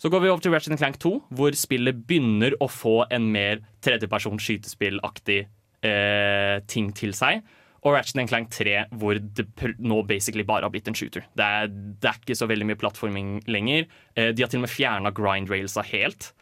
Så 0.00 0.08
går 0.10 0.24
vi 0.24 0.30
over 0.32 0.42
til 0.42 0.54
Ratchet 0.54 0.80
Clank 0.80 0.96
2, 0.98 1.12
hvor 1.36 1.54
spillet 1.54 2.02
begynner 2.08 2.56
å 2.58 2.66
få 2.72 3.04
en 3.12 3.28
mer 3.30 3.60
tredjepersons 3.84 4.42
skytespillaktig 4.42 5.42
eh, 5.86 6.56
ting 6.72 6.88
til 6.96 7.12
seg. 7.14 7.44
Og 7.84 7.94
Ratchet 7.94 8.26
Clank 8.28 8.50
3, 8.52 8.74
hvor 8.98 9.20
det 9.20 9.46
nå 9.78 10.00
basically 10.08 10.42
bare 10.48 10.66
har 10.66 10.72
blitt 10.72 10.88
en 10.90 10.96
shooter. 10.96 11.28
Det 11.36 11.44
er, 11.44 11.70
det 11.70 12.10
er 12.10 12.18
ikke 12.18 12.38
så 12.40 12.48
veldig 12.50 12.70
mye 12.70 12.80
plattforming 12.80 13.34
lenger. 13.48 13.86
Eh, 14.16 14.32
de 14.32 14.42
har 14.42 14.50
til 14.50 14.62
og 14.62 14.66
med 14.66 14.72
fjerna 14.72 15.12
grind 15.16 15.52
railsa 15.52 15.84
helt. 15.92 16.32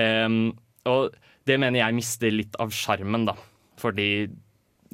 Um, 0.00 0.56
og 0.88 1.14
det 1.48 1.60
mener 1.60 1.82
jeg 1.82 1.96
mister 1.96 2.32
litt 2.32 2.56
av 2.60 2.72
sjarmen, 2.74 3.28
da. 3.28 3.36
Fordi 3.80 4.08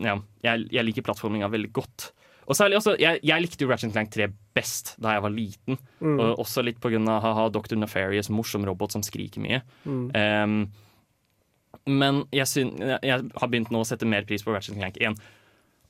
ja, 0.02 0.18
jeg, 0.42 0.68
jeg 0.74 0.86
liker 0.88 1.06
plattforminga 1.06 1.50
veldig 1.54 1.72
godt. 1.78 2.10
Og 2.48 2.58
særlig 2.58 2.78
også, 2.80 2.96
jeg, 3.00 3.20
jeg 3.22 3.44
likte 3.44 3.64
jo 3.64 3.70
Ratchet 3.70 3.92
Clank 3.94 4.10
3 4.14 4.28
best 4.56 4.94
da 5.02 5.16
jeg 5.16 5.24
var 5.24 5.34
liten. 5.34 5.78
Og 6.02 6.42
også 6.42 6.64
litt 6.66 6.80
på 6.82 6.90
grunn 6.92 7.08
av 7.10 7.52
Dr. 7.54 7.76
Nefarious, 7.78 8.30
morsom 8.32 8.66
robot 8.68 8.96
som 8.96 9.04
skriker 9.06 9.42
mye. 9.44 9.62
Um, 9.86 10.64
men 11.88 12.22
jeg, 12.34 12.48
syn, 12.50 12.74
jeg, 12.82 13.30
har 13.34 13.50
begynt 13.50 13.72
nå 13.74 13.82
å 13.82 13.88
sette 13.88 14.08
mer 14.08 14.26
pris 14.28 14.44
på 14.44 14.54
Ratchet 14.54 14.78
Clank 14.78 14.98
1. 15.00 15.16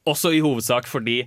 Også 0.08 0.32
i 0.34 0.40
hovedsak 0.42 0.88
fordi 0.90 1.22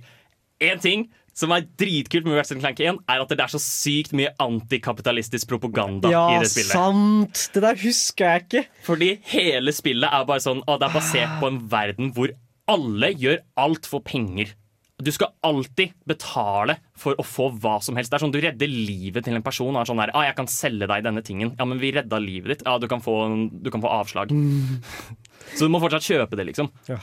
én 0.62 0.80
ting 0.82 1.06
som 1.36 1.52
er 1.52 1.66
dritkult 1.76 2.24
med 2.24 2.38
Ratchet 2.38 2.62
Clank 2.62 2.80
1, 2.80 3.02
er 3.12 3.22
at 3.22 3.32
det 3.32 3.42
er 3.44 3.52
så 3.52 3.60
sykt 3.60 4.14
mye 4.16 4.30
antikapitalistisk 4.40 5.50
propaganda 5.50 6.08
Ja, 6.08 6.24
i 6.32 6.38
det 6.40 6.48
spillet. 6.48 6.72
sant! 6.72 7.42
Det 7.52 7.60
der 7.60 7.76
husker 7.82 8.30
jeg 8.30 8.44
ikke. 8.46 8.62
Fordi 8.86 9.10
hele 9.34 9.74
spillet 9.76 10.08
er 10.08 10.24
bare 10.28 10.44
sånn 10.44 10.62
Å, 10.64 10.78
det 10.80 10.88
er 10.88 10.96
basert 10.96 11.34
på 11.42 11.50
en 11.52 11.60
verden 11.72 12.14
hvor 12.16 12.32
alle 12.72 13.12
gjør 13.12 13.42
alt 13.60 13.86
for 13.86 14.02
penger. 14.02 14.54
Du 14.98 15.10
skal 15.12 15.28
alltid 15.44 15.92
betale 16.08 16.78
for 16.96 17.18
å 17.20 17.24
få 17.26 17.50
hva 17.60 17.74
som 17.84 17.96
helst. 17.98 18.10
Det 18.10 18.16
er 18.16 18.22
sånn 18.24 18.32
Du 18.32 18.38
redder 18.40 18.70
livet 18.70 19.26
til 19.26 19.36
en 19.36 19.42
person. 19.44 19.74
Og 19.76 19.82
er 19.82 19.90
sånn 19.90 20.00
der, 20.00 20.10
ah, 20.14 20.24
'Jeg 20.24 20.36
kan 20.36 20.46
selge 20.46 20.86
deg 20.88 21.04
denne 21.04 21.22
tingen.' 21.22 21.54
Ja, 21.58 21.64
men 21.66 21.78
vi 21.78 21.92
redda 21.92 22.18
livet 22.18 22.48
ditt. 22.48 22.62
Ja, 22.64 22.78
du 22.78 22.88
kan 22.88 23.00
få, 23.02 23.16
du 23.62 23.70
kan 23.70 23.82
få 23.82 23.88
avslag. 23.92 24.30
Så 25.56 25.66
du 25.66 25.68
må 25.68 25.80
fortsatt 25.80 26.02
kjøpe 26.02 26.34
det, 26.36 26.46
liksom. 26.48 26.70
Ja. 26.88 26.96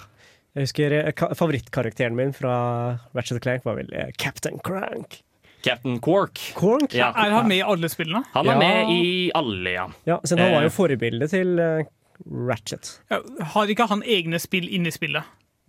Jeg 0.56 0.66
husker 0.68 0.91
eh, 0.91 1.12
Favorittkarakteren 1.36 2.16
min 2.16 2.34
fra 2.34 3.00
Ratchet 3.16 3.41
Clank 3.41 3.64
var 3.66 3.76
vel 3.76 3.89
eh, 3.94 4.12
Captain 4.18 4.60
Crank. 4.60 5.22
Captain 5.64 6.00
Quark. 6.00 6.34
Quark? 6.56 6.94
Ja. 6.94 7.12
Er 7.16 7.32
han 7.32 7.48
med 7.48 7.58
i 7.58 7.62
alle 7.64 7.88
spillene? 7.89 8.24
Han 8.34 8.48
er 8.50 8.54
Ja. 8.54 8.60
med 8.60 8.89
i 8.91 9.32
alle, 9.34 9.70
ja. 9.72 9.88
Ja, 10.06 10.20
så 10.26 10.38
han 10.38 10.52
var 10.52 10.62
Eh. 10.62 10.68
jo 10.68 10.70
forbildet 10.70 11.30
til 11.30 11.58
eh, 11.60 11.84
Ratchet. 12.30 13.00
Ja, 13.10 13.22
har 13.54 13.68
ikke 13.68 13.88
han 13.88 14.02
egne 14.04 14.39
spill 14.39 14.68
inni 14.70 14.91
spillet? 14.91 15.24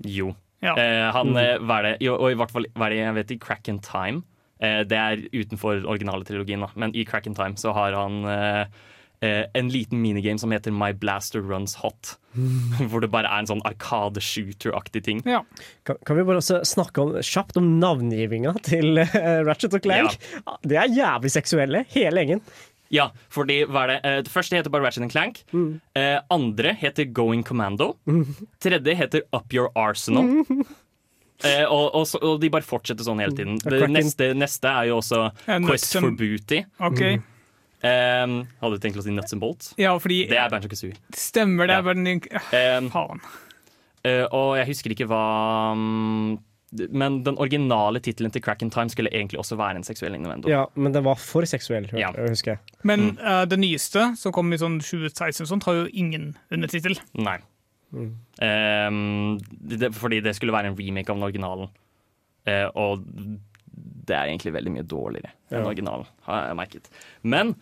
Jo. 0.05 0.35
Ja. 0.65 0.75
Eh, 0.81 1.09
han, 1.13 1.35
eh, 1.37 1.57
hva 1.61 1.81
er 1.81 1.91
det? 1.91 2.13
Og 2.15 2.31
i 2.31 2.39
hvert 2.39 2.55
fall, 2.55 2.69
hva 2.73 2.89
er 2.89 2.95
det 2.95 3.03
jeg 3.03 3.19
vet 3.21 3.37
i 3.37 3.41
Crack 3.43 3.71
in 3.73 3.83
Time? 3.85 4.25
Eh, 4.63 4.81
det 4.89 4.99
er 4.99 5.23
utenfor 5.35 5.85
originale 5.85 6.27
trilogien, 6.27 6.65
da. 6.65 6.73
men 6.79 6.95
i 6.95 7.05
Crack 7.09 7.29
in 7.29 7.37
Time 7.37 7.59
så 7.61 7.75
har 7.77 7.97
han 7.97 8.21
eh, 8.31 8.83
eh, 9.25 9.45
en 9.59 9.71
liten 9.73 10.01
minigame 10.03 10.41
som 10.41 10.53
heter 10.55 10.75
My 10.75 10.93
Blaster 10.93 11.43
Runs 11.43 11.77
Hot. 11.83 12.17
Hvor 12.91 13.03
det 13.03 13.11
bare 13.13 13.31
er 13.31 13.45
en 13.45 13.51
sånn 13.51 13.65
Arkade 13.69 14.23
shooter-aktig 14.25 15.05
ting. 15.07 15.25
Ja. 15.29 15.43
Kan, 15.87 16.01
kan 16.07 16.19
vi 16.19 16.27
bare 16.27 16.43
også 16.43 16.63
snakke 16.67 17.03
om, 17.03 17.17
kjapt 17.23 17.59
om 17.61 17.75
navngivinga 17.83 18.57
til 18.67 19.03
uh, 19.03 19.19
Ratchet 19.47 19.77
og 19.79 19.85
Clank? 19.85 20.19
Det 20.67 20.79
er 20.81 20.95
jævlig 20.95 21.35
seksuelle, 21.35 21.85
hele 21.95 22.25
gjengen. 22.25 22.43
Ja, 22.93 23.09
fordi 23.33 23.63
hva 23.67 23.85
er 23.85 23.93
det? 23.95 23.99
Eh, 24.05 24.19
det 24.27 24.31
første 24.33 24.57
heter 24.59 24.71
bare 24.71 24.85
Ratchet 24.85 25.11
Clank. 25.11 25.43
Eh, 25.97 26.19
andre 26.31 26.75
heter 26.79 27.05
Going 27.17 27.43
Commando. 27.47 27.95
Tredje 28.61 28.95
heter 28.99 29.23
Up 29.33 29.53
Your 29.55 29.71
Arsenal. 29.75 30.29
Eh, 31.45 31.65
og, 31.67 31.91
og, 31.99 32.05
så, 32.07 32.21
og 32.23 32.39
de 32.41 32.49
bare 32.53 32.63
fortsetter 32.65 33.05
sånn 33.05 33.19
hele 33.21 33.35
tiden. 33.37 33.57
Det 33.59 33.89
neste, 33.91 34.31
neste 34.39 34.71
er 34.71 34.87
jo 34.93 35.01
også 35.01 35.25
Ja, 35.49 35.59
Quest 35.67 35.97
and- 35.99 36.05
for 36.07 36.15
Booty. 36.21 36.61
Okay. 36.91 37.19
Um, 37.85 38.47
hadde 38.63 38.79
du 38.79 38.81
tenkt 38.81 38.97
å 38.97 39.03
si 39.05 39.13
Nuts 39.13 39.35
and 39.35 39.43
Bolts? 39.43 39.75
Ja, 39.77 39.91
fordi 40.01 40.23
Det 40.31 40.39
er 40.41 40.49
Banjo 40.49 40.71
Kazooie. 40.73 40.95
Stemmer 41.13 41.69
det. 41.69 41.75
Ja. 41.75 41.83
bare 41.83 41.99
Eh, 42.55 42.89
Faen. 42.95 43.21
Uh, 44.05 44.25
og 44.37 44.57
jeg 44.61 44.69
husker 44.71 44.95
ikke 44.95 45.07
hva 45.11 45.25
mm, 45.77 46.39
Men 46.91 47.21
den 47.23 47.37
originale 47.39 48.01
tittelen 48.03 48.33
til 48.35 48.43
Crack 48.43 48.63
in 48.63 48.71
Time 48.71 48.91
skulle 48.91 49.11
egentlig 49.15 49.39
også 49.39 49.57
være 49.57 49.77
en 49.77 49.85
seksuell 49.87 50.15
innuendo. 50.17 50.49
Ja, 50.51 50.65
men 50.75 50.93
den 50.93 51.05
var 51.05 51.15
for 51.23 51.43
seksuell, 51.47 51.87
Ja. 51.97 52.11
husker 52.13 52.53
jeg. 52.57 52.59
Men 52.83 53.01
Mm. 53.15 53.19
uh, 53.23 53.45
det 53.47 53.59
nyeste, 53.59 54.17
som 54.19 54.33
kom 54.33 54.53
i 54.53 54.57
sånn 54.59 54.81
2016, 54.81 55.47
sånt, 55.47 55.65
har 55.65 55.75
jo 55.75 55.87
ingen 55.93 56.37
undertittel. 56.51 56.99
Nei. 57.15 57.39
Eh, 58.43 58.91
det, 59.79 59.93
fordi 59.95 60.21
det 60.25 60.35
skulle 60.37 60.53
være 60.55 60.73
en 60.73 60.77
remake 60.79 61.11
av 61.11 61.17
den 61.17 61.29
originalen. 61.29 61.69
Uh, 62.47 62.69
og 62.77 63.05
det 64.07 64.15
er 64.17 64.27
egentlig 64.29 64.53
veldig 64.53 64.73
mye 64.75 64.85
dårligere 64.87 65.31
enn 65.51 65.63
Ja. 65.63 65.67
originalen, 65.67 66.07
har 66.27 66.49
jeg 66.49 66.57
merket. 66.57 66.91
Men 67.23 67.55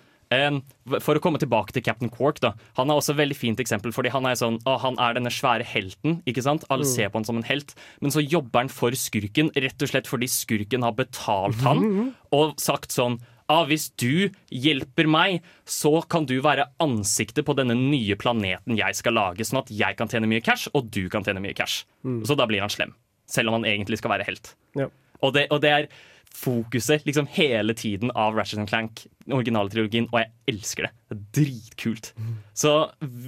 for 1.04 1.18
å 1.18 1.22
komme 1.22 1.40
tilbake 1.42 1.74
til 1.74 1.84
Captain 1.86 2.10
Quark, 2.12 2.40
da. 2.42 2.52
Han 2.78 2.90
er 2.90 2.98
også 3.00 3.14
et 3.14 3.20
veldig 3.22 3.38
fint 3.38 3.60
eksempel, 3.62 3.94
fordi 3.94 4.12
han 4.14 4.26
er 4.28 4.38
sånn 4.38 4.58
å, 4.68 4.76
Han 4.82 4.98
er 5.02 5.18
denne 5.18 5.32
svære 5.32 5.66
helten, 5.66 6.20
ikke 6.28 6.44
sant? 6.44 6.66
Alle 6.72 6.86
ser 6.88 7.12
på 7.12 7.20
han 7.20 7.28
som 7.28 7.38
en 7.38 7.46
helt, 7.48 7.74
men 8.02 8.14
så 8.14 8.22
jobber 8.24 8.64
han 8.64 8.72
for 8.72 8.94
skurken, 8.98 9.52
rett 9.54 9.84
og 9.84 9.92
slett 9.92 10.10
fordi 10.10 10.30
skurken 10.30 10.86
har 10.86 10.96
betalt 10.98 11.60
han 11.66 11.84
og 12.36 12.56
sagt 12.60 12.94
sånn 12.94 13.20
ah, 13.52 13.66
hvis 13.68 13.90
du 14.00 14.30
hjelper 14.48 15.08
meg, 15.10 15.42
så 15.68 15.98
kan 16.08 16.24
du 16.28 16.38
være 16.44 16.70
ansiktet 16.82 17.44
på 17.44 17.56
denne 17.58 17.76
nye 17.76 18.16
planeten 18.16 18.78
jeg 18.78 18.96
skal 18.96 19.18
lage, 19.18 19.44
sånn 19.44 19.60
at 19.60 19.72
jeg 19.72 19.98
kan 19.98 20.08
tjene 20.08 20.30
mye 20.30 20.44
cash, 20.44 20.70
og 20.72 20.88
du 20.94 21.04
kan 21.12 21.26
tjene 21.26 21.42
mye 21.42 21.56
cash. 21.58 21.82
Så 22.24 22.36
da 22.38 22.46
blir 22.48 22.64
han 22.64 22.72
slem. 22.72 22.94
Selv 23.28 23.50
om 23.50 23.58
han 23.58 23.68
egentlig 23.68 24.00
skal 24.00 24.14
være 24.14 24.26
helt. 24.28 24.54
Ja. 24.78 24.88
Og 25.22 25.34
det, 25.36 25.46
og 25.54 25.60
det 25.64 25.72
er 25.74 25.90
fokuset 26.36 27.04
liksom 27.06 27.28
hele 27.30 27.74
tiden 27.78 28.10
av 28.18 28.36
Ratchet 28.36 28.68
Clank, 28.68 29.04
den 29.26 29.36
originale 29.36 29.70
trilogien, 29.72 30.08
og 30.10 30.22
jeg 30.22 30.32
elsker 30.54 30.88
det. 30.88 30.92
Det 31.08 31.16
er 31.16 31.26
dritkult. 31.38 32.12
Så 32.58 32.72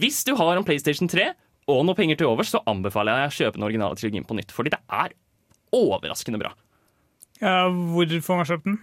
hvis 0.00 0.22
du 0.26 0.34
har 0.38 0.56
en 0.56 0.66
PlayStation 0.66 1.10
3 1.10 1.30
og 1.72 1.84
noe 1.86 1.96
penger 1.96 2.20
til 2.20 2.28
overs, 2.28 2.50
så 2.52 2.62
anbefaler 2.68 3.24
jeg 3.24 3.30
å 3.30 3.36
kjøpe 3.38 3.58
den 3.58 3.68
originale 3.68 3.98
trilogien 4.00 4.26
på 4.28 4.36
nytt, 4.38 4.52
fordi 4.54 4.74
det 4.74 4.80
er 4.92 5.14
overraskende 5.74 6.40
bra. 6.42 6.52
Ja, 7.42 7.68
hvor 7.68 8.08
får 8.08 8.40
man 8.40 8.50
kjøpt 8.50 8.68
den? 8.68 8.82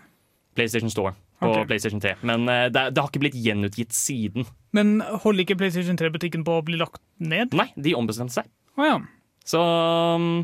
PlayStation 0.58 0.92
Store 0.92 1.14
og 1.42 1.56
okay. 1.56 1.68
PlayStation 1.70 2.02
3. 2.04 2.16
Men 2.28 2.46
eh, 2.52 2.68
det, 2.74 2.92
det 2.94 3.02
har 3.02 3.10
ikke 3.10 3.24
blitt 3.24 3.38
gjenutgitt 3.40 3.96
siden. 3.96 4.46
Men 4.76 5.00
holder 5.02 5.46
ikke 5.46 5.58
PlayStation 5.58 5.98
3-butikken 5.98 6.44
på 6.46 6.60
å 6.60 6.66
bli 6.66 6.78
lagt 6.78 7.02
ned? 7.18 7.56
Nei, 7.58 7.72
de 7.80 7.96
ombestemte 7.98 8.36
seg. 8.36 8.50
Oh, 8.78 8.86
ja. 8.86 9.00
Så 9.48 9.62
um, 9.62 10.44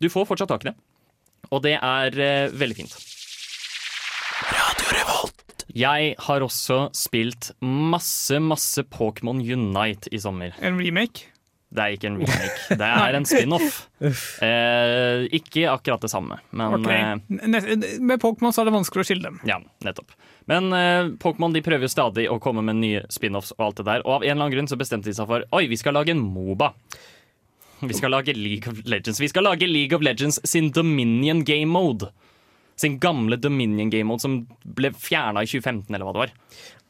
du 0.00 0.08
får 0.12 0.28
fortsatt 0.30 0.50
tak 0.54 0.64
i 0.64 0.70
det. 0.70 0.76
Og 1.52 1.62
det 1.64 1.76
er 1.76 2.20
eh, 2.22 2.54
veldig 2.56 2.78
fint. 2.78 2.96
Jeg 5.78 6.14
har 6.26 6.42
også 6.42 6.88
spilt 6.96 7.52
masse, 7.62 8.38
masse 8.42 8.82
Pokémon 8.90 9.38
Unite 9.38 10.10
i 10.10 10.20
sommer. 10.22 10.56
En 10.64 10.80
remake? 10.80 11.28
Det 11.68 11.82
er 11.84 11.94
ikke 11.98 12.08
en 12.08 12.16
remake, 12.22 12.60
det 12.80 12.86
er 12.88 13.16
en 13.18 13.26
spin-off. 13.28 13.74
Eh, 14.00 15.26
ikke 15.36 15.66
akkurat 15.68 16.00
det 16.00 16.08
samme, 16.08 16.38
men 16.56 16.78
okay. 16.78 17.18
eh, 17.28 17.98
Med 18.00 18.22
Pokémon 18.22 18.54
så 18.56 18.62
er 18.62 18.70
det 18.70 18.76
vanskelig 18.78 19.04
å 19.04 19.08
skille 19.10 19.26
dem. 19.26 19.36
Ja, 19.48 19.58
nettopp. 19.84 20.14
Men 20.48 20.72
eh, 20.72 21.10
Pokémon 21.20 21.52
de 21.52 21.62
prøver 21.64 21.84
jo 21.84 21.92
stadig 21.92 22.24
å 22.32 22.38
komme 22.40 22.64
med 22.64 22.80
nye 22.80 23.04
spin-offs 23.12 23.52
og 23.58 23.66
alt 23.66 23.82
det 23.82 23.88
der. 23.90 24.06
Og 24.06 24.16
av 24.16 24.24
en 24.24 24.30
eller 24.32 24.46
annen 24.46 24.56
grunn 24.56 24.72
så 24.72 24.80
bestemte 24.80 25.10
de 25.10 25.16
seg 25.18 25.28
for 25.28 25.44
Oi, 25.58 25.66
vi 25.68 25.76
skal 25.76 25.98
lage 25.98 26.14
en 26.16 26.24
Moba. 26.24 26.72
Vi 27.84 27.94
skal 27.94 28.16
lage 28.16 28.32
League 28.34 28.72
of 28.72 28.80
Legends. 28.88 29.20
Vi 29.20 29.28
skal 29.30 29.44
lage 29.46 29.68
League 29.68 29.94
of 29.94 30.02
Legends 30.02 30.40
sin 30.48 30.72
Dominion 30.74 31.44
game 31.46 31.70
mode. 31.70 32.08
Sin 32.78 32.98
gamle 33.02 33.38
Dominion 33.40 33.90
game 33.90 34.08
mode 34.10 34.24
som 34.24 34.40
ble 34.78 34.92
fjerna 34.94 35.42
i 35.42 35.50
2015, 35.50 35.90
eller 35.90 36.06
hva 36.06 36.14
det 36.14 36.24
var. 36.26 36.34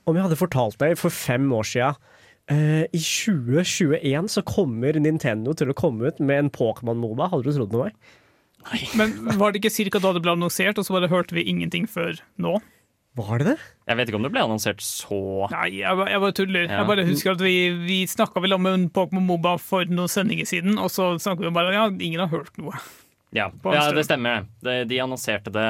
Om 0.09 0.17
jeg 0.17 0.27
hadde 0.29 0.41
fortalt 0.41 0.79
deg 0.81 0.97
for 1.01 1.13
fem 1.13 1.51
år 1.53 1.67
sia 1.69 1.91
uh, 1.93 2.85
I 2.85 3.01
2021 3.01 4.31
så 4.33 4.45
kommer 4.49 4.97
Nintendo 5.01 5.53
til 5.57 5.73
å 5.73 5.77
komme 5.77 6.09
ut 6.09 6.21
med 6.21 6.45
en 6.45 6.53
Pokémon-Moba. 6.55 7.33
Hadde 7.33 7.49
du 7.49 7.57
trodd 7.57 7.77
noe? 7.77 7.91
meg? 7.91 8.17
Men 8.99 9.15
var 9.39 9.53
det 9.53 9.63
ikke 9.63 9.75
cirka 9.75 10.01
da 10.03 10.15
det 10.15 10.25
ble 10.25 10.35
annonsert, 10.37 10.79
og 10.79 10.87
så 10.87 10.97
bare 10.97 11.11
hørte 11.13 11.37
vi 11.37 11.47
ingenting 11.49 11.89
før 11.91 12.19
nå? 12.41 12.59
Var 13.19 13.41
det 13.41 13.49
det? 13.49 13.57
Jeg 13.89 13.99
vet 13.99 14.11
ikke 14.11 14.19
om 14.21 14.27
det 14.27 14.31
ble 14.31 14.43
annonsert 14.45 14.83
så 14.85 15.17
Nei, 15.51 15.81
jeg, 15.81 16.03
jeg 16.13 16.23
bare 16.23 16.37
tuller. 16.37 16.69
Ja. 16.69 16.77
Jeg 16.79 16.91
bare 16.91 17.07
husker 17.09 17.33
at 17.33 17.43
Vi, 17.43 17.57
vi 17.83 17.99
snakka 18.07 18.43
vel 18.45 18.55
om 18.55 18.69
en 18.71 18.87
Pokémon 18.95 19.25
Moba 19.27 19.57
for 19.59 19.89
noen 19.91 20.13
sendinger 20.13 20.47
siden, 20.47 20.79
og 20.79 20.93
så 20.95 21.11
snakket 21.19 21.49
vi 21.49 21.55
bare 21.57 21.75
ja, 21.75 21.89
ingen 21.91 22.23
har 22.23 22.31
hørt 22.31 22.55
noe. 22.61 22.79
Ja, 23.37 23.51
ja 23.75 23.91
det 23.93 24.05
stemmer. 24.07 24.47
det. 24.61 24.69
De, 24.69 24.77
de 24.95 25.01
annonserte 25.05 25.53
det 25.53 25.67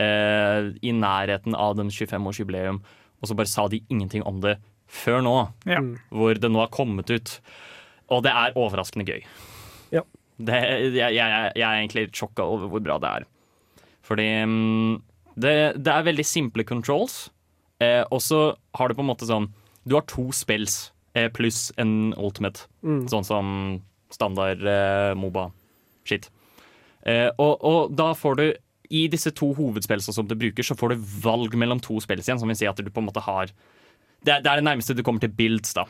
eh, 0.00 0.70
i 0.82 0.92
nærheten 0.96 1.54
av 1.54 1.76
den 1.76 1.90
25-årsjubileum, 1.92 2.80
og 3.20 3.28
så 3.28 3.36
bare 3.36 3.50
sa 3.50 3.66
de 3.72 3.82
ingenting 3.92 4.22
om 4.28 4.40
det 4.44 4.56
før 4.86 5.20
nå, 5.24 5.34
Ja. 5.66 5.80
hvor 6.14 6.38
det 6.38 6.50
nå 6.52 6.60
har 6.62 6.68
kommet 6.72 7.10
ut. 7.10 7.40
Og 8.08 8.22
det 8.22 8.30
er 8.30 8.54
overraskende 8.56 9.06
gøy. 9.08 9.24
Ja. 9.92 10.02
Det, 10.38 10.60
jeg, 10.94 11.16
jeg, 11.16 11.52
jeg 11.56 11.64
er 11.66 11.80
egentlig 11.80 12.06
litt 12.06 12.16
sjokka 12.20 12.44
over 12.44 12.68
hvor 12.70 12.82
bra 12.84 12.98
det 13.02 13.08
er. 13.20 13.26
Fordi 14.06 14.26
mm, 14.46 15.00
det, 15.42 15.54
det 15.82 15.92
er 15.92 16.04
veldig 16.06 16.24
simple 16.28 16.64
controls, 16.68 17.26
eh, 17.82 18.04
og 18.12 18.20
så 18.22 18.40
har 18.78 18.88
du 18.88 18.94
på 18.94 19.02
en 19.02 19.10
måte 19.10 19.26
sånn 19.28 19.48
Du 19.88 19.96
har 19.96 20.04
to 20.06 20.28
spills 20.32 20.92
eh, 21.18 21.26
pluss 21.34 21.72
en 21.82 22.12
ultimate, 22.16 22.68
sånn 23.10 23.26
som 23.26 23.50
standard 24.14 24.62
eh, 24.62 25.12
Moba-shit. 25.18 26.28
Eh, 26.30 26.35
og, 27.06 27.52
og 27.62 27.92
da 27.94 28.10
får 28.18 28.38
du 28.40 28.46
i 28.90 29.06
disse 29.10 29.32
to 29.34 29.50
hovedspillene 29.56 30.14
som 30.14 30.28
du 30.28 30.36
bruker, 30.38 30.66
så 30.66 30.76
får 30.78 30.94
du 30.94 31.08
valg 31.24 31.54
mellom 31.58 31.80
to 31.82 31.98
spill 32.02 32.20
igjen, 32.22 32.38
som 32.40 32.50
vil 32.50 32.58
si 32.58 32.68
at 32.68 32.78
du 32.78 32.90
på 32.90 33.02
en 33.02 33.08
måte 33.08 33.22
har 33.24 33.50
Det 34.26 34.32
er 34.32 34.42
det, 34.42 34.50
er 34.50 34.60
det 34.60 34.66
nærmeste 34.66 34.94
du 34.96 35.02
kommer 35.06 35.22
til 35.22 35.34
builds 35.34 35.74
da, 35.76 35.84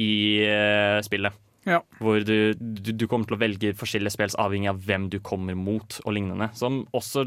i 0.00 0.40
eh, 0.46 0.98
spillet. 1.04 1.36
Ja. 1.68 1.80
Hvor 2.02 2.24
du, 2.26 2.54
du, 2.58 2.92
du 2.92 3.06
kommer 3.06 3.28
til 3.28 3.36
å 3.36 3.42
velge 3.42 3.74
forskjellige 3.78 4.14
spill 4.16 4.36
avhengig 4.40 4.70
av 4.72 4.80
hvem 4.86 5.08
du 5.12 5.18
kommer 5.22 5.58
mot, 5.58 6.00
og 6.04 6.16
lignende. 6.16 6.50
Som 6.58 6.82
også 6.96 7.26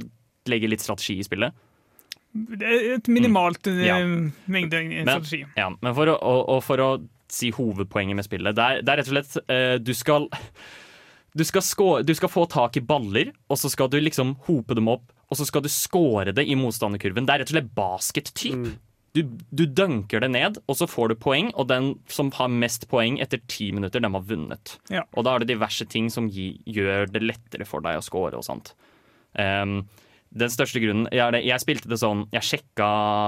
legger 0.50 0.72
litt 0.72 0.84
strategi 0.84 1.20
i 1.22 1.28
spillet. 1.28 1.56
Det 2.36 2.68
er 2.68 2.88
et 2.98 3.08
minimalt 3.08 3.68
mm. 3.70 3.84
Ja. 3.86 4.00
mengde 4.52 4.82
Men, 4.90 5.08
strategi. 5.08 5.46
ja, 5.56 5.70
men 5.72 5.94
for 5.96 6.12
å, 6.12 6.18
og, 6.20 6.42
og 6.52 6.64
for 6.66 6.84
å 6.84 6.90
si 7.32 7.52
hovedpoenget 7.56 8.18
med 8.18 8.28
spillet, 8.28 8.58
det 8.58 8.66
er, 8.66 8.82
det 8.84 8.92
er 8.92 9.00
rett 9.00 9.12
og 9.12 9.16
slett 9.16 9.38
uh, 9.48 9.78
Du 9.82 9.94
skal 9.96 10.28
du 11.36 11.44
skal, 11.44 11.62
skå- 11.62 12.04
du 12.08 12.14
skal 12.16 12.30
få 12.32 12.46
tak 12.50 12.78
i 12.80 12.84
baller, 12.86 13.34
og 13.52 13.58
så 13.60 13.70
skal 13.72 13.90
du 13.92 13.98
liksom 14.00 14.36
hope 14.48 14.76
dem 14.78 14.88
opp, 14.88 15.12
og 15.30 15.38
så 15.40 15.46
skal 15.48 15.62
du 15.66 15.70
score 15.74 16.32
det 16.32 16.46
i 16.48 16.56
motstanderkurven. 16.56 17.26
Det 17.28 17.34
er 17.34 17.42
rett 17.44 17.52
og 17.52 17.58
slett 17.58 17.74
basket-typ. 17.76 18.68
Du, 19.16 19.22
du 19.56 19.64
dunker 19.66 20.20
det 20.20 20.30
ned, 20.34 20.58
og 20.68 20.76
så 20.76 20.88
får 20.92 21.14
du 21.14 21.16
poeng, 21.24 21.50
og 21.56 21.70
den 21.72 21.94
som 22.12 22.32
har 22.36 22.50
mest 22.52 22.88
poeng 22.92 23.16
etter 23.24 23.40
ti 23.48 23.70
minutter, 23.72 24.04
den 24.04 24.12
har 24.18 24.26
vunnet. 24.28 24.74
Ja. 24.92 25.06
Og 25.16 25.24
da 25.24 25.36
er 25.38 25.44
det 25.46 25.54
diverse 25.54 25.88
ting 25.88 26.10
som 26.12 26.28
gi, 26.28 26.50
gjør 26.68 27.08
det 27.14 27.22
lettere 27.24 27.68
for 27.68 27.84
deg 27.86 28.00
å 28.00 28.04
score 28.04 28.36
og 28.36 28.44
sånt. 28.44 28.74
Ehm, 29.40 29.86
den 30.36 30.52
største 30.52 30.82
grunnen 30.84 31.06
jeg, 31.16 31.44
jeg 31.48 31.62
spilte 31.64 31.88
det 31.88 31.98
sånn 32.02 32.26
Jeg 32.36 32.44
sjekka 32.44 32.88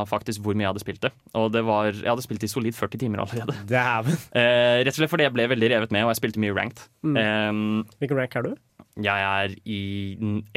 faktisk 0.10 0.42
hvor 0.44 0.58
mye 0.58 0.66
jeg 0.66 0.72
hadde 0.74 0.84
spilt 0.84 1.02
det. 1.06 1.12
Og 1.40 1.50
det 1.56 1.62
var, 1.68 1.90
jeg 1.94 2.10
hadde 2.10 2.26
spilt 2.26 2.44
i 2.44 2.50
solid 2.52 2.76
40 2.76 3.00
timer 3.06 3.24
allerede. 3.24 3.56
Eh, 4.38 4.84
rett 4.84 4.92
og 4.92 5.00
slett 5.00 5.12
fordi 5.14 5.24
jeg 5.28 5.34
ble 5.38 5.46
veldig 5.54 5.70
revet 5.72 5.94
med, 5.96 6.04
og 6.04 6.12
jeg 6.12 6.20
spilte 6.20 6.42
mye 6.44 6.56
ranked. 6.58 6.82
Ehm, 7.08 7.86
Hvilken 8.02 8.20
rank 8.20 8.36
er 8.36 8.48
du? 8.50 8.56
Jeg 8.98 9.24
er 9.30 9.54
i 9.70 9.82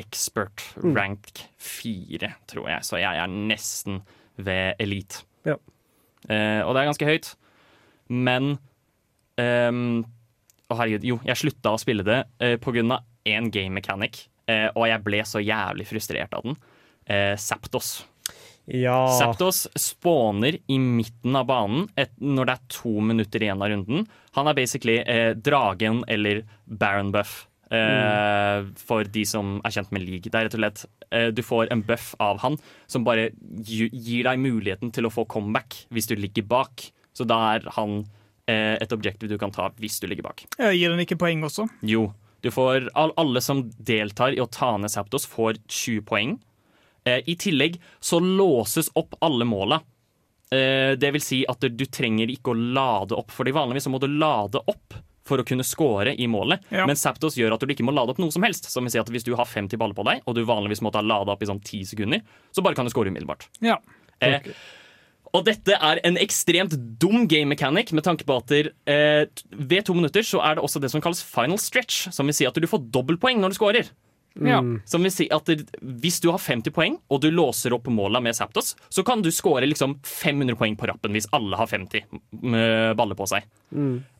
expert 0.01 0.63
Mm. 0.81 0.95
rank 0.97 1.29
4, 1.61 2.31
tror 2.49 2.69
jeg, 2.71 2.83
så 2.89 2.97
jeg 2.99 3.21
er 3.21 3.29
nesten 3.29 4.01
ved 4.41 4.75
elite. 4.81 5.23
Ja. 5.45 5.57
Eh, 6.29 6.63
og 6.65 6.75
det 6.75 6.81
er 6.83 6.89
ganske 6.91 7.07
høyt. 7.11 7.35
Men 8.11 8.57
ehm, 9.39 10.05
Å, 10.71 10.77
herregud. 10.79 11.03
Jo, 11.05 11.17
jeg 11.27 11.37
slutta 11.41 11.73
å 11.75 11.79
spille 11.83 12.05
det 12.07 12.21
eh, 12.41 12.57
av 12.57 13.03
én 13.27 13.51
game 13.51 13.75
mechanic, 13.75 14.29
og 14.75 14.87
jeg 14.91 15.05
ble 15.07 15.21
så 15.29 15.43
jævlig 15.43 15.87
frustrert 15.89 16.35
av 16.37 16.47
den. 16.47 16.57
Eh, 17.11 17.35
Zapdos. 17.41 17.93
Ja. 18.71 18.97
Zapdos 19.19 19.65
spawner 19.81 20.59
i 20.71 20.77
midten 20.79 21.35
av 21.35 21.49
banen 21.49 21.89
et, 21.99 22.13
når 22.23 22.47
det 22.47 22.55
er 22.55 22.67
to 22.71 22.93
minutter 23.03 23.43
igjen 23.43 23.63
av 23.65 23.73
runden. 23.73 24.05
Han 24.37 24.51
er 24.51 24.55
basically 24.59 25.01
eh, 25.03 25.33
dragen 25.35 26.05
eller 26.07 26.45
Baron 26.67 27.11
buff. 27.15 27.47
Eh, 27.71 28.67
For 28.83 29.07
de 29.07 29.25
som 29.27 29.57
er 29.67 29.75
kjent 29.75 29.91
med 29.95 30.03
league. 30.07 30.27
Det 30.31 30.35
er 30.39 30.47
rett 30.49 30.57
og 30.59 30.63
slett 30.63 30.85
eh, 31.15 31.29
Du 31.35 31.43
får 31.47 31.71
en 31.71 31.83
buff 31.87 32.13
av 32.23 32.41
han 32.45 32.57
som 32.91 33.05
bare 33.07 33.29
gir 33.67 34.27
deg 34.27 34.43
muligheten 34.43 34.91
til 34.95 35.07
å 35.07 35.13
få 35.15 35.27
comeback 35.31 35.85
hvis 35.95 36.11
du 36.11 36.17
ligger 36.19 36.47
bak. 36.51 36.89
Så 37.15 37.27
da 37.27 37.41
er 37.57 37.67
han 37.77 38.01
eh, 38.51 38.77
et 38.79 38.95
objektiv 38.95 39.31
du 39.31 39.39
kan 39.39 39.55
ta 39.55 39.71
hvis 39.83 39.99
du 40.03 40.07
ligger 40.11 40.27
bak. 40.31 40.47
Jeg 40.59 40.79
gir 40.79 40.95
den 40.95 41.03
ikke 41.07 41.19
poeng 41.21 41.43
også. 41.47 41.67
Jo. 41.87 42.09
Du 42.41 42.51
får, 42.51 42.91
alle 42.95 43.41
som 43.45 43.65
deltar 43.79 44.37
i 44.37 44.41
å 44.41 44.49
ta 44.49 44.77
ned 44.81 44.93
Zapdos, 44.93 45.27
får 45.29 45.61
20 45.67 46.07
poeng. 46.09 46.39
Eh, 47.05 47.21
I 47.27 47.37
tillegg 47.37 47.81
så 48.01 48.21
låses 48.21 48.91
opp 48.95 49.17
alle 49.21 49.45
måla. 49.49 49.81
Eh, 50.51 50.97
det 50.99 51.13
vil 51.15 51.23
si 51.23 51.45
at 51.49 51.63
du, 51.63 51.87
trenger 51.87 52.33
ikke 52.33 52.55
å 52.55 52.59
lade 52.59 53.15
opp, 53.15 53.31
fordi 53.35 53.55
vanligvis 53.55 53.87
så 53.87 53.93
må 53.93 54.01
du 54.03 54.09
lade 54.11 54.63
opp 54.67 54.97
for 55.27 55.39
å 55.39 55.47
kunne 55.47 55.65
score 55.67 56.15
i 56.17 56.27
målet. 56.27 56.65
Ja. 56.75 56.89
Men 56.91 56.99
Zapdos 56.99 57.37
gjør 57.39 57.55
at 57.55 57.63
du 57.63 57.71
ikke 57.71 57.87
må 57.87 57.95
lade 57.95 58.15
opp 58.15 58.21
noe 58.23 58.35
som 58.35 58.43
helst. 58.43 58.67
Som 58.73 58.87
vil 58.87 58.95
si 58.97 58.99
at 58.99 59.11
Hvis 59.13 59.27
du 59.27 59.35
har 59.39 59.47
50 59.47 59.79
baller 59.79 59.95
på 59.95 60.07
deg, 60.09 60.25
og 60.27 60.35
du 60.35 60.43
vanligvis 60.49 60.83
måtte 60.83 60.99
ha 60.99 61.07
lada 61.07 61.37
opp 61.37 61.45
i 61.45 61.49
sånn 61.51 61.63
10 61.63 61.93
sekunder, 61.93 62.25
så 62.51 62.65
bare 62.67 62.75
kan 62.79 62.89
du 62.89 62.93
score 62.93 63.13
umiddelbart. 63.13 63.47
Ja. 63.63 63.79
Eh, 64.19 64.41
og 65.33 65.45
dette 65.47 65.77
er 65.79 66.01
en 66.05 66.17
ekstremt 66.19 66.73
dum 67.01 67.27
game 67.31 67.49
mechanic, 67.53 67.93
med 67.95 68.03
tanke 68.07 68.25
på 68.27 68.37
at 68.41 68.51
eh, 68.53 69.27
ved 69.55 69.85
to 69.87 69.95
minutter 69.95 70.23
så 70.27 70.41
er 70.43 70.57
det 70.59 70.65
også 70.67 70.81
det 70.83 70.91
som 70.91 71.01
kalles 71.05 71.23
final 71.23 71.59
stretch, 71.63 72.09
som 72.11 72.27
vil 72.27 72.35
si 72.35 72.47
at 72.49 72.55
du 72.59 72.67
får 72.67 72.89
dobbeltpoeng 72.91 73.39
når 73.41 73.53
du 73.55 73.59
scorer. 73.61 73.91
ja. 74.41 74.61
Som 74.87 75.03
vil 75.03 75.11
si 75.11 75.29
at 75.35 75.49
Hvis 75.83 76.21
du 76.23 76.31
har 76.31 76.39
50 76.39 76.71
poeng, 76.75 76.99
og 77.11 77.21
du 77.23 77.31
låser 77.31 77.73
opp 77.75 77.87
måla 77.91 78.21
med 78.23 78.35
Zapdos, 78.35 78.75
så 78.89 79.03
kan 79.07 79.23
du 79.23 79.31
score 79.35 79.67
liksom 79.67 79.97
500 80.07 80.55
poeng 80.57 80.77
på 80.79 80.87
rappen 80.91 81.13
hvis 81.13 81.27
alle 81.35 81.57
har 81.59 81.67
50 81.67 82.05
m- 82.43 82.95
baller 82.97 83.15
på 83.19 83.27
seg. 83.27 83.43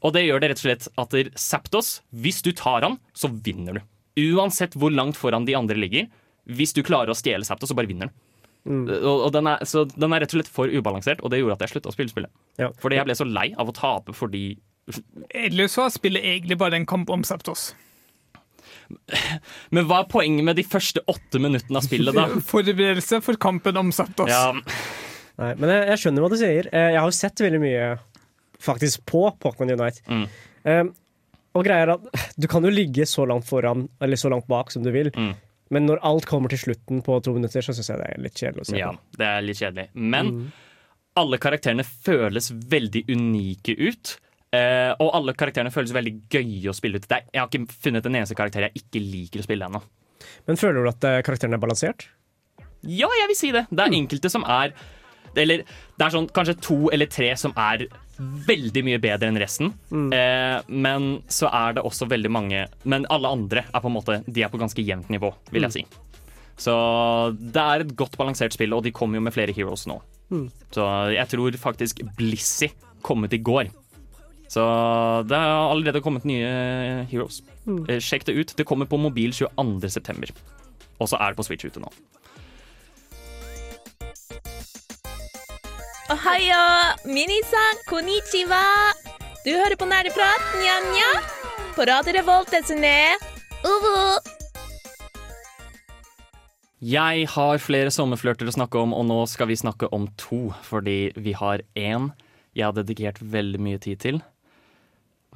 Og 0.03 0.13
det 0.15 0.25
gjør 0.27 0.41
det 0.43 0.51
rett 0.51 0.63
og 0.63 0.67
slett 0.67 0.89
at 0.99 1.39
Zapdos, 1.39 2.01
hvis 2.11 2.43
du 2.43 2.53
tar 2.53 2.83
han, 2.87 2.99
så 3.15 3.31
vinner 3.31 3.79
du. 3.79 3.83
Uansett 4.35 4.75
hvor 4.75 4.91
langt 4.91 5.17
foran 5.17 5.47
de 5.47 5.55
andre 5.55 5.75
ligger. 5.79 6.07
Hvis 6.51 6.75
du 6.75 6.83
klarer 6.83 7.11
å 7.15 7.19
stjele 7.19 7.47
Zapdos, 7.47 7.71
så 7.71 7.77
bare 7.79 7.87
vinner 7.91 8.11
du. 8.65 8.95
Og, 9.01 9.27
og 9.27 9.31
den, 9.35 9.47
er, 9.51 9.63
så 9.69 9.85
den 9.89 10.13
er 10.13 10.21
rett 10.25 10.35
og 10.35 10.41
slett 10.41 10.51
for 10.53 10.69
ubalansert, 10.73 11.23
og 11.25 11.33
det 11.33 11.41
gjorde 11.41 11.57
at 11.59 11.65
jeg 11.65 11.75
slutta 11.75 11.93
å 11.93 11.95
spille 11.97 12.13
spillet. 12.13 12.33
Ja. 12.61 12.69
Fordi 12.83 12.99
jeg 12.99 13.09
ble 13.09 13.17
så 13.19 13.27
lei 13.29 13.49
av 13.57 13.71
å 13.73 13.77
tape 13.77 14.17
fordi 14.17 14.45
Ellers 15.37 15.77
så 15.77 15.85
spiller 15.93 16.25
egentlig 16.25 16.57
bare 16.59 16.75
en 16.81 16.87
kamp 16.89 17.11
om 17.15 17.23
Septos. 17.23 17.69
Men 19.71 19.87
hva 19.87 20.01
er 20.03 20.09
poenget 20.11 20.47
med 20.49 20.59
de 20.59 20.65
første 20.67 21.03
åtte 21.11 21.39
minuttene 21.43 21.79
av 21.79 21.87
spillet, 21.87 22.17
da? 22.17 22.25
Forberedelse 22.53 23.21
for 23.23 23.39
kampen 23.41 23.79
om 23.79 23.93
Septos. 23.95 24.31
Ja, 24.33 24.51
Nei, 25.41 25.55
men 25.57 25.71
jeg, 25.73 25.85
jeg 25.89 26.01
skjønner 26.03 26.25
hva 26.25 26.29
du 26.33 26.37
sier. 26.37 26.67
Eh, 26.69 26.91
Jeg 26.93 26.99
har 27.01 27.07
jo 27.09 27.17
sett 27.17 27.41
veldig 27.41 27.61
mye 27.63 27.85
faktisk 28.61 29.07
på 29.09 29.23
Pokémon 29.41 29.71
Unite. 29.73 30.03
Mm. 30.11 30.27
Um, 30.69 30.91
og 31.57 31.65
greia 31.65 31.87
er 31.87 31.93
at 31.95 32.27
du 32.37 32.45
kan 32.51 32.67
jo 32.67 32.73
ligge 32.73 33.07
så 33.09 33.25
langt 33.27 33.47
foran 33.49 33.87
eller 34.05 34.21
så 34.21 34.29
langt 34.33 34.45
bak 34.51 34.69
som 34.75 34.85
du 34.85 34.91
vil. 34.93 35.09
Mm. 35.17 35.33
Men 35.71 35.87
når 35.87 36.03
alt 36.07 36.27
kommer 36.27 36.51
til 36.51 36.59
slutten 36.65 37.03
på 37.07 37.21
to 37.23 37.35
minutter, 37.37 37.63
så 37.63 37.75
syns 37.77 37.93
jeg 37.93 38.01
det 38.01 38.09
er 38.11 38.25
litt 38.25 38.41
kjedelig 38.41 38.65
å 38.65 38.69
se 38.71 38.81
ja, 38.81 38.91
det 39.19 39.29
er 39.29 39.45
litt 39.47 39.61
kjedelig. 39.61 39.87
Men 39.95 40.33
alle 41.19 41.39
karakterene 41.43 41.87
føles 41.87 42.51
veldig 42.51 43.05
unike 43.11 43.77
ut. 43.79 44.17
Uh, 44.51 44.91
og 44.99 45.13
alle 45.15 45.35
karakterene 45.39 45.71
føles 45.71 45.93
veldig 45.95 46.13
gøye 46.33 46.73
å 46.73 46.75
spille 46.75 46.99
ut. 46.99 47.07
Det 47.07 47.21
er, 47.21 47.27
jeg 47.31 47.43
har 47.43 47.51
ikke 47.51 47.83
funnet 47.85 48.07
en 48.09 48.17
eneste 48.19 48.35
karakter 48.39 48.67
jeg 48.67 48.83
ikke 48.83 49.03
liker 49.05 49.43
å 49.43 49.47
spille 49.47 49.69
ennå. 49.69 49.83
Men 50.49 50.59
føler 50.59 50.83
du 50.83 50.91
at 50.91 51.07
uh, 51.07 51.19
karakteren 51.27 51.55
er 51.55 51.63
balansert? 51.63 52.09
Ja, 52.83 53.07
jeg 53.21 53.31
vil 53.31 53.39
si 53.39 53.53
det. 53.55 53.69
Det 53.71 53.85
er 53.85 53.95
enkelte 53.95 54.31
som 54.33 54.43
er 54.49 54.73
Eller 55.39 55.63
det 55.63 56.03
er 56.03 56.15
sånn 56.15 56.27
kanskje 56.35 56.57
to 56.65 56.79
eller 56.91 57.07
tre 57.07 57.29
som 57.39 57.53
er 57.55 57.85
veldig 58.21 58.83
mye 58.87 59.01
bedre 59.03 59.31
enn 59.31 59.39
resten. 59.41 59.73
Eh, 59.91 60.61
men 60.69 61.09
så 61.33 61.49
er 61.53 61.77
det 61.79 61.85
også 61.87 62.09
veldig 62.11 62.31
mange 62.31 62.67
Men 62.85 63.07
alle 63.11 63.29
andre 63.33 63.65
er 63.67 63.81
på 63.81 63.89
en 63.89 63.95
måte 63.97 64.19
De 64.29 64.43
er 64.45 64.51
på 64.53 64.61
ganske 64.61 64.85
jevnt 64.85 65.09
nivå, 65.13 65.33
vil 65.51 65.67
jeg 65.67 65.73
si. 65.79 65.85
Så 66.61 66.75
det 67.41 67.63
er 67.63 67.81
et 67.87 67.95
godt 67.97 68.19
balansert 68.21 68.53
spill, 68.53 68.75
og 68.77 68.85
de 68.85 68.93
kommer 68.93 69.17
jo 69.17 69.25
med 69.25 69.33
flere 69.33 69.55
heroes 69.57 69.87
nå. 69.89 69.97
Så 70.71 70.85
jeg 71.15 71.27
tror 71.33 71.57
faktisk 71.59 72.03
Blissey 72.19 72.69
kom 73.03 73.25
ut 73.25 73.33
i 73.33 73.41
går. 73.41 73.71
Så 74.51 74.63
det 75.31 75.39
har 75.39 75.71
allerede 75.71 76.03
kommet 76.05 76.27
nye 76.29 77.07
heroes. 77.11 77.41
Eh, 77.89 77.99
Sjekk 78.03 78.27
det 78.29 78.35
ut. 78.37 78.55
Det 78.59 78.67
kommer 78.67 78.87
på 78.91 78.99
mobil 79.01 79.31
22.9. 79.33 80.35
Og 81.01 81.09
så 81.09 81.17
er 81.17 81.33
det 81.33 81.39
på 81.41 81.47
Switch 81.47 81.65
ute 81.65 81.81
nå. 81.81 81.89
Ohayo, 86.11 86.63
minisan, 87.07 87.77
konnichiwa. 87.87 88.63
Du 89.45 89.51
hører 89.55 89.77
på 89.79 89.87
Nerdeprat, 89.89 90.43
nja-nja. 90.59 91.11
På 91.77 91.87
Radio 91.87 92.15
Revolt, 92.17 92.51
desune. 92.51 92.91
Uvu. 93.63 93.95
Jeg 96.81 97.27
har 97.29 97.61
flere 97.63 97.93
sommerflørter 97.95 98.49
å 98.51 98.55
snakke 98.57 98.81
om, 98.81 98.95
og 98.97 99.05
nå 99.07 99.19
skal 99.31 99.51
vi 99.51 99.59
snakke 99.61 99.91
om 99.95 100.09
to. 100.21 100.49
Fordi 100.67 101.13
vi 101.21 101.35
har 101.37 101.63
én 101.79 102.11
jeg 102.57 102.67
har 102.67 102.75
dedikert 102.75 103.21
veldig 103.23 103.61
mye 103.63 103.79
tid 103.79 104.01
til, 104.03 104.17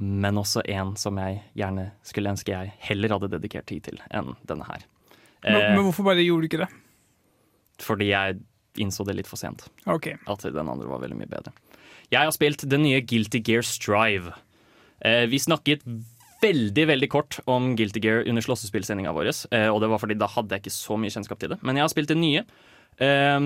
men 0.02 0.40
også 0.40 0.64
en 0.74 0.96
som 0.98 1.20
jeg 1.22 1.36
gjerne 1.54 1.92
skulle 2.02 2.32
ønske 2.32 2.50
jeg 2.50 2.72
heller 2.88 3.14
hadde 3.14 3.28
dedikert 3.36 3.68
tid 3.70 3.84
til 3.86 4.00
enn 4.10 4.32
denne 4.48 4.66
her. 4.66 4.82
Men, 5.44 5.60
Eh, 5.60 5.74
men 5.76 5.84
hvorfor 5.84 6.08
bare 6.08 6.24
gjorde 6.24 6.42
du 6.42 6.48
ikke 6.50 6.64
det? 6.64 6.72
fordi 7.84 8.06
jeg 8.10 8.38
innså 8.80 9.06
det 9.06 9.16
litt 9.18 9.30
for 9.30 9.40
sent. 9.40 9.66
Okay. 9.86 10.18
at 10.26 10.42
den 10.42 10.68
andre 10.68 10.88
var 10.90 11.02
veldig 11.04 11.18
mye 11.18 11.30
bedre. 11.30 11.54
Jeg 12.12 12.26
har 12.26 12.34
spilt 12.34 12.66
den 12.68 12.84
nye 12.84 13.00
Guilty 13.00 13.40
Gear 13.44 13.64
Strive. 13.66 14.34
Eh, 15.04 15.24
vi 15.30 15.40
snakket 15.40 15.84
veldig 16.44 16.84
veldig 16.90 17.08
kort 17.12 17.38
om 17.50 17.72
Guilty 17.78 18.02
Gear 18.04 18.28
under 18.28 18.44
slåssespillsendinga 18.44 19.14
vår, 19.16 19.32
eh, 19.50 19.68
og 19.70 19.80
det 19.80 19.90
var 19.90 20.02
fordi 20.02 20.18
da 20.20 20.28
hadde 20.28 20.54
jeg 20.54 20.64
ikke 20.64 20.76
så 20.76 20.98
mye 21.00 21.14
kjennskap 21.14 21.40
til 21.40 21.54
det. 21.54 21.60
Men 21.62 21.76
jeg 21.76 21.86
har 21.86 21.92
spilt 21.92 22.12
det 22.12 22.20
nye. 22.20 22.44
Eh, 23.00 23.40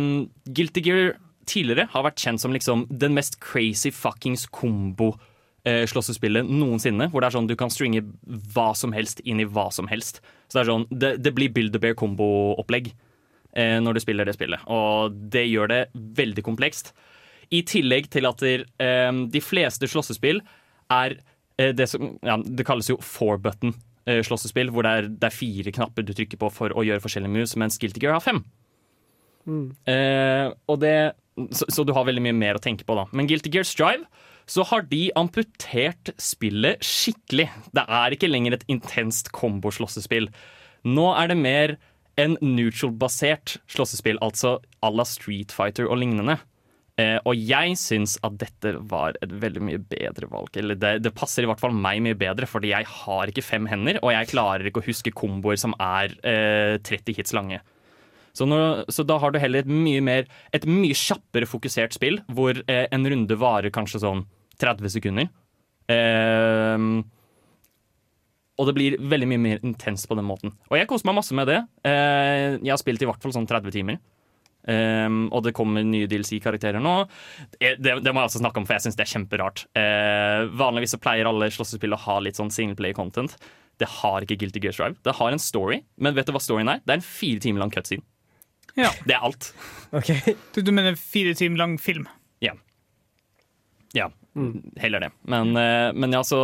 Guilty 0.51 0.85
Gear 0.85 1.17
tidligere 1.49 1.89
har 1.93 2.05
vært 2.05 2.21
kjent 2.21 2.43
som 2.43 2.53
liksom 2.53 2.87
den 2.91 3.15
mest 3.17 3.41
crazy 3.41 3.91
fuckings 3.95 4.47
kombo 4.53 5.15
eh, 5.65 5.85
slåssespillet 5.89 6.49
noensinne. 6.49 7.09
Hvor 7.11 7.23
det 7.23 7.31
er 7.31 7.39
sånn 7.39 7.51
du 7.51 7.57
kan 7.59 7.73
stringe 7.73 8.05
hva 8.55 8.73
som 8.77 8.93
helst 8.97 9.23
inn 9.25 9.41
i 9.41 9.49
hva 9.49 9.69
som 9.75 9.89
helst. 9.91 10.21
Så 10.49 10.59
det 10.59 10.65
er 10.65 10.73
sånn, 10.73 10.89
det, 10.91 11.13
det 11.25 11.35
blir 11.37 11.53
Build 11.55 11.77
når 13.59 13.97
du 13.97 14.01
spiller 14.05 14.29
det 14.29 14.37
spillet. 14.37 14.63
Og 14.71 15.15
det 15.35 15.49
gjør 15.49 15.71
det 15.73 15.79
veldig 16.19 16.45
komplekst. 16.47 16.93
I 17.55 17.63
tillegg 17.67 18.11
til 18.13 18.29
at 18.29 18.45
eh, 18.45 19.11
de 19.33 19.43
fleste 19.43 19.89
slåssespill 19.89 20.43
er 20.93 21.17
eh, 21.59 21.73
det 21.77 21.89
som 21.91 22.11
ja, 22.25 22.37
Det 22.45 22.67
kalles 22.69 22.91
jo 22.91 22.99
four 23.05 23.41
button 23.43 23.73
eh, 24.09 24.21
slåssespill, 24.27 24.73
hvor 24.75 24.87
det 24.87 24.93
er, 24.93 25.11
det 25.11 25.31
er 25.31 25.37
fire 25.37 25.73
knapper 25.75 26.07
du 26.07 26.15
trykker 26.17 26.41
på 26.41 26.51
for 26.53 26.75
å 26.77 26.85
gjøre 26.87 27.03
forskjellige 27.05 27.35
moves, 27.35 27.57
mens 27.61 27.81
Guilty 27.81 28.05
Gear 28.05 28.19
har 28.19 28.25
fem. 28.25 28.43
Eh, 29.89 30.47
og 30.69 30.81
det, 30.83 30.97
så, 31.57 31.69
så 31.73 31.85
du 31.89 31.95
har 31.97 32.09
veldig 32.09 32.25
mye 32.29 32.37
mer 32.37 32.59
å 32.59 32.63
tenke 32.63 32.87
på, 32.89 32.97
da. 32.99 33.09
Men 33.17 33.31
Guilty 33.31 33.53
Gear 33.55 33.69
Strive 33.69 34.05
så 34.49 34.65
har 34.71 34.87
de 34.89 35.09
amputert 35.19 36.13
spillet 36.21 36.85
skikkelig. 36.85 37.49
Det 37.77 37.85
er 37.85 38.17
ikke 38.17 38.31
lenger 38.31 38.57
et 38.57 38.69
intenst 38.73 39.29
komboslåssespill. 39.37 40.31
Nå 40.89 41.09
er 41.13 41.33
det 41.33 41.37
mer 41.41 41.75
en 42.19 42.37
neutral-basert 42.43 43.59
slåssespill, 43.71 44.21
altså 44.25 44.59
à 44.85 44.91
la 44.95 45.07
Street 45.09 45.55
Fighter 45.55 45.89
og 45.89 46.01
lignende. 46.03 46.39
Eh, 46.99 47.17
og 47.31 47.39
jeg 47.39 47.77
syns 47.79 48.17
at 48.27 48.41
dette 48.41 48.73
var 48.91 49.15
et 49.23 49.31
veldig 49.31 49.63
mye 49.63 49.79
bedre 49.79 50.27
valg. 50.31 50.51
Eller 50.59 50.79
det, 50.79 50.97
det 51.05 51.15
passer 51.15 51.47
i 51.47 51.51
hvert 51.51 51.63
fall 51.63 51.75
meg 51.75 52.03
mye 52.03 52.19
bedre, 52.19 52.49
fordi 52.51 52.73
jeg 52.73 52.89
har 52.91 53.31
ikke 53.31 53.47
fem 53.47 53.69
hender, 53.71 54.01
og 54.03 54.15
jeg 54.15 54.33
klarer 54.33 54.67
ikke 54.67 54.83
å 54.83 54.89
huske 54.89 55.15
komboer 55.15 55.61
som 55.61 55.77
er 55.79 56.17
eh, 56.27 56.79
30 56.83 57.21
hits 57.21 57.37
lange. 57.39 57.61
Så, 58.35 58.47
når, 58.47 58.85
så 58.95 59.03
da 59.07 59.17
har 59.23 59.33
du 59.35 59.39
heller 59.43 59.65
et 59.65 59.71
mye, 59.71 60.03
mer, 60.05 60.27
et 60.55 60.67
mye 60.69 60.95
kjappere 60.95 61.47
fokusert 61.49 61.95
spill, 61.97 62.21
hvor 62.35 62.59
eh, 62.67 62.87
en 62.95 63.07
runde 63.11 63.39
varer 63.39 63.75
kanskje 63.75 64.03
sånn 64.03 64.27
30 64.63 64.95
sekunder. 64.99 65.31
Ehm, 65.91 67.07
og 68.59 68.69
det 68.69 68.75
blir 68.75 68.99
veldig 68.99 69.29
mye 69.31 69.43
mer 69.43 69.61
intenst 69.63 70.09
på 70.11 70.17
den 70.19 70.27
måten. 70.27 70.53
Og 70.69 70.79
jeg 70.81 70.89
koser 70.91 71.07
meg 71.09 71.19
masse 71.21 71.35
med 71.37 71.47
det. 71.51 71.61
Eh, 71.87 72.59
jeg 72.59 72.73
har 72.73 72.81
spilt 72.81 73.03
i 73.05 73.09
hvert 73.09 73.23
fall 73.23 73.35
sånn 73.37 73.47
30 73.49 73.75
timer. 73.75 74.01
Um, 74.69 75.31
og 75.33 75.47
det 75.47 75.55
kommer 75.57 75.85
nye 75.87 76.09
DLC-karakterer 76.11 76.83
nå. 76.83 76.95
Det, 77.55 77.79
det, 77.81 77.95
det 78.05 78.13
må 78.13 78.21
jeg 78.21 78.29
også 78.29 78.43
snakke 78.43 78.61
om, 78.61 78.67
for 78.69 78.77
jeg 78.77 78.85
syns 78.85 78.99
det 78.99 79.07
er 79.07 79.13
kjemperart. 79.15 79.63
Uh, 79.79 80.51
vanligvis 80.61 80.93
så 80.93 81.01
pleier 81.01 81.31
alle 81.31 81.49
slåssespill 81.55 81.97
å 81.97 82.01
ha 82.03 82.19
litt 82.21 82.37
sånn 82.37 82.53
singleplay 82.53 82.93
content. 82.97 83.39
Det 83.81 83.89
har 84.01 84.27
ikke 84.27 84.37
Guilty 84.43 84.61
Gear 84.61 84.75
Strive. 84.77 84.99
Det 85.07 85.15
har 85.17 85.33
en 85.33 85.41
story, 85.41 85.81
men 85.97 86.19
vet 86.19 86.29
du 86.29 86.35
hva 86.35 86.43
storyen 86.43 86.69
er? 86.75 86.83
Det 86.85 86.97
er 86.97 87.01
en 87.01 87.07
fire 87.07 87.41
timer 87.45 87.65
lang 87.65 87.73
cutscene. 87.73 88.05
Ja. 88.79 88.91
Det 89.07 89.15
er 89.17 89.25
alt. 89.31 89.53
Du, 90.53 90.61
du 90.61 90.71
mener 90.75 90.99
fire 91.01 91.33
timer 91.39 91.63
lang 91.63 91.79
film? 91.81 92.05
Ja. 92.45 92.53
Ja, 93.97 94.11
heller 94.81 95.01
det. 95.01 95.11
Men, 95.31 95.51
eh, 95.57 95.93
men 95.95 96.13
ja, 96.13 96.23
så 96.27 96.41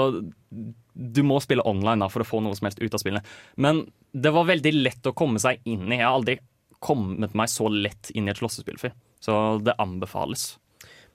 Du 0.97 1.23
må 1.27 1.41
spille 1.43 1.65
online 1.67 1.99
da, 2.05 2.09
for 2.09 2.23
å 2.23 2.27
få 2.29 2.39
noe 2.45 2.55
som 2.55 2.67
helst 2.69 2.79
ut 2.83 2.95
av 2.95 3.01
spillene. 3.03 3.25
Men 3.59 3.81
det 4.15 4.31
var 4.33 4.45
veldig 4.47 4.71
lett 4.77 5.09
å 5.11 5.15
komme 5.19 5.41
seg 5.43 5.59
inn 5.67 5.89
i. 5.91 5.97
Jeg 5.99 6.07
har 6.07 6.15
aldri 6.21 6.37
kommet 6.85 7.35
meg 7.35 7.49
så 7.51 7.67
lett 7.73 8.11
inn 8.15 8.29
i 8.29 8.31
et 8.31 8.39
slåssespill 8.39 8.79
før. 8.79 8.93
Så 9.25 9.35
det 9.65 9.75
anbefales. 9.83 10.57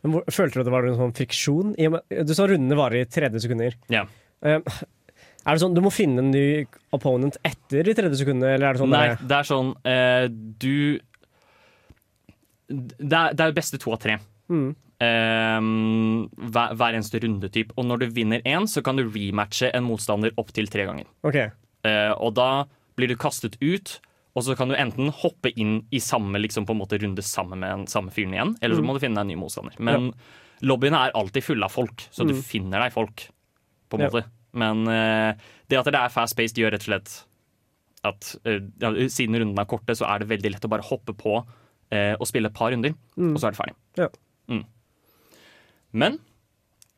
Men 0.03 0.11
hvor, 0.17 0.23
følte 0.27 0.55
du 0.57 0.61
at 0.63 0.67
det 0.67 0.73
var 0.75 0.84
en 0.89 0.97
sånn 0.99 1.15
friksjon? 1.15 1.75
Du 2.27 2.34
sa 2.36 2.47
rundene 2.51 2.75
varer 2.80 3.05
i 3.05 3.07
30 3.07 3.39
sekunder. 3.45 3.75
Ja. 3.93 4.03
Eh, 4.43 4.59
er 4.59 5.55
det 5.55 5.61
sånn 5.63 5.73
du 5.75 5.82
må 5.86 5.91
finne 5.95 6.19
en 6.25 6.32
ny 6.36 6.65
opponent 6.91 7.38
etter 7.47 7.88
i 7.88 7.95
30 7.95 8.19
sekunder, 8.19 8.51
eller 8.57 8.67
er 8.67 8.73
det 8.73 8.82
sånn 8.84 8.91
Nei, 8.91 9.07
det- 9.15 9.27
det 9.32 9.38
er 9.39 9.47
sånn 9.47 9.71
uh, 9.88 10.27
Du 10.59 10.99
Det 12.69 13.13
er, 13.17 13.34
det 13.34 13.39
er 13.47 13.55
beste 13.55 13.80
to 13.82 13.91
av 13.95 13.99
tre. 14.03 14.17
Mm. 14.51 14.75
Eh, 14.99 15.59
hver, 16.51 16.73
hver 16.75 16.97
eneste 16.97 17.21
rundetype. 17.23 17.71
Og 17.79 17.85
når 17.87 17.99
du 18.03 18.07
vinner 18.17 18.41
én, 18.47 18.67
så 18.67 18.83
kan 18.83 18.99
du 18.99 19.05
rematche 19.07 19.71
en 19.75 19.85
motstander 19.87 20.33
opptil 20.41 20.67
tre 20.71 20.85
ganger. 20.89 21.07
Okay. 21.23 21.49
Eh, 21.87 22.11
og 22.19 22.33
da 22.35 22.65
blir 22.99 23.07
du 23.07 23.15
kastet 23.19 23.55
ut, 23.63 23.99
og 24.35 24.43
så 24.43 24.55
kan 24.59 24.67
du 24.71 24.75
enten 24.75 25.09
hoppe 25.21 25.53
inn 25.55 25.79
i 25.95 25.99
samme 26.03 26.39
liksom, 26.43 26.65
på 26.67 26.75
en 26.75 26.81
måte, 26.81 26.99
runde 27.01 27.23
sammen 27.25 27.59
med 27.63 27.71
den 27.71 27.87
samme 27.91 28.11
fyren 28.11 28.33
igjen, 28.35 28.51
eller 28.61 28.75
så 28.75 28.81
Mm. 28.83 28.87
må 28.87 28.93
du 28.93 28.99
finne 28.99 29.15
deg 29.15 29.21
en 29.23 29.27
ny 29.31 29.35
motstander. 29.39 29.79
Men 29.79 30.13
lobbyene 30.61 30.99
er 31.07 31.11
alltid 31.15 31.43
fulle 31.43 31.63
av 31.63 31.71
folk, 31.71 32.03
så 32.11 32.27
du 32.27 32.33
Mm. 32.33 32.43
finner 32.43 32.79
deg 32.83 32.91
folk, 32.93 33.29
på 33.89 33.95
en 33.95 34.01
Ja. 34.01 34.09
måte. 34.09 34.25
Men 34.53 34.87
eh, 34.87 35.33
det 35.69 35.77
at 35.79 35.85
det 35.85 35.95
er 35.95 36.09
fast-paced, 36.09 36.55
gjør 36.57 36.71
rett 36.73 36.81
og 36.87 36.91
slett 36.91 37.23
at 38.03 38.35
uh, 38.45 38.59
ja, 38.79 38.91
siden 39.11 39.35
rundene 39.35 39.59
er 39.59 39.65
korte, 39.65 39.91
så 39.95 40.07
er 40.07 40.19
det 40.19 40.29
veldig 40.29 40.51
lett 40.53 40.65
å 40.65 40.69
bare 40.69 40.83
hoppe 40.87 41.13
på 41.13 41.45
og 41.91 42.27
spille 42.27 42.45
et 42.47 42.53
par 42.53 42.71
runder, 42.71 42.93
Mm. 43.17 43.33
og 43.35 43.39
så 43.41 43.47
er 43.47 43.51
det 43.51 43.57
ferdig. 43.57 43.75
Ja. 43.97 44.07
Men 45.91 46.19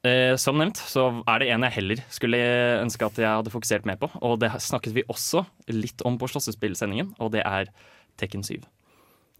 eh, 0.07 0.35
som 0.41 0.59
nevnt 0.59 0.81
så 0.81 1.07
er 1.29 1.41
det 1.41 1.49
en 1.53 1.65
jeg 1.67 1.77
heller 1.77 2.03
skulle 2.11 2.41
ønske 2.81 3.07
at 3.07 3.21
jeg 3.21 3.29
hadde 3.29 3.53
fokusert 3.53 3.87
mer 3.87 3.99
på. 4.01 4.11
Og 4.21 4.39
det 4.41 4.51
snakket 4.63 4.95
vi 4.97 5.07
også 5.11 5.45
litt 5.71 6.03
om 6.07 6.19
på 6.21 6.29
slåssespillsendingen, 6.31 7.15
og 7.19 7.33
det 7.35 7.45
er 7.47 7.71
Tekken 8.19 8.43
7. 8.45 8.59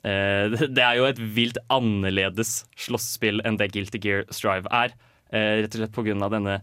Eh, 0.07 0.57
det 0.75 0.83
er 0.85 0.97
jo 0.99 1.07
et 1.09 1.21
vilt 1.35 1.61
annerledes 1.73 2.61
slåssespill 2.79 3.43
enn 3.45 3.59
det 3.61 3.71
Guilty 3.75 4.01
Gear 4.01 4.27
Strive 4.33 4.71
er. 4.71 4.95
Eh, 5.31 5.61
rett 5.63 5.77
og 5.77 5.83
slett 5.83 6.21
av 6.27 6.33
denne 6.33 6.59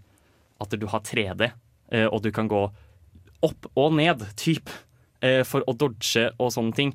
at 0.59 0.75
du 0.75 0.87
har 0.91 1.05
3D, 1.07 1.53
eh, 1.95 2.07
og 2.09 2.23
du 2.25 2.33
kan 2.35 2.49
gå 2.51 2.67
opp 3.47 3.69
og 3.79 3.95
ned, 3.95 4.25
typ, 4.37 4.71
eh, 5.23 5.45
for 5.47 5.63
å 5.71 5.77
dodge 5.77 6.33
og 6.39 6.51
sånne 6.53 6.75
ting. 6.75 6.95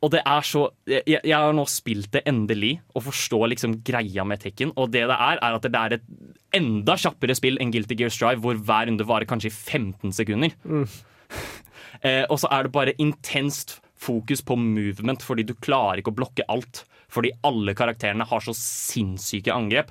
Og 0.00 0.12
det 0.14 0.22
er 0.24 0.44
så 0.46 0.62
jeg, 0.88 1.20
jeg 1.20 1.34
har 1.34 1.52
nå 1.56 1.66
spilt 1.68 2.10
det 2.14 2.22
endelig 2.28 2.78
og 2.94 3.04
forstår 3.10 3.50
liksom 3.52 3.78
greia 3.84 4.24
med 4.24 4.40
Tekken. 4.42 4.72
Og 4.80 4.92
det 4.94 5.04
det 5.10 5.16
er, 5.16 5.40
er 5.40 5.58
at 5.58 5.66
det 5.66 5.76
er 5.76 5.96
et 5.98 6.06
enda 6.56 6.96
kjappere 7.00 7.36
spill 7.36 7.60
enn 7.60 7.72
Guilty 7.74 7.98
Gear 7.98 8.12
Strive, 8.12 8.40
hvor 8.44 8.56
hver 8.56 8.88
runde 8.88 9.06
varer 9.06 9.28
kanskje 9.28 9.52
i 9.52 9.54
15 9.54 10.16
sekunder. 10.16 10.56
eh, 12.06 12.24
og 12.28 12.40
så 12.40 12.50
er 12.50 12.66
det 12.66 12.74
bare 12.76 12.96
intenst 13.02 13.78
fokus 14.00 14.40
på 14.40 14.56
movement, 14.56 15.22
fordi 15.22 15.44
du 15.44 15.52
klarer 15.60 16.00
ikke 16.00 16.14
å 16.14 16.20
blokke 16.22 16.48
alt. 16.48 16.84
Fordi 17.10 17.34
alle 17.44 17.74
karakterene 17.76 18.24
har 18.30 18.44
så 18.44 18.54
sinnssyke 18.56 19.52
angrep. 19.52 19.90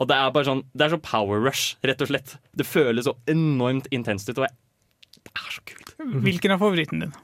Og 0.00 0.08
det 0.10 0.16
er 0.16 0.32
bare 0.34 0.48
sånn, 0.48 0.64
det 0.74 0.86
er 0.86 0.94
så 0.96 1.02
power 1.02 1.42
rush, 1.42 1.76
rett 1.86 2.02
og 2.02 2.10
slett. 2.10 2.36
Det 2.56 2.66
føles 2.66 3.06
så 3.06 3.14
enormt 3.30 3.90
intenst 3.94 4.30
ut. 4.30 4.40
Og 4.40 4.46
jeg, 4.48 4.54
Hvilken 6.24 6.54
er 6.54 6.60
favoritten 6.60 7.04
din? 7.04 7.14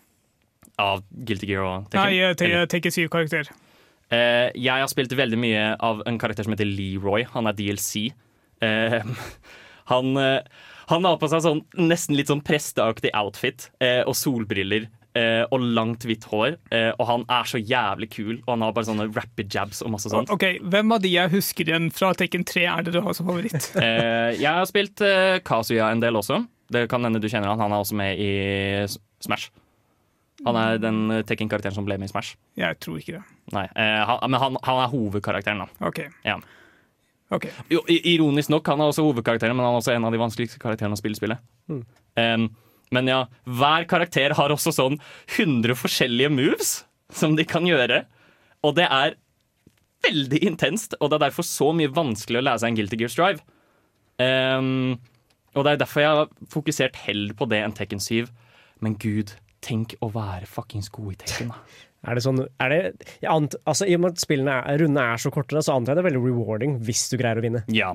Av 0.80 1.02
Guilty 1.12 1.46
Gear 1.52 1.66
og 1.68 1.90
Tekken. 1.92 2.10
Nei, 2.10 2.34
Tekken 2.34 2.56
Eller- 2.56 2.70
tenker 2.72 2.94
syv 2.94 3.10
karakter. 3.12 3.50
Eh, 4.10 4.48
jeg 4.58 4.82
har 4.82 4.88
spilt 4.90 5.12
veldig 5.14 5.38
mye 5.38 5.64
av 5.86 6.00
en 6.08 6.18
karakter 6.18 6.42
som 6.46 6.52
heter 6.56 6.66
Leroy. 6.66 7.26
Han 7.36 7.46
er 7.46 7.54
DLC. 7.54 8.08
Uh, 8.60 9.00
han, 9.92 10.16
uh, 10.16 10.40
han 10.90 11.04
har 11.06 11.16
på 11.20 11.28
seg 11.30 11.44
sånn 11.44 11.60
nesten 11.78 12.16
litt 12.18 12.28
sånn 12.32 12.42
presteaktig 12.44 13.12
outfit 13.16 13.68
eh, 13.80 14.02
og 14.02 14.16
solbriller. 14.18 14.88
eh, 15.14 15.42
og 15.50 15.62
langt, 15.74 16.04
hvitt 16.06 16.22
hår. 16.30 16.56
eh, 16.70 16.90
og 16.98 17.06
han 17.08 17.24
er 17.30 17.46
så 17.50 17.58
jævlig 17.58 18.10
kul, 18.12 18.36
og 18.44 18.50
han 18.52 18.60
har 18.62 18.72
bare 18.76 18.86
sånne 18.86 19.08
rapid 19.14 19.48
jabs 19.54 19.80
og 19.82 19.90
masse 19.94 20.10
sånt. 20.12 20.30
Ok, 20.30 20.44
Hvem 20.62 20.92
av 20.94 21.00
de 21.02 21.10
jeg 21.14 21.30
husker 21.32 21.64
igjen 21.70 21.88
fra 21.94 22.12
Tekken 22.14 22.44
3 22.46 22.66
er 22.70 22.82
det 22.86 22.92
du 22.94 23.00
har 23.02 23.14
som 23.14 23.26
favoritt? 23.30 23.70
Eh, 23.82 24.34
jeg 24.38 24.46
har 24.50 24.66
spilt 24.70 25.00
eh, 25.02 25.38
Kazuya 25.46 25.88
en 25.90 26.02
del 26.02 26.14
også. 26.18 26.42
Det 26.70 26.84
kan 26.90 27.02
hende 27.02 27.18
du 27.22 27.26
kjenner 27.30 27.50
han. 27.50 27.58
Han 27.58 27.72
er 27.74 27.82
også 27.82 27.96
med 27.98 28.18
i 28.22 28.30
Smash. 29.22 29.50
Han 30.46 30.56
er 30.56 30.80
den 30.80 31.02
eh, 31.12 31.24
Tekken-karakteren 31.28 31.76
som 31.76 31.86
ble 31.86 31.98
med 32.00 32.08
i 32.08 32.12
Smash. 32.12 32.38
Jeg 32.58 32.78
tror 32.80 33.00
ikke 33.00 33.18
det. 33.18 33.22
Nei, 33.54 33.66
eh, 33.74 34.00
han, 34.08 34.22
Men 34.30 34.42
han, 34.42 34.58
han 34.64 34.80
er 34.84 34.92
hovedkarakteren, 34.92 35.64
da. 35.64 35.86
Ok. 35.90 36.00
Ja. 36.24 36.38
okay. 37.28 37.52
Jo, 37.72 37.82
ironisk 37.88 38.52
nok, 38.52 38.68
han 38.72 38.80
er 38.80 38.92
også 38.92 39.04
hovedkarakteren, 39.04 39.56
men 39.56 39.66
han 39.66 39.76
er 39.76 39.82
også 39.82 39.94
en 39.94 40.08
av 40.08 40.14
de 40.14 40.22
vanskeligste 40.22 40.62
karakterene 40.62 40.96
å 40.96 41.00
spille 41.00 41.18
spillet. 41.18 41.42
Mm. 41.70 41.82
Um, 42.16 42.46
men 42.96 43.10
ja, 43.10 43.24
hver 43.46 43.86
karakter 43.90 44.34
har 44.38 44.54
også 44.54 44.72
sånn 44.74 44.96
100 45.36 45.76
forskjellige 45.78 46.32
moves 46.34 46.72
som 47.14 47.36
de 47.38 47.46
kan 47.46 47.66
gjøre. 47.68 48.04
Og 48.66 48.74
det 48.78 48.88
er 48.88 49.18
veldig 50.06 50.40
intenst, 50.48 50.96
og 50.98 51.10
det 51.10 51.18
er 51.18 51.26
derfor 51.28 51.46
så 51.46 51.70
mye 51.76 51.92
vanskelig 51.92 52.40
å 52.40 52.44
lære 52.46 52.62
seg 52.62 52.72
en 52.72 52.80
Guilty 52.80 52.98
Gear 53.00 53.12
Strive. 53.12 53.44
Um, 54.20 54.98
og 55.56 55.66
det 55.66 55.72
er 55.72 55.80
derfor 55.82 56.02
jeg 56.02 56.18
har 56.18 56.34
fokusert 56.52 56.98
heller 57.06 57.36
på 57.36 57.48
det 57.50 57.60
enn 57.64 57.76
Tekken 57.76 58.02
7. 58.02 58.30
Men 58.84 58.96
gud, 59.00 59.32
tenk 59.64 59.96
å 60.00 60.10
være 60.14 60.48
fuckings 60.48 60.90
god 60.92 61.14
i 61.14 61.22
Tekken, 61.24 61.54
da. 61.54 61.62
Er 62.08 62.16
det 62.16 62.22
sånn 62.24 62.38
er 62.40 62.72
det, 62.72 63.08
jeg 63.20 63.28
ant, 63.28 63.54
altså, 63.68 63.84
I 63.84 63.92
og 63.98 64.00
med 64.00 64.14
at 64.14 64.22
spillene 64.22 64.54
er, 64.56 64.78
rundene 64.80 65.02
er 65.12 65.20
så 65.20 65.28
korte, 65.34 65.60
så 65.60 65.74
antar 65.76 65.92
jeg 65.92 65.98
det 65.98 66.00
er 66.00 66.06
veldig 66.06 66.22
rewarding 66.24 66.78
hvis 66.86 67.02
du 67.12 67.18
greier 67.20 67.36
å 67.36 67.42
vinne. 67.44 67.60
Ja. 67.76 67.90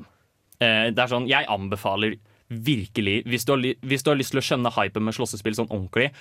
Eh, 0.61 0.91
det 0.93 1.01
er 1.01 1.09
sånn, 1.09 1.26
jeg 1.26 1.49
anbefaler 1.49 2.13
virkelig 2.53 3.24
hvis 3.26 3.47
du, 3.47 3.55
har, 3.55 3.63
hvis 3.82 4.05
du 4.05 4.11
har 4.11 4.20
lyst 4.20 4.36
til 4.36 4.43
å 4.43 4.45
skjønne 4.45 4.72
hypen 4.76 5.07
med 5.07 5.18
slåssespill 5.18 5.57
sånn 5.57 5.72
ordentlig, 5.72 6.11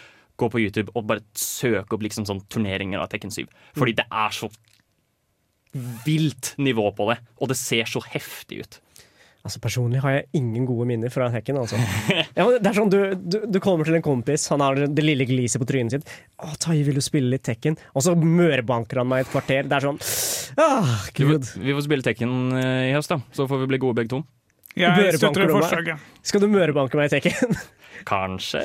gå 0.41 0.49
på 0.51 0.63
YouTube 0.63 0.95
og 0.97 1.05
bare 1.11 1.25
søk 1.39 1.93
opp 1.95 2.07
liksom 2.07 2.25
sånn 2.29 2.41
turneringer 2.49 3.03
av 3.05 3.11
Tekken 3.13 3.35
7. 3.35 3.45
Fordi 3.77 3.95
det 4.01 4.07
er 4.09 4.33
så 4.35 4.49
vilt 6.07 6.55
nivå 6.63 6.89
på 6.95 7.11
det, 7.11 7.19
og 7.43 7.51
det 7.51 7.59
ser 7.59 7.89
så 7.91 8.03
heftig 8.07 8.63
ut. 8.65 8.81
Altså 9.45 9.61
Personlig 9.61 10.01
har 10.01 10.15
jeg 10.15 10.41
ingen 10.41 10.65
gode 10.65 10.87
minner 10.89 11.13
fra 11.13 11.27
Tekken. 11.33 11.59
Altså. 11.61 11.77
Ja, 12.39 12.47
det 12.49 12.65
er 12.71 12.77
sånn, 12.79 12.89
du, 12.91 12.99
du, 13.15 13.37
du 13.53 13.59
kommer 13.63 13.85
til 13.87 13.99
en 13.99 14.05
kompis, 14.05 14.47
han 14.51 14.63
har 14.65 14.79
det 14.89 15.05
lille 15.05 15.27
gliset 15.29 15.61
på 15.61 15.69
trynet 15.69 15.99
sitt. 15.99 16.15
'Å, 16.41 16.55
Tai, 16.65 16.79
vil 16.87 16.97
du 16.97 17.03
spille 17.05 17.29
litt 17.31 17.45
Tekken?' 17.47 17.77
Og 17.93 18.07
så 18.07 18.15
mørbanker 18.17 19.03
han 19.03 19.11
meg 19.11 19.27
et 19.27 19.33
kvarter. 19.35 19.69
Det 19.69 19.77
er 19.77 19.85
sånn 19.85 20.01
ah, 20.65 20.97
Vi 21.13 21.29
Gud. 21.29 21.45
får, 21.45 21.61
vi 21.61 21.77
får 21.77 21.85
spille 21.87 22.07
Tekken 22.09 22.33
eh, 22.57 22.89
i 22.89 22.95
høst, 22.97 23.13
da. 23.13 23.21
Så 23.37 23.47
får 23.51 23.63
vi 23.63 23.71
bli 23.75 23.83
gode 23.85 24.01
begge 24.01 24.15
to. 24.17 24.23
Jeg 24.75 24.91
Mørebanker 24.91 25.21
støtter 25.21 25.53
forslaget. 25.55 26.11
Skal 26.27 26.43
du 26.43 26.49
mørbanke 26.51 26.99
meg 26.99 27.13
i 27.13 27.19
Tekken? 27.19 27.55
Kanskje. 28.11 28.65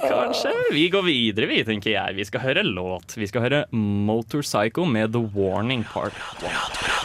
Kanskje. 0.00 0.52
Vi 0.74 0.88
går 0.92 1.06
videre, 1.06 1.48
vi, 1.50 1.62
tenker 1.66 1.94
jeg. 1.94 2.18
Vi 2.18 2.26
skal 2.28 2.44
høre 2.44 2.66
låt. 2.66 3.16
Vi 3.16 3.30
skal 3.30 3.46
høre 3.46 3.62
Motorcycle 3.72 4.86
med 4.90 5.14
The 5.14 5.22
Warning 5.38 5.86
Part 5.88 6.18
1. 6.42 6.99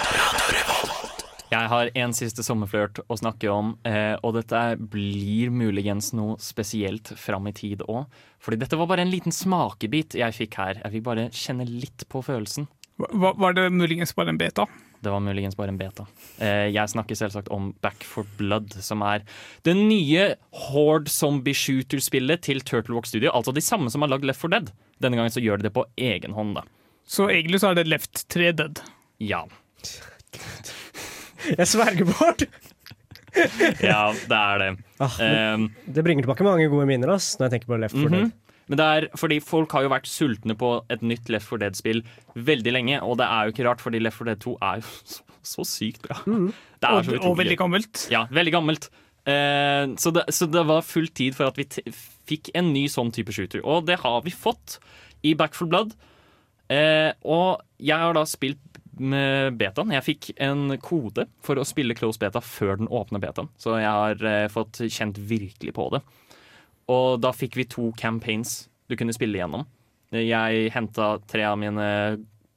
Jeg 1.55 1.69
har 1.71 1.89
en 1.95 2.13
siste 2.17 2.43
sommerflørt 2.43 2.99
å 3.07 3.15
snakke 3.19 3.47
om, 3.53 3.73
eh, 3.87 4.15
og 4.25 4.33
dette 4.35 4.61
blir 4.91 5.51
muligens 5.55 6.09
noe 6.17 6.35
spesielt 6.43 7.13
fram 7.17 7.47
i 7.47 7.53
tid 7.55 7.83
òg. 7.87 8.09
Fordi 8.43 8.59
dette 8.59 8.75
var 8.79 8.89
bare 8.91 9.05
en 9.05 9.11
liten 9.13 9.31
smakebit 9.31 10.17
jeg 10.19 10.35
fikk 10.35 10.57
her. 10.59 10.81
Jeg 10.83 10.91
fikk 10.97 11.05
bare 11.07 11.29
kjenne 11.31 11.67
litt 11.69 12.03
på 12.11 12.21
følelsen. 12.25 12.67
Hva- 12.99 13.33
Var 13.37 13.53
det 13.53 13.69
muligens 13.71 14.13
bare 14.15 14.29
en 14.33 14.37
beta? 14.39 14.65
Det 15.03 15.11
var 15.11 15.19
muligens 15.21 15.55
bare 15.55 15.69
en 15.69 15.77
beta. 15.77 16.05
Eh, 16.39 16.71
jeg 16.73 16.87
snakker 16.91 17.15
selvsagt 17.15 17.47
om 17.51 17.73
Back 17.81 18.03
for 18.03 18.25
Blood, 18.37 18.73
som 18.81 19.01
er 19.03 19.21
det 19.63 19.75
nye 19.75 20.35
Horde 20.51 21.07
Zombie 21.11 21.53
Shooter-spillet 21.53 22.41
til 22.41 22.59
Turtle 22.61 22.95
Rock 22.95 23.05
Studio. 23.05 23.31
Altså 23.31 23.53
de 23.53 23.61
samme 23.61 23.91
som 23.91 24.01
har 24.01 24.09
lagd 24.09 24.25
Left 24.25 24.39
for 24.41 24.49
Dead. 24.49 24.71
Denne 24.99 25.15
gangen 25.19 25.31
så 25.31 25.43
gjør 25.43 25.57
de 25.61 25.69
det 25.69 25.73
på 25.75 25.85
egen 25.97 26.33
hånd, 26.33 26.55
da. 26.55 26.63
Så 27.07 27.27
egentlig 27.29 27.59
så 27.61 27.71
er 27.71 27.75
det 27.75 27.87
Left 27.87 28.27
3 28.29 28.51
Dead. 28.55 28.81
Ja. 29.19 29.43
Jeg 31.59 31.67
sverger 31.71 32.07
bort! 32.09 32.45
ja, 33.83 34.01
det 34.15 34.37
er 34.39 34.61
det. 34.61 34.69
Ah, 35.03 35.15
Um, 35.55 35.65
det 35.91 36.03
bringer 36.05 36.23
tilbake 36.23 36.45
mange 36.47 36.69
gode 36.71 36.85
minner 36.87 37.11
ass, 37.17 37.33
når 37.37 37.49
jeg 37.49 37.55
tenker 37.57 37.73
på 37.73 37.79
Left 37.81 37.95
4 37.97 38.07
Mhm. 38.09 38.15
Dead. 38.15 38.31
Men 38.67 38.79
det 38.79 38.85
er 38.89 39.05
fordi 39.19 39.35
folk 39.45 39.71
har 39.77 39.83
jo 39.85 39.89
vært 39.91 40.07
sultne 40.09 40.55
på 40.57 40.69
et 40.89 41.01
nytt 41.05 41.27
Left 41.29 41.45
4 41.51 41.59
Dead-spill 41.65 41.99
veldig 42.47 42.71
lenge, 42.73 43.01
og 43.05 43.19
det 43.19 43.27
er 43.27 43.45
jo 43.45 43.51
ikke 43.53 43.65
rart, 43.67 43.83
fordi 43.83 43.99
Left 44.01 44.17
4 44.17 44.31
Dead 44.31 44.39
2 44.41 44.55
er 44.61 44.79
jo 44.79 44.87
så, 45.13 45.21
så 45.45 45.65
sykt 45.69 46.01
bra. 46.07 46.17
Det 46.25 46.89
er 46.89 46.95
Og, 46.95 47.05
så 47.05 47.19
og 47.21 47.37
veldig 47.37 47.57
gammelt. 47.59 48.07
Ja, 48.09 48.23
veldig 48.33 48.55
gammelt. 48.55 48.89
Uh, 49.27 49.93
så, 50.01 50.11
det, 50.15 50.23
så 50.33 50.47
det 50.49 50.63
var 50.69 50.81
full 50.85 51.07
tid 51.13 51.35
for 51.37 51.49
at 51.51 51.57
vi 51.59 51.65
t 51.65 51.81
fikk 52.25 52.49
en 52.57 52.71
ny 52.73 52.87
sånn 52.89 53.11
type 53.13 53.29
shooter. 53.35 53.61
Og 53.61 53.83
det 53.85 53.99
har 54.01 54.21
vi 54.25 54.31
fått 54.33 54.79
i 55.27 55.35
Back 55.37 55.53
4 55.59 55.69
Blood. 55.69 55.91
Uh, 56.71 57.11
og 57.21 57.61
jeg 57.77 58.01
har 58.01 58.15
da 58.17 58.23
spilt 58.25 58.57
med 58.99 59.57
betaen. 59.59 59.93
Jeg 59.95 60.05
fikk 60.05 60.29
en 60.41 60.77
kode 60.83 61.27
for 61.43 61.59
å 61.59 61.65
spille 61.67 61.97
close 61.97 62.21
beta 62.21 62.41
før 62.43 62.79
den 62.81 62.91
åpne 62.91 63.21
betaen. 63.23 63.49
Så 63.61 63.77
jeg 63.79 63.91
har 63.91 64.21
eh, 64.25 64.47
fått 64.51 64.81
kjent 64.85 65.19
virkelig 65.19 65.75
på 65.75 65.89
det. 65.95 66.03
og 66.87 67.21
da 67.21 67.31
fikk 67.33 67.57
vi 67.57 67.65
to 67.65 67.91
campaigns 67.97 68.67
du 68.89 68.95
kunne 68.95 69.13
spille 69.15 69.39
gjennom. 69.39 69.65
Jeg 70.13 70.69
henta 70.71 71.15
tre 71.27 71.43
av 71.49 71.57
mine 71.57 71.85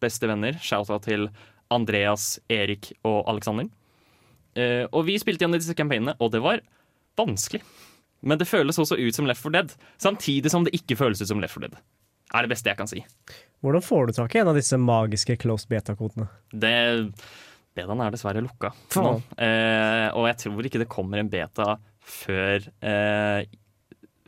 beste 0.02 0.28
venner. 0.28 0.58
Shouta 0.60 0.98
til 1.02 1.28
Andreas, 1.72 2.38
Erik 2.48 2.92
og 3.02 3.24
Alexander. 3.28 3.68
Eh, 4.58 4.84
og 4.92 5.06
vi 5.08 5.18
spilte 5.20 5.44
gjennom 5.44 5.60
disse 5.60 5.76
campaignene, 5.76 6.16
og 6.20 6.32
det 6.34 6.42
var 6.44 6.62
vanskelig. 7.18 7.62
Men 8.20 8.40
det 8.40 8.48
føles 8.50 8.78
også 8.78 8.98
ut 8.98 9.14
som 9.14 9.28
Left 9.28 9.42
4 9.44 9.54
Dead, 9.54 9.74
samtidig 10.02 10.50
som 10.50 10.64
det 10.66 10.74
ikke 10.76 10.98
føles 10.98 11.22
ut 11.22 11.30
som 11.30 11.40
Left 11.42 11.58
4 11.58 11.68
Dead. 11.68 11.80
Er 12.34 12.44
det 12.44 12.52
beste 12.52 12.68
jeg 12.70 12.76
kan 12.78 12.90
si. 12.90 13.04
Hvordan 13.64 13.82
får 13.82 14.06
du 14.10 14.12
tak 14.18 14.34
i 14.36 14.40
en 14.42 14.50
av 14.52 14.58
disse 14.58 14.76
magiske 14.78 15.38
closed 15.40 15.70
beta-kodene? 15.70 16.28
Det 16.52 16.74
Betaen 17.78 18.00
er 18.02 18.10
dessverre 18.14 18.42
lukka 18.42 18.72
nå. 18.98 19.10
Eh, 19.38 20.08
og 20.18 20.24
jeg 20.26 20.38
tror 20.44 20.66
ikke 20.66 20.80
det 20.82 20.88
kommer 20.90 21.20
en 21.22 21.28
beta 21.30 21.76
før 22.02 22.64
eh, 22.82 23.44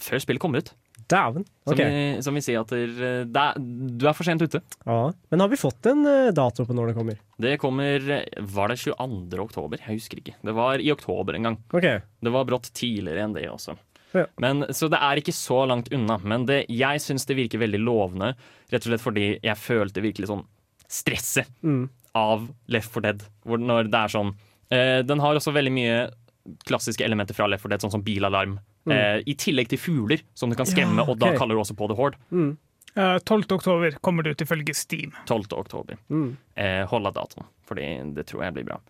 Før 0.01 0.23
spillet 0.23 0.41
kommer 0.43 0.63
ut. 0.63 0.71
Dæven. 1.11 1.43
Som, 1.67 1.75
Ok. 1.75 1.81
vi, 1.83 2.23
som 2.23 2.37
vil 2.39 2.45
si 2.47 2.55
at 2.55 2.71
der, 2.71 3.25
er, 3.27 3.59
du 3.59 4.07
er 4.07 4.15
for 4.15 4.25
sent 4.29 4.45
ute. 4.45 4.61
Ja. 4.87 5.11
Men 5.33 5.43
har 5.43 5.51
vi 5.51 5.59
fått 5.59 5.89
en 5.91 6.07
eh, 6.07 6.31
dato 6.37 6.65
på 6.69 6.77
når 6.77 6.93
det 6.93 6.97
kommer? 7.01 7.19
Det 7.43 7.57
kommer 7.61 8.07
Var 8.55 8.71
det 8.71 8.79
22. 8.79 9.41
oktober? 9.43 9.83
Jeg 9.83 9.99
husker 9.99 10.23
ikke. 10.23 10.37
Det 10.47 10.55
var 10.55 10.79
i 10.79 10.93
oktober 10.95 11.35
en 11.37 11.49
gang. 11.51 11.59
Okay. 11.75 12.05
Det 12.23 12.33
var 12.33 12.47
brått 12.49 12.71
tidligere 12.77 13.27
enn 13.27 13.35
det 13.35 13.49
også. 13.51 13.75
Ja. 14.17 14.25
Men, 14.43 14.65
så 14.75 14.89
det 14.91 14.99
er 14.99 15.21
ikke 15.21 15.35
så 15.37 15.61
langt 15.71 15.91
unna. 15.95 16.17
Men 16.23 16.47
det, 16.49 16.65
jeg 16.69 17.01
syns 17.05 17.27
det 17.29 17.37
virker 17.39 17.61
veldig 17.63 17.79
lovende, 17.85 18.33
rett 18.73 18.83
og 18.87 18.91
slett 18.91 19.05
fordi 19.05 19.27
jeg 19.43 19.57
følte 19.61 20.03
virkelig 20.03 20.31
sånn 20.33 20.47
stresset 20.91 21.47
Mm. 21.63 21.89
av 22.19 22.49
Left 22.69 22.91
4 22.93 23.03
Dead. 23.07 23.23
Hvor, 23.47 23.59
når 23.63 23.91
det 23.93 24.01
er 24.01 24.09
sånn 24.11 24.33
eh, 24.71 25.03
Den 25.07 25.21
har 25.23 25.35
også 25.39 25.53
veldig 25.55 25.73
mye 25.73 26.01
klassiske 26.67 27.05
elementer 27.07 27.35
fra 27.39 27.47
Left 27.47 27.63
4 27.63 27.71
Dead, 27.77 27.85
sånn 27.85 27.93
som 27.95 28.03
bilalarm. 28.03 28.59
Mm. 28.89 28.93
Eh, 28.97 29.23
I 29.31 29.35
tillegg 29.39 29.69
til 29.71 29.79
fugler, 29.79 30.23
som 30.35 30.51
du 30.51 30.57
kan 30.59 30.67
skremme, 30.67 31.05
Ja, 31.05 31.07
og 31.07 31.19
da 31.21 31.31
kaller 31.39 31.55
du 31.55 31.61
også 31.63 31.77
på 31.79 31.87
The 31.93 31.95
Horde. 31.99 32.19
Eh, 32.97 33.19
12. 33.23 33.45
oktober 33.55 33.95
kommer 34.03 34.25
det 34.27 34.33
ut 34.35 34.43
ifølge 34.43 34.75
Steam. 34.75 35.13
12. 35.31 35.53
oktober. 35.61 35.99
Mm. 36.11 36.33
Eh, 36.57 36.83
hold 36.91 37.07
av 37.07 37.15
datoen, 37.15 37.47
fordi 37.69 37.87
det 38.17 38.27
tror 38.27 38.43
jeg 38.49 38.55
blir 38.57 38.67
bra. 38.73 38.81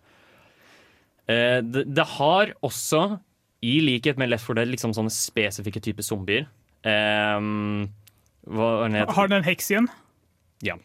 Eh, 1.29 1.59
det, 1.61 1.83
det 1.93 2.05
har 2.17 2.53
også, 2.65 3.19
i 3.61 3.75
likhet 3.85 4.17
med 4.17 4.29
Left 4.31 4.45
4 4.47 4.55
Dead, 4.61 4.71
liksom 4.73 4.93
sånne 4.97 5.11
spesifikke 5.13 5.81
typer 5.83 6.05
zombier. 6.05 6.47
Um, 6.85 7.89
hva 8.49 8.69
den 8.87 8.95
het? 8.97 9.11
Har 9.13 9.29
den 9.29 9.41
en 9.41 9.45
heks 9.47 9.69
igjen? 9.71 9.89
Ja. 10.65 10.75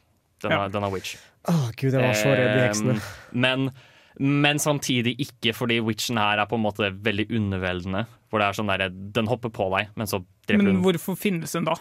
Den 0.45 0.53
Ja. 0.53 0.59
har, 0.65 0.69
den 0.75 0.85
er 0.85 0.93
Witch. 0.93 1.15
Å 1.49 1.55
gud, 1.77 1.93
jeg 1.95 2.03
var 2.03 2.13
så 2.19 2.33
redd 2.37 2.57
i 2.59 2.65
heksene. 2.67 2.97
Um, 2.99 3.41
men, 3.41 3.71
men 4.21 4.59
samtidig 4.61 5.15
ikke, 5.25 5.55
fordi 5.57 5.81
Witchen 5.81 6.19
her 6.21 6.39
er 6.43 6.47
på 6.51 6.59
en 6.59 6.65
måte 6.67 6.91
veldig 6.93 7.29
underveldende. 7.31 8.05
Hvor 8.29 8.43
det 8.43 8.49
er 8.51 8.59
sånn 8.59 8.73
der, 8.73 8.89
Den 8.91 9.29
hopper 9.31 9.49
på 9.55 9.71
deg, 9.79 9.89
men 9.97 10.07
så 10.11 10.21
dreper 10.49 10.63
Men 10.65 10.75
hun. 10.77 10.83
hvorfor 10.85 11.17
finnes 11.17 11.53
den 11.57 11.65
da? 11.69 11.77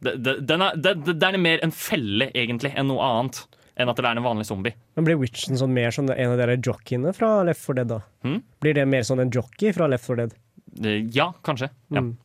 Det, 0.00 0.16
det, 0.22 0.34
den 0.48 0.62
er, 0.62 0.76
det, 0.78 0.96
det 1.18 1.22
er 1.28 1.38
mer 1.42 1.58
en 1.62 1.72
felle, 1.74 2.30
egentlig, 2.34 2.70
enn 2.78 2.86
noe 2.90 3.02
annet. 3.02 3.44
Enn 3.78 3.90
at 3.92 3.96
det 4.00 4.08
er 4.08 4.18
en 4.18 4.24
vanlig 4.26 4.46
zombie. 4.48 4.74
Men 4.98 5.06
blir 5.06 5.18
Witchen 5.20 5.58
sånn 5.60 5.70
mer 5.74 5.92
som 5.94 6.08
en 6.10 6.32
av 6.32 6.38
dere 6.40 6.56
jockeyene 6.58 7.12
fra 7.14 7.44
Left 7.46 7.62
4 7.62 7.78
Dead, 7.78 7.92
da? 7.92 8.00
Hmm? 8.26 8.40
Blir 8.62 8.74
det 8.74 8.86
mer 8.90 9.04
sånn 9.06 9.22
en 9.22 9.30
jockey 9.34 9.70
fra 9.76 9.86
Left 9.90 10.08
4 10.08 10.16
Dead? 10.24 10.34
Eh, 10.82 11.04
Ja, 11.14 11.30
kanskje. 11.46 11.70
Ja. 11.94 12.02
Mm. 12.02 12.16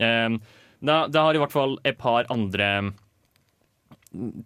Um, 0.00 0.38
det, 0.84 0.96
det 1.12 1.20
har 1.20 1.36
i 1.36 1.40
hvert 1.42 1.52
fall 1.54 1.76
et 1.84 1.98
par 2.00 2.26
andre 2.32 2.70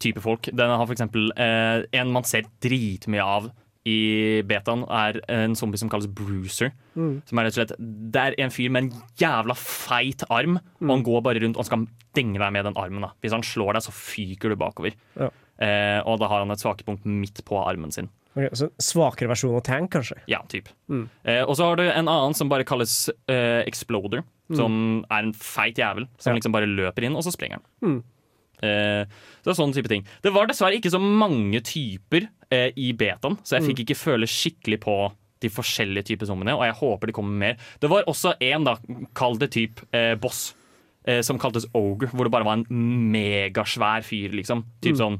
typer 0.00 0.24
folk. 0.24 0.48
Den 0.56 0.70
har 0.72 0.84
for 0.86 0.94
eksempel 0.96 1.30
eh, 1.36 1.84
en 2.00 2.12
man 2.14 2.26
ser 2.28 2.46
dritmye 2.64 3.24
av 3.24 3.50
i 3.88 4.42
betaen, 4.44 4.82
er 4.92 5.20
en 5.32 5.54
zombie 5.56 5.80
som 5.80 5.88
kalles 5.88 6.08
Bruiser. 6.12 6.72
Mm. 6.98 7.20
Som 7.28 7.40
er 7.40 7.46
rett 7.46 7.54
og 7.54 7.60
slett 7.62 7.76
Det 8.12 8.20
er 8.20 8.36
en 8.44 8.52
fyr 8.52 8.72
med 8.74 8.84
en 8.88 9.04
jævla 9.20 9.54
feit 9.56 10.24
arm, 10.28 10.58
og 10.82 10.90
han 10.92 11.04
går 11.06 11.22
bare 11.24 11.42
rundt 11.44 11.56
og 11.60 11.68
skal 11.68 11.86
denge 12.16 12.40
deg 12.42 12.52
med 12.52 12.66
den 12.68 12.76
armen. 12.80 13.06
Da. 13.06 13.12
Hvis 13.22 13.36
han 13.36 13.46
slår 13.46 13.78
deg, 13.78 13.86
så 13.86 13.94
fyker 13.94 14.52
du 14.52 14.58
bakover. 14.60 14.96
Ja. 15.16 15.30
Eh, 15.58 16.00
og 16.06 16.18
da 16.20 16.28
har 16.30 16.38
han 16.44 16.50
et 16.54 16.58
svakepunkt 16.62 17.04
midt 17.04 17.42
på 17.44 17.58
armen 17.66 17.90
sin. 17.92 18.08
Okay, 18.36 18.50
så 18.54 18.68
svakere 18.78 19.26
versjon 19.32 19.56
av 19.56 19.64
Tank, 19.66 19.90
kanskje? 19.90 20.18
Ja, 20.30 20.38
typ. 20.46 20.68
Mm. 20.88 21.08
Eh, 21.24 21.42
og 21.42 21.56
så 21.58 21.64
har 21.66 21.76
du 21.80 21.82
en 21.88 22.06
annen 22.06 22.34
som 22.38 22.48
bare 22.48 22.64
kalles 22.64 23.08
eh, 23.26 23.64
Exploder. 23.66 24.22
Mm. 24.48 24.56
Som 24.56 24.76
er 25.10 25.24
en 25.26 25.32
feit 25.34 25.76
jævel 25.76 26.06
som 26.18 26.30
Ja. 26.32 26.38
liksom 26.38 26.52
bare 26.54 26.66
løper 26.70 27.04
inn, 27.04 27.16
og 27.18 27.24
så 27.26 27.32
sprenger 27.34 27.58
den. 27.58 27.96
Mm. 27.98 28.04
Eh, 28.62 29.04
så 29.42 29.44
det 29.44 29.52
er 29.52 29.58
sånne 29.62 29.74
type 29.74 29.88
ting. 29.90 30.06
Det 30.22 30.32
var 30.32 30.46
dessverre 30.46 30.78
ikke 30.78 30.90
så 30.94 31.00
mange 31.02 31.60
typer 31.62 32.28
eh, 32.50 32.70
i 32.76 32.92
betaen, 32.92 33.36
så 33.44 33.58
jeg 33.58 33.62
Mm. 33.62 33.68
fikk 33.74 33.82
ikke 33.84 33.98
føle 33.98 34.26
skikkelig 34.26 34.78
på 34.80 35.12
de 35.40 35.48
forskjellige 35.48 36.04
typer 36.06 36.26
zombiene, 36.26 36.54
og 36.56 36.64
jeg 36.64 36.74
håper 36.80 37.06
det 37.06 37.14
kommer 37.14 37.36
mer. 37.38 37.56
Det 37.80 37.90
var 37.90 38.04
også 38.08 38.32
en, 38.40 38.64
da, 38.64 38.76
kall 39.14 39.36
det 39.38 39.50
typ 39.52 39.80
eh, 39.92 40.14
boss, 40.14 40.54
eh, 41.06 41.20
som 41.22 41.38
kaltes 41.38 41.66
Ogre, 41.74 42.08
hvor 42.08 42.24
det 42.24 42.32
bare 42.32 42.44
var 42.44 42.54
en 42.54 42.64
megasvær 43.12 44.02
fyr, 44.06 44.30
liksom. 44.34 44.64
Typ 44.80 44.94
Mm. 44.94 44.98
sånn 44.98 45.18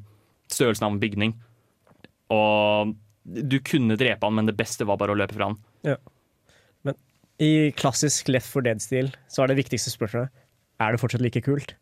størrelsen 0.53 0.86
av 0.86 0.94
en 0.94 1.03
bygning. 1.03 1.34
Og 2.34 2.94
du 3.28 3.59
kunne 3.64 3.99
drepe 4.01 4.24
han, 4.26 4.36
men 4.38 4.49
det 4.49 4.57
beste 4.59 4.86
var 4.88 5.01
bare 5.01 5.14
å 5.14 5.18
løpe 5.18 5.36
fra 5.36 5.51
han. 5.51 5.59
Ja. 5.86 5.96
Men 6.86 6.96
i 7.42 7.70
klassisk 7.76 8.30
Left 8.32 8.51
for 8.51 8.64
Dead-stil 8.64 9.12
så 9.30 9.44
er 9.44 9.53
det 9.53 9.61
viktigste 9.61 9.92
spørsmålet 9.92 10.32
Er 10.82 10.94
det 10.94 11.03
fortsatt 11.03 11.22
like 11.24 11.42
kult? 11.44 11.74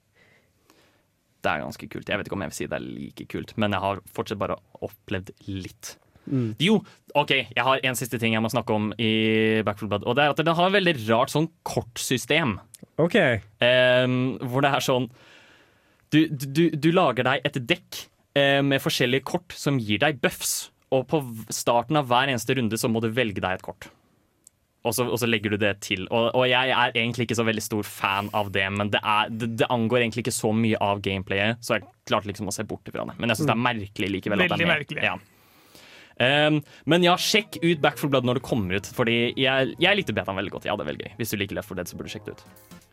Det 1.44 1.52
er 1.52 1.62
ganske 1.62 1.86
kult. 1.92 2.08
Jeg 2.08 2.18
vet 2.18 2.26
ikke 2.26 2.36
om 2.36 2.42
jeg 2.42 2.52
vil 2.52 2.58
si 2.58 2.66
det 2.66 2.78
er 2.80 2.88
like 2.88 3.28
kult, 3.30 3.54
men 3.60 3.76
jeg 3.76 3.84
har 3.84 4.02
fortsatt 4.16 4.40
bare 4.40 4.58
opplevd 4.82 5.30
litt. 5.46 5.94
Mm. 6.26 6.56
Jo, 6.58 6.80
OK, 7.14 7.32
jeg 7.54 7.64
har 7.68 7.84
en 7.86 7.98
siste 7.98 8.18
ting 8.18 8.34
jeg 8.34 8.42
må 8.42 8.50
snakke 8.50 8.74
om 8.74 8.88
i 8.98 9.62
Back 9.66 9.78
4 9.78 9.90
Blood. 9.92 10.06
Og 10.10 10.16
det 10.18 10.24
er 10.24 10.34
at 10.34 10.42
den 10.42 10.58
har 10.58 10.70
et 10.70 10.76
veldig 10.80 10.96
rart 11.06 11.30
sånn 11.30 11.46
kortsystem. 11.66 12.56
OK. 12.98 13.16
um, 13.62 14.18
hvor 14.48 14.64
det 14.64 14.72
er 14.72 14.84
sånn 14.84 15.10
du, 16.14 16.22
du, 16.30 16.68
du 16.70 16.90
lager 16.94 17.26
deg 17.26 17.46
et 17.46 17.58
dekk 17.68 17.98
med 18.36 18.82
forskjellige 18.84 19.24
kort 19.28 19.54
som 19.56 19.78
gir 19.80 20.02
deg 20.02 20.18
buffs. 20.20 20.66
Og 20.94 21.06
på 21.10 21.20
starten 21.50 21.98
av 21.98 22.10
hver 22.10 22.30
eneste 22.30 22.54
runde 22.58 22.78
så 22.78 22.90
må 22.92 23.00
du 23.02 23.08
velge 23.14 23.42
deg 23.42 23.58
et 23.58 23.64
kort. 23.64 23.88
Og 24.86 24.94
så, 24.94 25.06
og 25.10 25.18
så 25.18 25.26
legger 25.26 25.54
du 25.54 25.58
det 25.60 25.72
til. 25.82 26.04
Og, 26.14 26.28
og 26.30 26.44
jeg 26.46 26.70
er 26.70 26.94
egentlig 26.94 27.26
ikke 27.26 27.38
så 27.38 27.46
veldig 27.46 27.64
stor 27.64 27.86
fan 27.88 28.30
av 28.38 28.52
det, 28.54 28.66
men 28.70 28.92
det, 28.94 29.00
er, 29.02 29.32
det, 29.34 29.50
det 29.58 29.70
angår 29.72 30.04
egentlig 30.04 30.26
ikke 30.26 30.36
så 30.36 30.52
mye 30.54 30.78
av 30.82 31.02
gameplayet, 31.02 31.58
så 31.64 31.78
jeg 31.78 31.88
klarte 32.06 32.30
liksom 32.30 32.52
å 32.52 32.54
se 32.54 32.66
bort 32.68 32.86
fra 32.86 33.08
det. 33.08 33.16
Men 33.18 33.32
jeg 33.32 33.40
syns 33.40 33.50
det 33.50 33.56
er 33.56 33.64
merkelig 33.66 34.12
likevel. 34.14 34.44
at 34.44 34.54
det 34.54 34.60
er 34.60 34.70
med. 34.70 34.84
merkelig. 34.84 35.08
Ja. 35.08 35.16
Um, 36.16 36.62
men 36.88 37.04
ja, 37.04 37.12
sjekk 37.20 37.58
ut 37.60 37.82
Back 37.82 37.98
for 38.00 38.08
Blood 38.08 38.24
når 38.24 38.38
det 38.38 38.46
kommer 38.46 38.78
ut, 38.78 38.86
Fordi 38.96 39.34
jeg, 39.36 39.74
jeg 39.76 39.98
likte 39.98 40.14
betaen 40.16 40.38
veldig 40.38 40.54
godt. 40.54 40.64
Jeg 40.64 40.72
hadde 40.72 40.86
er 40.86 40.92
veldig 40.94 41.08
gøy. 41.10 41.16
Hvis 41.18 41.34
du 41.34 41.40
liker 41.42 41.58
Left 41.58 41.68
for 41.68 41.78
Dead, 41.78 41.90
så 41.90 41.98
burde 41.98 42.08
du 42.08 42.14
sjekke 42.14 42.30
det 42.30 42.38
ut. 42.38 42.85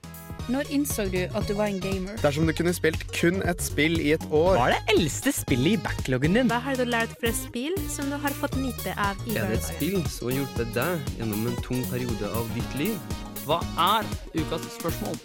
Når 0.51 0.67
innså 0.75 1.05
du 1.07 1.21
at 1.23 1.45
du 1.47 1.53
var 1.55 1.69
en 1.71 1.77
gamer? 1.79 2.17
Dersom 2.19 2.43
du 2.43 2.51
kunne 2.51 2.73
spilt 2.75 3.03
kun 3.15 3.37
et 3.47 3.61
spill 3.63 3.93
i 4.03 4.09
et 4.11 4.23
år 4.27 4.57
Hva 4.57 4.65
er 4.65 4.73
det 4.73 4.95
eldste 4.97 5.31
spillet 5.31 5.77
i 5.77 5.79
backloggen 5.79 6.35
din? 6.35 6.49
Hva 6.51 6.57
har 6.65 6.75
du 6.75 6.83
lært 6.83 7.13
fra 7.21 7.31
spill 7.37 7.77
som 7.87 8.09
du 8.11 8.17
har 8.19 8.35
fått 8.41 8.57
nyte 8.59 8.91
av 8.99 9.21
i 9.23 9.37
Er 9.39 9.53
det 9.53 9.61
et 9.61 9.69
spill 9.69 10.01
som 10.11 10.27
har 10.27 10.41
hjulpet 10.41 10.73
deg 10.75 11.13
gjennom 11.21 11.45
en 11.47 11.55
tung 11.63 11.85
periode 11.87 12.31
av 12.35 12.49
ditt 12.57 12.75
liv? 12.75 13.21
Hva 13.45 13.61
er 13.85 14.09
ukas 14.35 14.67
spørsmål? 14.75 15.15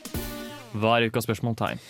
Hva 0.78 0.94
er 1.00 1.08
ukas 1.10 1.26
spørsmål, 1.26 1.58
Tein? 1.58 1.82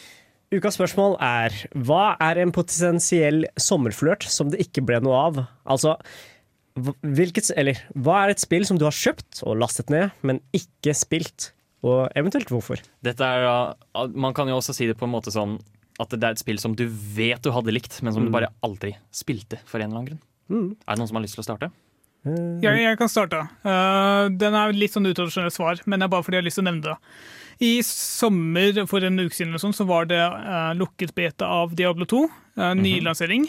Ukas 0.48 0.80
spørsmål 0.80 1.18
er 1.20 1.60
Hva 1.76 2.16
er 2.30 2.40
en 2.40 2.54
potensiell 2.56 3.44
sommerflørt 3.60 4.24
som 4.24 4.48
det 4.54 4.62
ikke 4.64 4.86
ble 4.88 5.02
noe 5.04 5.20
av? 5.26 5.42
Altså, 5.68 5.98
hvilket, 6.80 7.52
eller, 7.60 7.84
hva 7.92 8.22
er 8.22 8.32
et 8.32 8.40
spill 8.40 8.64
som 8.64 8.80
du 8.80 8.88
har 8.88 8.96
kjøpt 8.96 9.44
og 9.44 9.60
lastet 9.60 9.92
ned, 9.92 10.16
men 10.24 10.40
ikke 10.56 10.96
spilt? 10.96 11.52
Og 11.86 12.08
eventuelt 12.18 12.48
hvorfor? 12.50 12.80
Dette 13.06 13.22
er, 13.22 13.44
da- 13.94 14.06
man 14.14 14.34
kan 14.34 14.48
jo 14.50 14.56
også 14.58 14.74
si 14.74 14.86
det 14.86 14.96
på 14.98 15.04
en 15.06 15.12
måte 15.12 15.30
sånn 15.30 15.58
at 16.00 16.10
det 16.10 16.22
er 16.24 16.30
et 16.34 16.38
spill 16.38 16.58
som 16.58 16.74
du 16.78 16.86
vet 16.88 17.42
du 17.42 17.50
hadde 17.50 17.72
likt, 17.74 18.00
men 18.02 18.12
som 18.12 18.22
du 18.24 18.28
Mm. 18.30 18.32
bare 18.32 18.48
aldri 18.62 18.96
spilte 19.12 19.58
for 19.66 19.78
en 19.80 19.90
eller 19.90 19.98
annen 19.98 20.08
grunn. 20.08 20.22
Mm. 20.50 20.76
Er 20.86 20.94
det 20.94 20.98
noen 20.98 21.08
som 21.08 21.16
har 21.16 21.22
lyst 21.22 21.34
til 21.34 21.42
å 21.42 21.48
starte? 21.48 21.70
Jeg, 22.26 22.78
jeg 22.82 22.98
kan 22.98 23.08
starte. 23.08 23.38
Uh, 23.64 24.28
den 24.28 24.54
er 24.54 24.72
litt 24.72 24.92
sånn 24.92 25.06
utradisjonelt 25.06 25.52
svar, 25.54 25.78
men 25.86 25.98
det 26.00 26.04
er 26.06 26.08
bare 26.12 26.22
fordi 26.26 26.34
jeg 26.36 26.42
har 26.42 26.48
lyst 26.48 26.58
til 26.58 26.64
å 26.66 26.70
nevne 26.70 26.82
det. 26.82 26.96
I 27.60 27.80
sommer 27.82 28.86
for 28.86 29.02
en 29.06 29.18
uke 29.18 29.34
siden 29.34 29.48
eller 29.54 29.62
sånn, 29.62 29.74
så 29.74 29.86
var 29.86 30.04
det 30.10 30.18
uh, 30.20 30.74
lukket 30.78 31.14
beta 31.14 31.46
av 31.46 31.74
Diablo 31.78 32.04
2. 32.06 32.24
Uh, 32.58 32.74
Nylansering. 32.74 33.48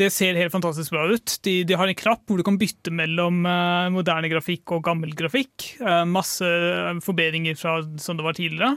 Det 0.00 0.08
ser 0.12 0.38
helt 0.40 0.54
fantastisk 0.54 0.94
bra 0.94 1.04
ut. 1.12 1.36
De, 1.44 1.58
de 1.68 1.76
har 1.76 1.90
en 1.90 1.98
knapp 1.98 2.24
hvor 2.26 2.40
du 2.40 2.46
kan 2.46 2.58
bytte 2.60 2.92
mellom 2.94 3.42
eh, 3.44 3.90
moderne 3.92 4.30
grafikk 4.32 4.72
og 4.76 4.84
gammel 4.86 5.12
grafikk. 5.16 5.74
Eh, 5.82 6.04
masse 6.08 6.48
forbedringer 7.04 7.58
fra 7.60 7.80
som 8.00 8.16
det 8.18 8.26
var 8.26 8.38
tidligere. 8.38 8.76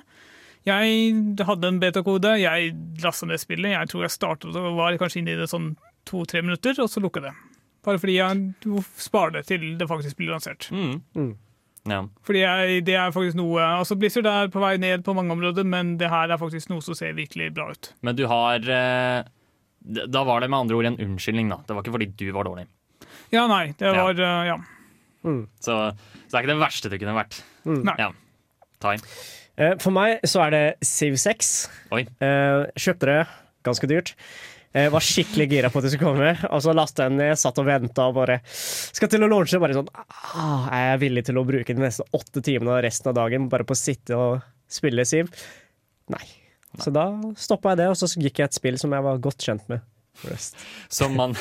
Jeg 0.66 1.44
hadde 1.46 1.70
en 1.70 1.80
betakode, 1.82 2.32
jeg 2.42 2.74
lasta 3.04 3.28
ned 3.30 3.40
spillet. 3.42 3.76
Jeg 3.76 3.92
tror 3.92 4.06
jeg 4.08 4.16
startet 4.16 4.56
og 4.58 4.80
var 4.80 4.98
kanskje 5.00 5.22
inne 5.22 5.36
i 5.36 5.40
det 5.40 5.50
sånn 5.52 5.76
to-tre 6.10 6.42
minutter, 6.42 6.78
og 6.82 6.90
så 6.90 7.04
lukka 7.04 7.22
det. 7.22 7.34
Bare 7.86 8.02
fordi 8.02 8.18
jeg 8.18 8.82
sparer 8.98 9.38
det 9.38 9.46
til 9.52 9.66
det 9.78 9.88
faktisk 9.90 10.18
blir 10.18 10.34
lansert. 10.34 10.68
Mm. 10.74 11.36
Ja. 11.86 12.02
Fordi 12.26 12.42
jeg, 12.42 12.82
det 12.88 12.96
er 12.98 13.12
faktisk 13.14 13.38
noe 13.38 13.62
Altså 13.62 13.94
Blizzard 13.94 14.26
er 14.26 14.48
på 14.50 14.62
vei 14.64 14.72
ned 14.82 15.04
på 15.06 15.14
mange 15.14 15.36
områder, 15.36 15.68
men 15.70 15.96
det 16.02 16.10
her 16.10 16.34
er 16.34 16.42
faktisk 16.42 16.72
noe 16.72 16.82
som 16.82 16.98
ser 16.98 17.14
virkelig 17.18 17.52
bra 17.54 17.70
ut. 17.70 17.92
Men 18.02 18.18
du 18.18 18.26
har 18.32 18.66
eh, 18.66 19.28
Da 19.86 20.24
var 20.26 20.42
det 20.42 20.50
med 20.50 20.60
andre 20.66 20.78
ord 20.80 20.86
en 20.90 20.98
unnskyldning, 20.98 21.50
da. 21.52 21.60
Det 21.68 21.76
var 21.78 21.84
ikke 21.86 21.94
fordi 21.98 22.08
du 22.18 22.26
var 22.34 22.48
dårlig. 22.48 22.66
Ja, 23.34 23.46
nei, 23.48 23.74
det 23.78 23.86
Ja. 23.94 24.04
var 24.04 24.14
Ja. 24.20 24.34
Ja. 24.46 24.58
Så, 25.26 25.74
så 25.74 26.32
det 26.32 26.38
er 26.38 26.44
ikke 26.44 26.54
det 26.54 26.62
verste 26.62 26.90
det 26.90 27.00
kunne 27.02 27.16
vært. 27.18 27.40
Nei. 27.66 27.96
Ja. 27.98 28.12
Time. 28.82 29.02
Eh, 29.58 29.76
For 29.80 29.92
meg 29.96 30.20
så 30.28 30.44
er 30.46 30.52
det 30.52 30.64
Civ 30.86 31.16
6. 31.18 31.70
Oi. 31.96 32.04
Eh, 32.22 32.66
Kjøpte 32.78 33.08
det 33.10 33.28
ganske 33.66 33.88
dyrt. 33.90 34.14
Jeg 34.76 34.92
var 34.92 35.00
skikkelig 35.00 35.46
gira 35.50 35.70
på 35.72 35.80
at 35.80 35.86
det 35.88 35.94
skulle 35.94 36.12
komme, 36.12 36.34
og 36.52 36.60
så 36.62 36.74
lastet 36.76 37.06
jeg 37.06 37.14
den 37.14 37.18
ned, 37.22 37.38
satt 37.40 37.58
og 37.62 37.66
venta 37.70 38.10
og 38.10 38.18
bare 38.18 38.42
Skal 38.46 39.08
til 39.08 39.24
å 39.24 39.30
launche, 39.32 39.56
bare 39.64 39.72
sånn 39.78 39.88
ah, 39.96 40.68
Er 40.68 40.90
jeg 40.92 41.00
villig 41.06 41.24
til 41.30 41.40
å 41.40 41.46
bruke 41.48 41.72
de 41.74 41.80
neste 41.80 42.04
åtte 42.12 42.44
timene 42.44 42.74
og 42.76 42.84
resten 42.84 43.08
av 43.08 43.16
dagen 43.16 43.48
bare 43.48 43.64
på 43.64 43.72
å 43.72 43.80
sitte 43.80 44.18
og 44.20 44.42
spille 44.68 45.06
Siv? 45.08 45.32
Nei. 46.12 46.26
Så 46.82 46.94
da 46.94 47.10
stoppa 47.40 47.74
jeg 47.74 47.84
det, 47.84 47.92
og 47.92 48.00
så 48.00 48.10
gikk 48.20 48.42
jeg 48.42 48.52
et 48.52 48.58
spill 48.58 48.80
som 48.82 48.96
jeg 48.96 49.06
var 49.06 49.22
godt 49.24 49.46
kjent 49.46 49.68
med. 49.72 49.84
Som 50.88 51.16
man, 51.16 51.36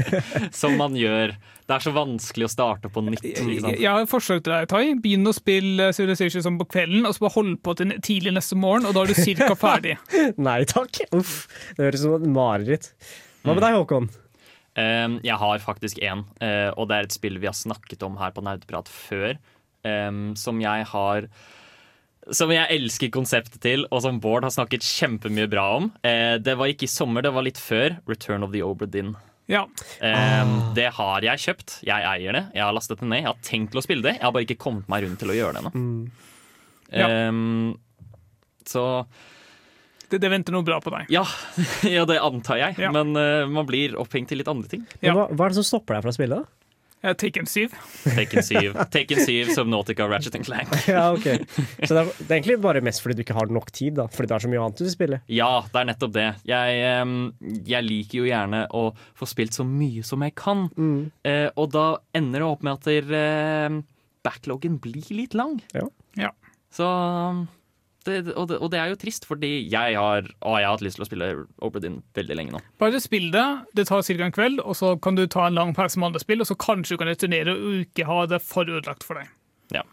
som 0.52 0.76
man 0.80 0.96
gjør. 0.96 1.34
Det 1.64 1.76
er 1.76 1.84
så 1.84 1.92
vanskelig 1.96 2.46
å 2.48 2.52
starte 2.52 2.90
på 2.92 3.02
nytt. 3.04 3.24
Jeg 3.24 3.84
har 3.88 4.02
et 4.02 4.10
forslag 4.10 4.42
til 4.44 4.52
deg, 4.52 4.68
Tai. 4.68 4.82
Begynn 5.04 5.28
å 5.28 5.34
spille 5.36 5.90
Civilization 5.96 6.44
sånn 6.44 6.58
på 6.60 6.66
kvelden, 6.74 7.06
og 7.08 7.16
så 7.16 7.24
bare 7.24 7.36
hold 7.38 7.54
på 7.64 7.76
til 7.78 7.94
tidlig 8.04 8.34
neste 8.36 8.58
morgen, 8.60 8.88
og 8.88 8.96
da 8.96 9.04
er 9.04 9.12
du 9.12 9.20
cirka 9.20 9.54
ferdig. 9.64 9.96
Nei 10.40 10.60
takk. 10.68 11.04
Uff. 11.16 11.46
Det 11.76 11.86
høres 11.86 12.04
ut 12.04 12.08
som 12.08 12.18
et 12.18 12.28
mareritt. 12.36 12.92
Hva 13.44 13.56
med 13.56 13.64
deg, 13.64 13.78
Håkon? 13.78 14.10
Um, 14.74 15.18
jeg 15.22 15.38
har 15.38 15.60
faktisk 15.62 16.00
én, 16.02 16.24
uh, 16.42 16.70
og 16.74 16.88
det 16.90 16.96
er 16.96 17.06
et 17.06 17.14
spill 17.14 17.36
vi 17.38 17.46
har 17.46 17.56
snakket 17.56 18.02
om 18.02 18.16
her 18.18 18.32
på 18.34 18.42
Nerdprat 18.44 18.90
før. 18.90 19.36
Um, 19.84 20.32
som 20.40 20.60
jeg 20.64 20.88
har 20.90 21.28
Som 22.32 22.48
jeg 22.54 22.64
elsker 22.72 23.10
konseptet 23.12 23.60
til, 23.60 23.82
og 23.92 24.00
som 24.00 24.16
Bård 24.22 24.46
har 24.46 24.52
snakket 24.54 24.80
kjempemye 24.86 25.44
bra 25.52 25.64
om. 25.76 25.90
Eh, 26.06 26.38
det 26.40 26.54
var 26.56 26.70
ikke 26.72 26.86
i 26.86 26.92
sommer, 26.92 27.20
det 27.26 27.32
var 27.36 27.44
litt 27.44 27.60
før. 27.60 27.98
Return 28.08 28.42
of 28.46 28.52
the 28.54 28.62
Oberdin. 28.64 29.14
Ja. 29.50 29.66
Eh, 30.00 30.54
Det 30.74 30.86
har 30.96 31.20
jeg 31.26 31.42
kjøpt. 31.42 31.74
Jeg 31.84 32.00
eier 32.08 32.32
det. 32.32 32.44
Jeg 32.56 32.64
har 32.64 32.72
lastet 32.72 33.00
det 33.02 33.08
ned. 33.10 33.18
Jeg 33.20 33.28
har 33.28 33.36
tenkt 33.44 33.74
til 33.74 33.82
å 33.82 33.84
spille 33.84 34.02
det. 34.06 34.14
Jeg 34.16 34.24
har 34.24 34.32
bare 34.32 34.46
ikke 34.46 34.56
kommet 34.62 34.88
meg 34.88 35.04
rundt 35.04 35.20
til 35.20 35.28
å 35.34 35.36
gjøre 35.36 35.52
det 35.58 35.64
ennå. 35.66 36.10
Ja. 36.94 37.08
Eh, 37.10 37.76
så 38.64 38.84
Det, 40.08 40.18
det 40.22 40.30
venter 40.30 40.52
noe 40.54 40.64
bra 40.64 40.78
på 40.80 40.92
deg. 40.94 41.08
ja, 41.12 41.24
ja, 41.96 42.04
det 42.08 42.18
antar 42.24 42.56
jeg. 42.60 42.78
Ja. 42.80 42.90
Men 42.94 43.12
uh, 43.16 43.44
man 43.50 43.66
blir 43.68 43.96
opphengt 44.00 44.32
i 44.32 44.36
litt 44.40 44.48
andre 44.48 44.68
ting. 44.70 44.84
Hva, 45.02 45.28
hva 45.32 45.46
er 45.46 45.52
det 45.52 45.58
som 45.60 45.64
stopper 45.66 45.96
deg 45.98 46.04
fra 46.06 46.12
å 46.12 46.16
spille? 46.16 46.40
da? 46.40 46.63
Taken 47.20 47.46
7. 47.50 47.68
Taken 48.16 48.42
7, 48.46 48.72
Taken 48.94 49.20
7 49.26 49.52
Subnautica, 49.54 50.06
Ratchet 50.08 50.38
Clank. 50.46 50.72
Ja, 50.88 51.10
ok. 51.12 51.26
Så 51.84 51.92
det 51.92 52.00
er, 52.00 52.10
det 52.18 52.28
er 52.28 52.36
egentlig 52.38 52.58
bare 52.64 52.82
mest 52.84 53.02
fordi 53.04 53.18
du 53.18 53.24
ikke 53.24 53.36
har 53.36 53.50
nok 53.52 53.70
tid, 53.74 53.96
da. 53.98 54.06
Fordi 54.12 54.30
det 54.30 54.36
er 54.38 54.44
så 54.46 54.50
mye 54.52 54.62
annet 54.64 54.80
du 54.80 54.84
vil 54.86 54.94
spille. 54.94 55.20
Ja, 55.32 55.50
det 55.68 55.80
er 55.82 55.88
nettopp 55.90 56.14
det. 56.16 56.28
Jeg, 56.48 56.84
jeg 57.68 57.86
liker 57.88 58.20
jo 58.22 58.28
gjerne 58.28 58.62
å 58.74 58.84
få 59.18 59.28
spilt 59.28 59.56
så 59.56 59.66
mye 59.68 60.04
som 60.06 60.24
jeg 60.24 60.36
kan. 60.38 60.66
Eh, 61.26 61.48
og 61.60 61.72
da 61.74 61.86
ender 62.16 62.40
det 62.44 62.48
opp 62.48 62.64
med 62.64 62.78
at 62.78 62.88
der, 62.88 63.12
eh, 63.18 63.80
backloggen 64.24 64.78
blir 64.82 65.04
litt 65.12 65.36
lang. 65.36 65.58
Ja. 65.76 65.84
Ja. 66.20 66.32
Så 66.74 66.86
det, 68.04 68.34
og, 68.36 68.48
det, 68.50 68.58
og 68.60 68.70
det 68.72 68.78
er 68.80 68.92
jo 68.92 68.98
trist, 69.00 69.24
fordi 69.28 69.50
jeg 69.72 69.96
har, 69.98 70.26
å, 70.44 70.54
jeg 70.60 70.66
har 70.68 70.74
hatt 70.76 70.84
lyst 70.84 70.98
til 71.00 71.04
å 71.06 71.08
spille 71.08 71.28
Oberdin 71.64 71.98
veldig 72.16 72.36
lenge 72.38 72.54
nå. 72.56 72.60
Bare 72.82 73.00
spill 73.02 73.30
det. 73.34 73.44
Det 73.76 73.86
tar 73.88 74.04
ca. 74.06 74.16
en 74.28 74.34
kveld, 74.36 74.62
og 74.64 74.76
så 74.78 74.94
kan 75.00 75.16
du 75.18 75.24
ta 75.30 75.46
en 75.48 75.56
lang 75.58 75.74
pause 75.76 75.98
med 76.00 76.10
andre 76.12 76.22
spill, 76.22 76.44
og 76.44 76.48
så 76.50 76.56
kanskje 76.60 76.94
du 76.96 77.02
kan 77.02 77.10
returnere 77.12 77.54
og 77.56 77.82
ikke 77.86 78.06
ha 78.08 78.22
det 78.30 78.40
for 78.44 78.68
ødelagt 78.68 79.06
for 79.06 79.20
deg. 79.20 79.30
Ja, 79.74 79.84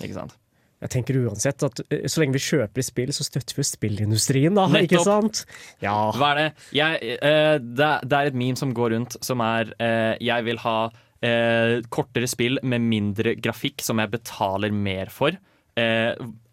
ikke 0.00 0.16
sant? 0.18 0.38
Jeg 0.82 0.90
tenker 0.96 1.14
uansett 1.22 1.62
at 1.62 1.78
eh, 1.94 2.08
så 2.10 2.18
lenge 2.24 2.34
vi 2.34 2.42
kjøper 2.42 2.82
spill, 2.82 3.12
så 3.14 3.22
støtter 3.22 3.54
vi 3.60 3.62
spillindustrien, 3.68 4.56
da. 4.58 4.64
Nettopp. 4.66 4.88
Ikke 4.88 5.04
sant? 5.06 5.44
Ja. 5.84 5.94
Hva 6.18 6.32
er 6.32 6.40
det? 6.40 6.48
Jeg, 6.74 7.14
uh, 7.22 7.54
det, 7.62 7.86
er- 7.86 8.02
det 8.10 8.18
er 8.18 8.32
et 8.32 8.38
meme 8.42 8.58
som 8.58 8.72
går 8.74 8.96
rundt, 8.96 9.14
som 9.22 9.44
er 9.46 9.70
uh, 9.78 10.16
Jeg 10.18 10.48
vil 10.48 10.58
ha 10.64 10.76
uh, 10.90 11.76
kortere 11.94 12.26
spill 12.26 12.58
med 12.66 12.82
mindre 12.90 13.36
grafikk 13.38 13.84
som 13.86 14.02
jeg 14.02 14.10
betaler 14.16 14.74
mer 14.74 15.12
for. 15.14 15.38
Eh, 15.78 16.10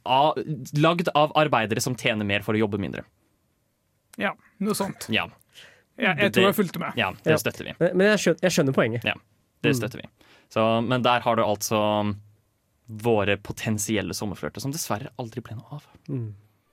av, 0.09 0.37
lagd 0.81 1.09
av 1.15 1.31
arbeidere 1.39 1.81
som 1.85 1.95
tjener 1.95 2.25
mer 2.27 2.41
for 2.45 2.57
å 2.57 2.61
jobbe 2.63 2.79
mindre. 2.81 3.03
Ja, 4.19 4.33
noe 4.59 4.75
sånt. 4.75 5.05
Ja, 5.13 5.27
Jeg, 5.99 6.15
jeg 6.17 6.31
tror 6.35 6.45
jeg 6.49 6.55
fulgte 6.57 6.79
med. 6.79 6.93
ja 6.99 7.11
det 7.23 7.31
Ja. 7.33 7.37
støtter 7.41 7.65
vi. 7.69 7.73
Men 7.79 8.05
jeg 8.13 8.19
skjønner, 8.23 8.39
jeg 8.47 8.51
skjønner 8.55 8.73
poenget. 8.75 9.03
Ja, 9.07 9.13
det 9.63 9.75
støtter 9.75 10.01
vi. 10.01 10.07
Så, 10.49 10.63
men 10.87 11.01
der 11.05 11.19
har 11.21 11.35
du 11.35 11.43
altså 11.43 11.81
våre 12.89 13.35
potensielle 13.37 14.13
sommerflørter, 14.17 14.59
som 14.63 14.71
dessverre 14.73 15.11
aldri 15.19 15.41
ble 15.45 15.55
noe 15.59 15.77
av. 15.77 15.83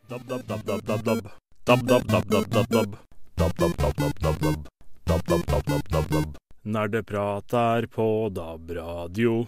Dab, 0.08 0.22
dab, 0.30 0.46
dab, 0.46 0.62
dab, 0.64 0.84
dab, 0.86 1.02
dab. 1.04 1.28
Dab, 1.66 1.82
dab, 1.86 2.06
dab, 2.06 2.24
dab, 2.30 2.48
dab, 2.50 2.68
dab. 2.70 2.96
Dab, 3.36 3.52
dab, 3.58 3.76
dab, 3.76 3.94
dab, 4.00 4.18
dab, 4.22 4.38
dab. 4.40 4.68
Dab, 5.06 5.22
dab, 5.26 5.46
dab, 5.46 5.64
dab, 5.66 5.88
dab, 5.90 6.08
dab. 6.14 6.36
Nerdeprat 6.66 7.52
er 7.54 7.86
på 7.86 8.06
DAB-radio. 8.34 9.46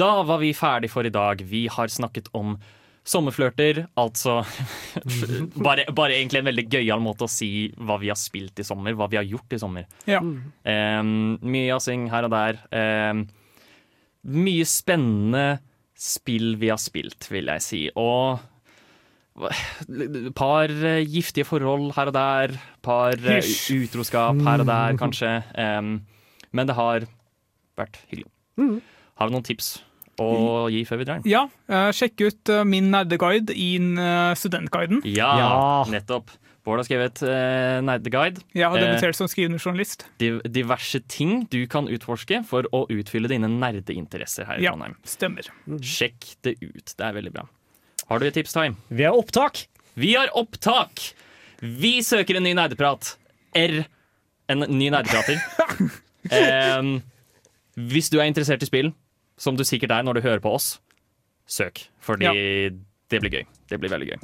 Da 0.00 0.22
var 0.26 0.40
vi 0.42 0.54
ferdig 0.56 0.90
for 0.90 1.06
i 1.06 1.12
dag. 1.14 1.42
Vi 1.46 1.66
har 1.70 1.92
snakket 1.92 2.30
om 2.34 2.56
sommerflørter, 3.04 3.82
altså 4.00 4.38
bare, 5.66 5.84
bare 5.92 6.14
egentlig 6.16 6.40
en 6.40 6.48
veldig 6.48 6.64
gøyal 6.72 7.02
måte 7.04 7.26
å 7.26 7.30
si 7.30 7.68
hva 7.76 7.98
vi 8.00 8.08
har 8.08 8.16
spilt 8.16 8.62
i 8.62 8.64
sommer, 8.64 8.96
hva 8.96 9.10
vi 9.12 9.18
har 9.20 9.26
gjort 9.28 9.52
i 9.52 9.60
sommer. 9.60 9.84
Ja. 10.08 10.22
Um, 10.24 11.36
mye 11.44 11.66
jazzing 11.68 12.08
her 12.12 12.24
og 12.26 12.32
der. 12.32 12.62
Um, 12.72 13.26
mye 14.24 14.64
spennende 14.64 15.44
spill 16.00 16.54
vi 16.60 16.72
har 16.72 16.80
spilt, 16.80 17.28
vil 17.30 17.52
jeg 17.52 17.64
si. 17.64 17.82
Og 18.00 18.40
par 20.38 20.70
eh, 20.70 21.02
giftige 21.10 21.46
forhold 21.48 21.92
her 21.96 22.10
og 22.10 22.14
der. 22.16 22.56
Par 22.86 23.18
eh, 23.18 23.40
Hysj. 23.42 23.84
utroskap 23.84 24.40
her 24.46 24.62
og 24.64 24.68
der, 24.70 24.96
kanskje. 25.02 25.36
Um, 25.58 25.96
men 26.54 26.70
det 26.70 26.76
har 26.78 27.06
vært 27.76 28.00
hyggelig. 28.08 28.30
Har 29.18 29.28
vi 29.30 29.34
noen 29.36 29.44
tips 29.46 29.76
å 30.22 30.68
gi 30.70 30.84
før 30.86 31.00
vi 31.00 31.04
drar? 31.08 31.20
Ja, 31.26 31.44
eh, 31.68 31.90
sjekk 31.94 32.20
ut 32.28 32.50
eh, 32.54 32.64
min 32.66 32.90
nerdeguide 32.92 33.54
i 33.54 33.76
uh, 33.98 34.32
studentguiden. 34.38 35.02
Ja, 35.06 35.32
Ja. 35.38 35.84
nettopp. 35.90 36.30
Bård 36.64 36.80
har 36.80 36.86
skrevet 36.86 37.20
uh, 37.26 37.82
nerdeguide. 37.84 38.40
Jeg 38.56 38.64
har 38.70 38.78
Eh, 38.78 38.86
debutert 38.86 39.14
som 39.18 39.28
skrivende 39.28 39.58
journalist. 39.60 40.06
div 40.18 40.38
diverse 40.48 41.00
ting 41.12 41.44
du 41.52 41.66
kan 41.66 41.84
utforske 41.92 42.40
for 42.48 42.64
å 42.72 42.86
utfylle 42.88 43.28
dine 43.28 43.50
nerdeinteresser 43.52 44.46
her 44.48 44.58
i 44.58 44.64
Ja, 44.64 44.72
Trondheim. 44.72 44.94
stemmer. 45.04 45.50
Sjekk 45.82 46.36
det 46.42 46.54
ut. 46.62 46.94
Det 46.96 47.04
er 47.04 47.12
veldig 47.12 47.32
bra. 47.34 47.44
Har 48.08 48.18
du 48.18 48.26
et 48.26 48.34
tips, 48.34 48.52
Time? 48.54 48.76
Vi 48.88 49.04
har 49.04 49.12
opptak! 49.12 49.66
Vi 49.96 50.14
har 50.14 50.28
opptak! 50.34 51.12
Vi 51.60 52.00
søker 52.02 52.36
en 52.36 52.42
ny 52.44 52.54
nerdeprat. 52.54 53.16
R. 53.54 53.84
En 54.48 54.60
ny 54.60 54.88
nerdeprater. 54.90 55.38
um, 56.80 57.02
hvis 57.76 58.08
du 58.10 58.18
er 58.20 58.24
interessert 58.30 58.62
i 58.62 58.66
spill, 58.68 58.92
som 59.40 59.56
du 59.58 59.64
sikkert 59.66 59.94
er 59.94 60.06
når 60.06 60.18
du 60.18 60.26
hører 60.26 60.42
på 60.44 60.54
oss, 60.56 60.78
søk. 61.46 61.86
Fordi 62.04 62.30
det 63.10 63.20
blir 63.20 63.40
gøy. 63.40 63.44
Det 63.70 63.80
blir 63.80 63.92
veldig 63.92 64.14
gøy. 64.14 64.18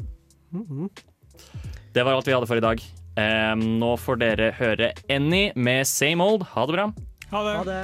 Det 1.94 2.04
var 2.06 2.14
alt 2.14 2.28
vi 2.28 2.34
hadde 2.36 2.48
for 2.50 2.60
i 2.60 2.64
dag. 2.64 2.82
Um, 3.20 3.64
nå 3.80 3.96
får 3.98 4.20
dere 4.20 4.52
høre 4.56 4.92
Annie 5.10 5.50
med 5.56 5.88
Same 5.90 6.24
Old. 6.24 6.46
Ha 6.54 6.66
det 6.68 6.76
bra. 6.78 6.86
Ha 7.32 7.42
det. 7.46 7.56
Ha 7.58 7.64
det. 7.66 7.82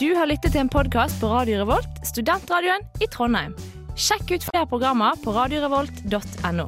Du 0.00 0.08
har 0.18 0.26
lyttet 0.26 0.54
til 0.54 0.64
en 0.64 0.70
podkast 0.72 1.20
på 1.22 1.28
Radio 1.30 1.60
Revolt, 1.62 2.00
studentradioen 2.06 2.82
i 3.02 3.06
Trondheim. 3.10 3.52
Sjekk 3.94 4.32
ut 4.32 4.46
flere 4.48 4.66
programmer 4.70 5.18
på 5.22 5.34
radiorevolt.no. 5.36 6.66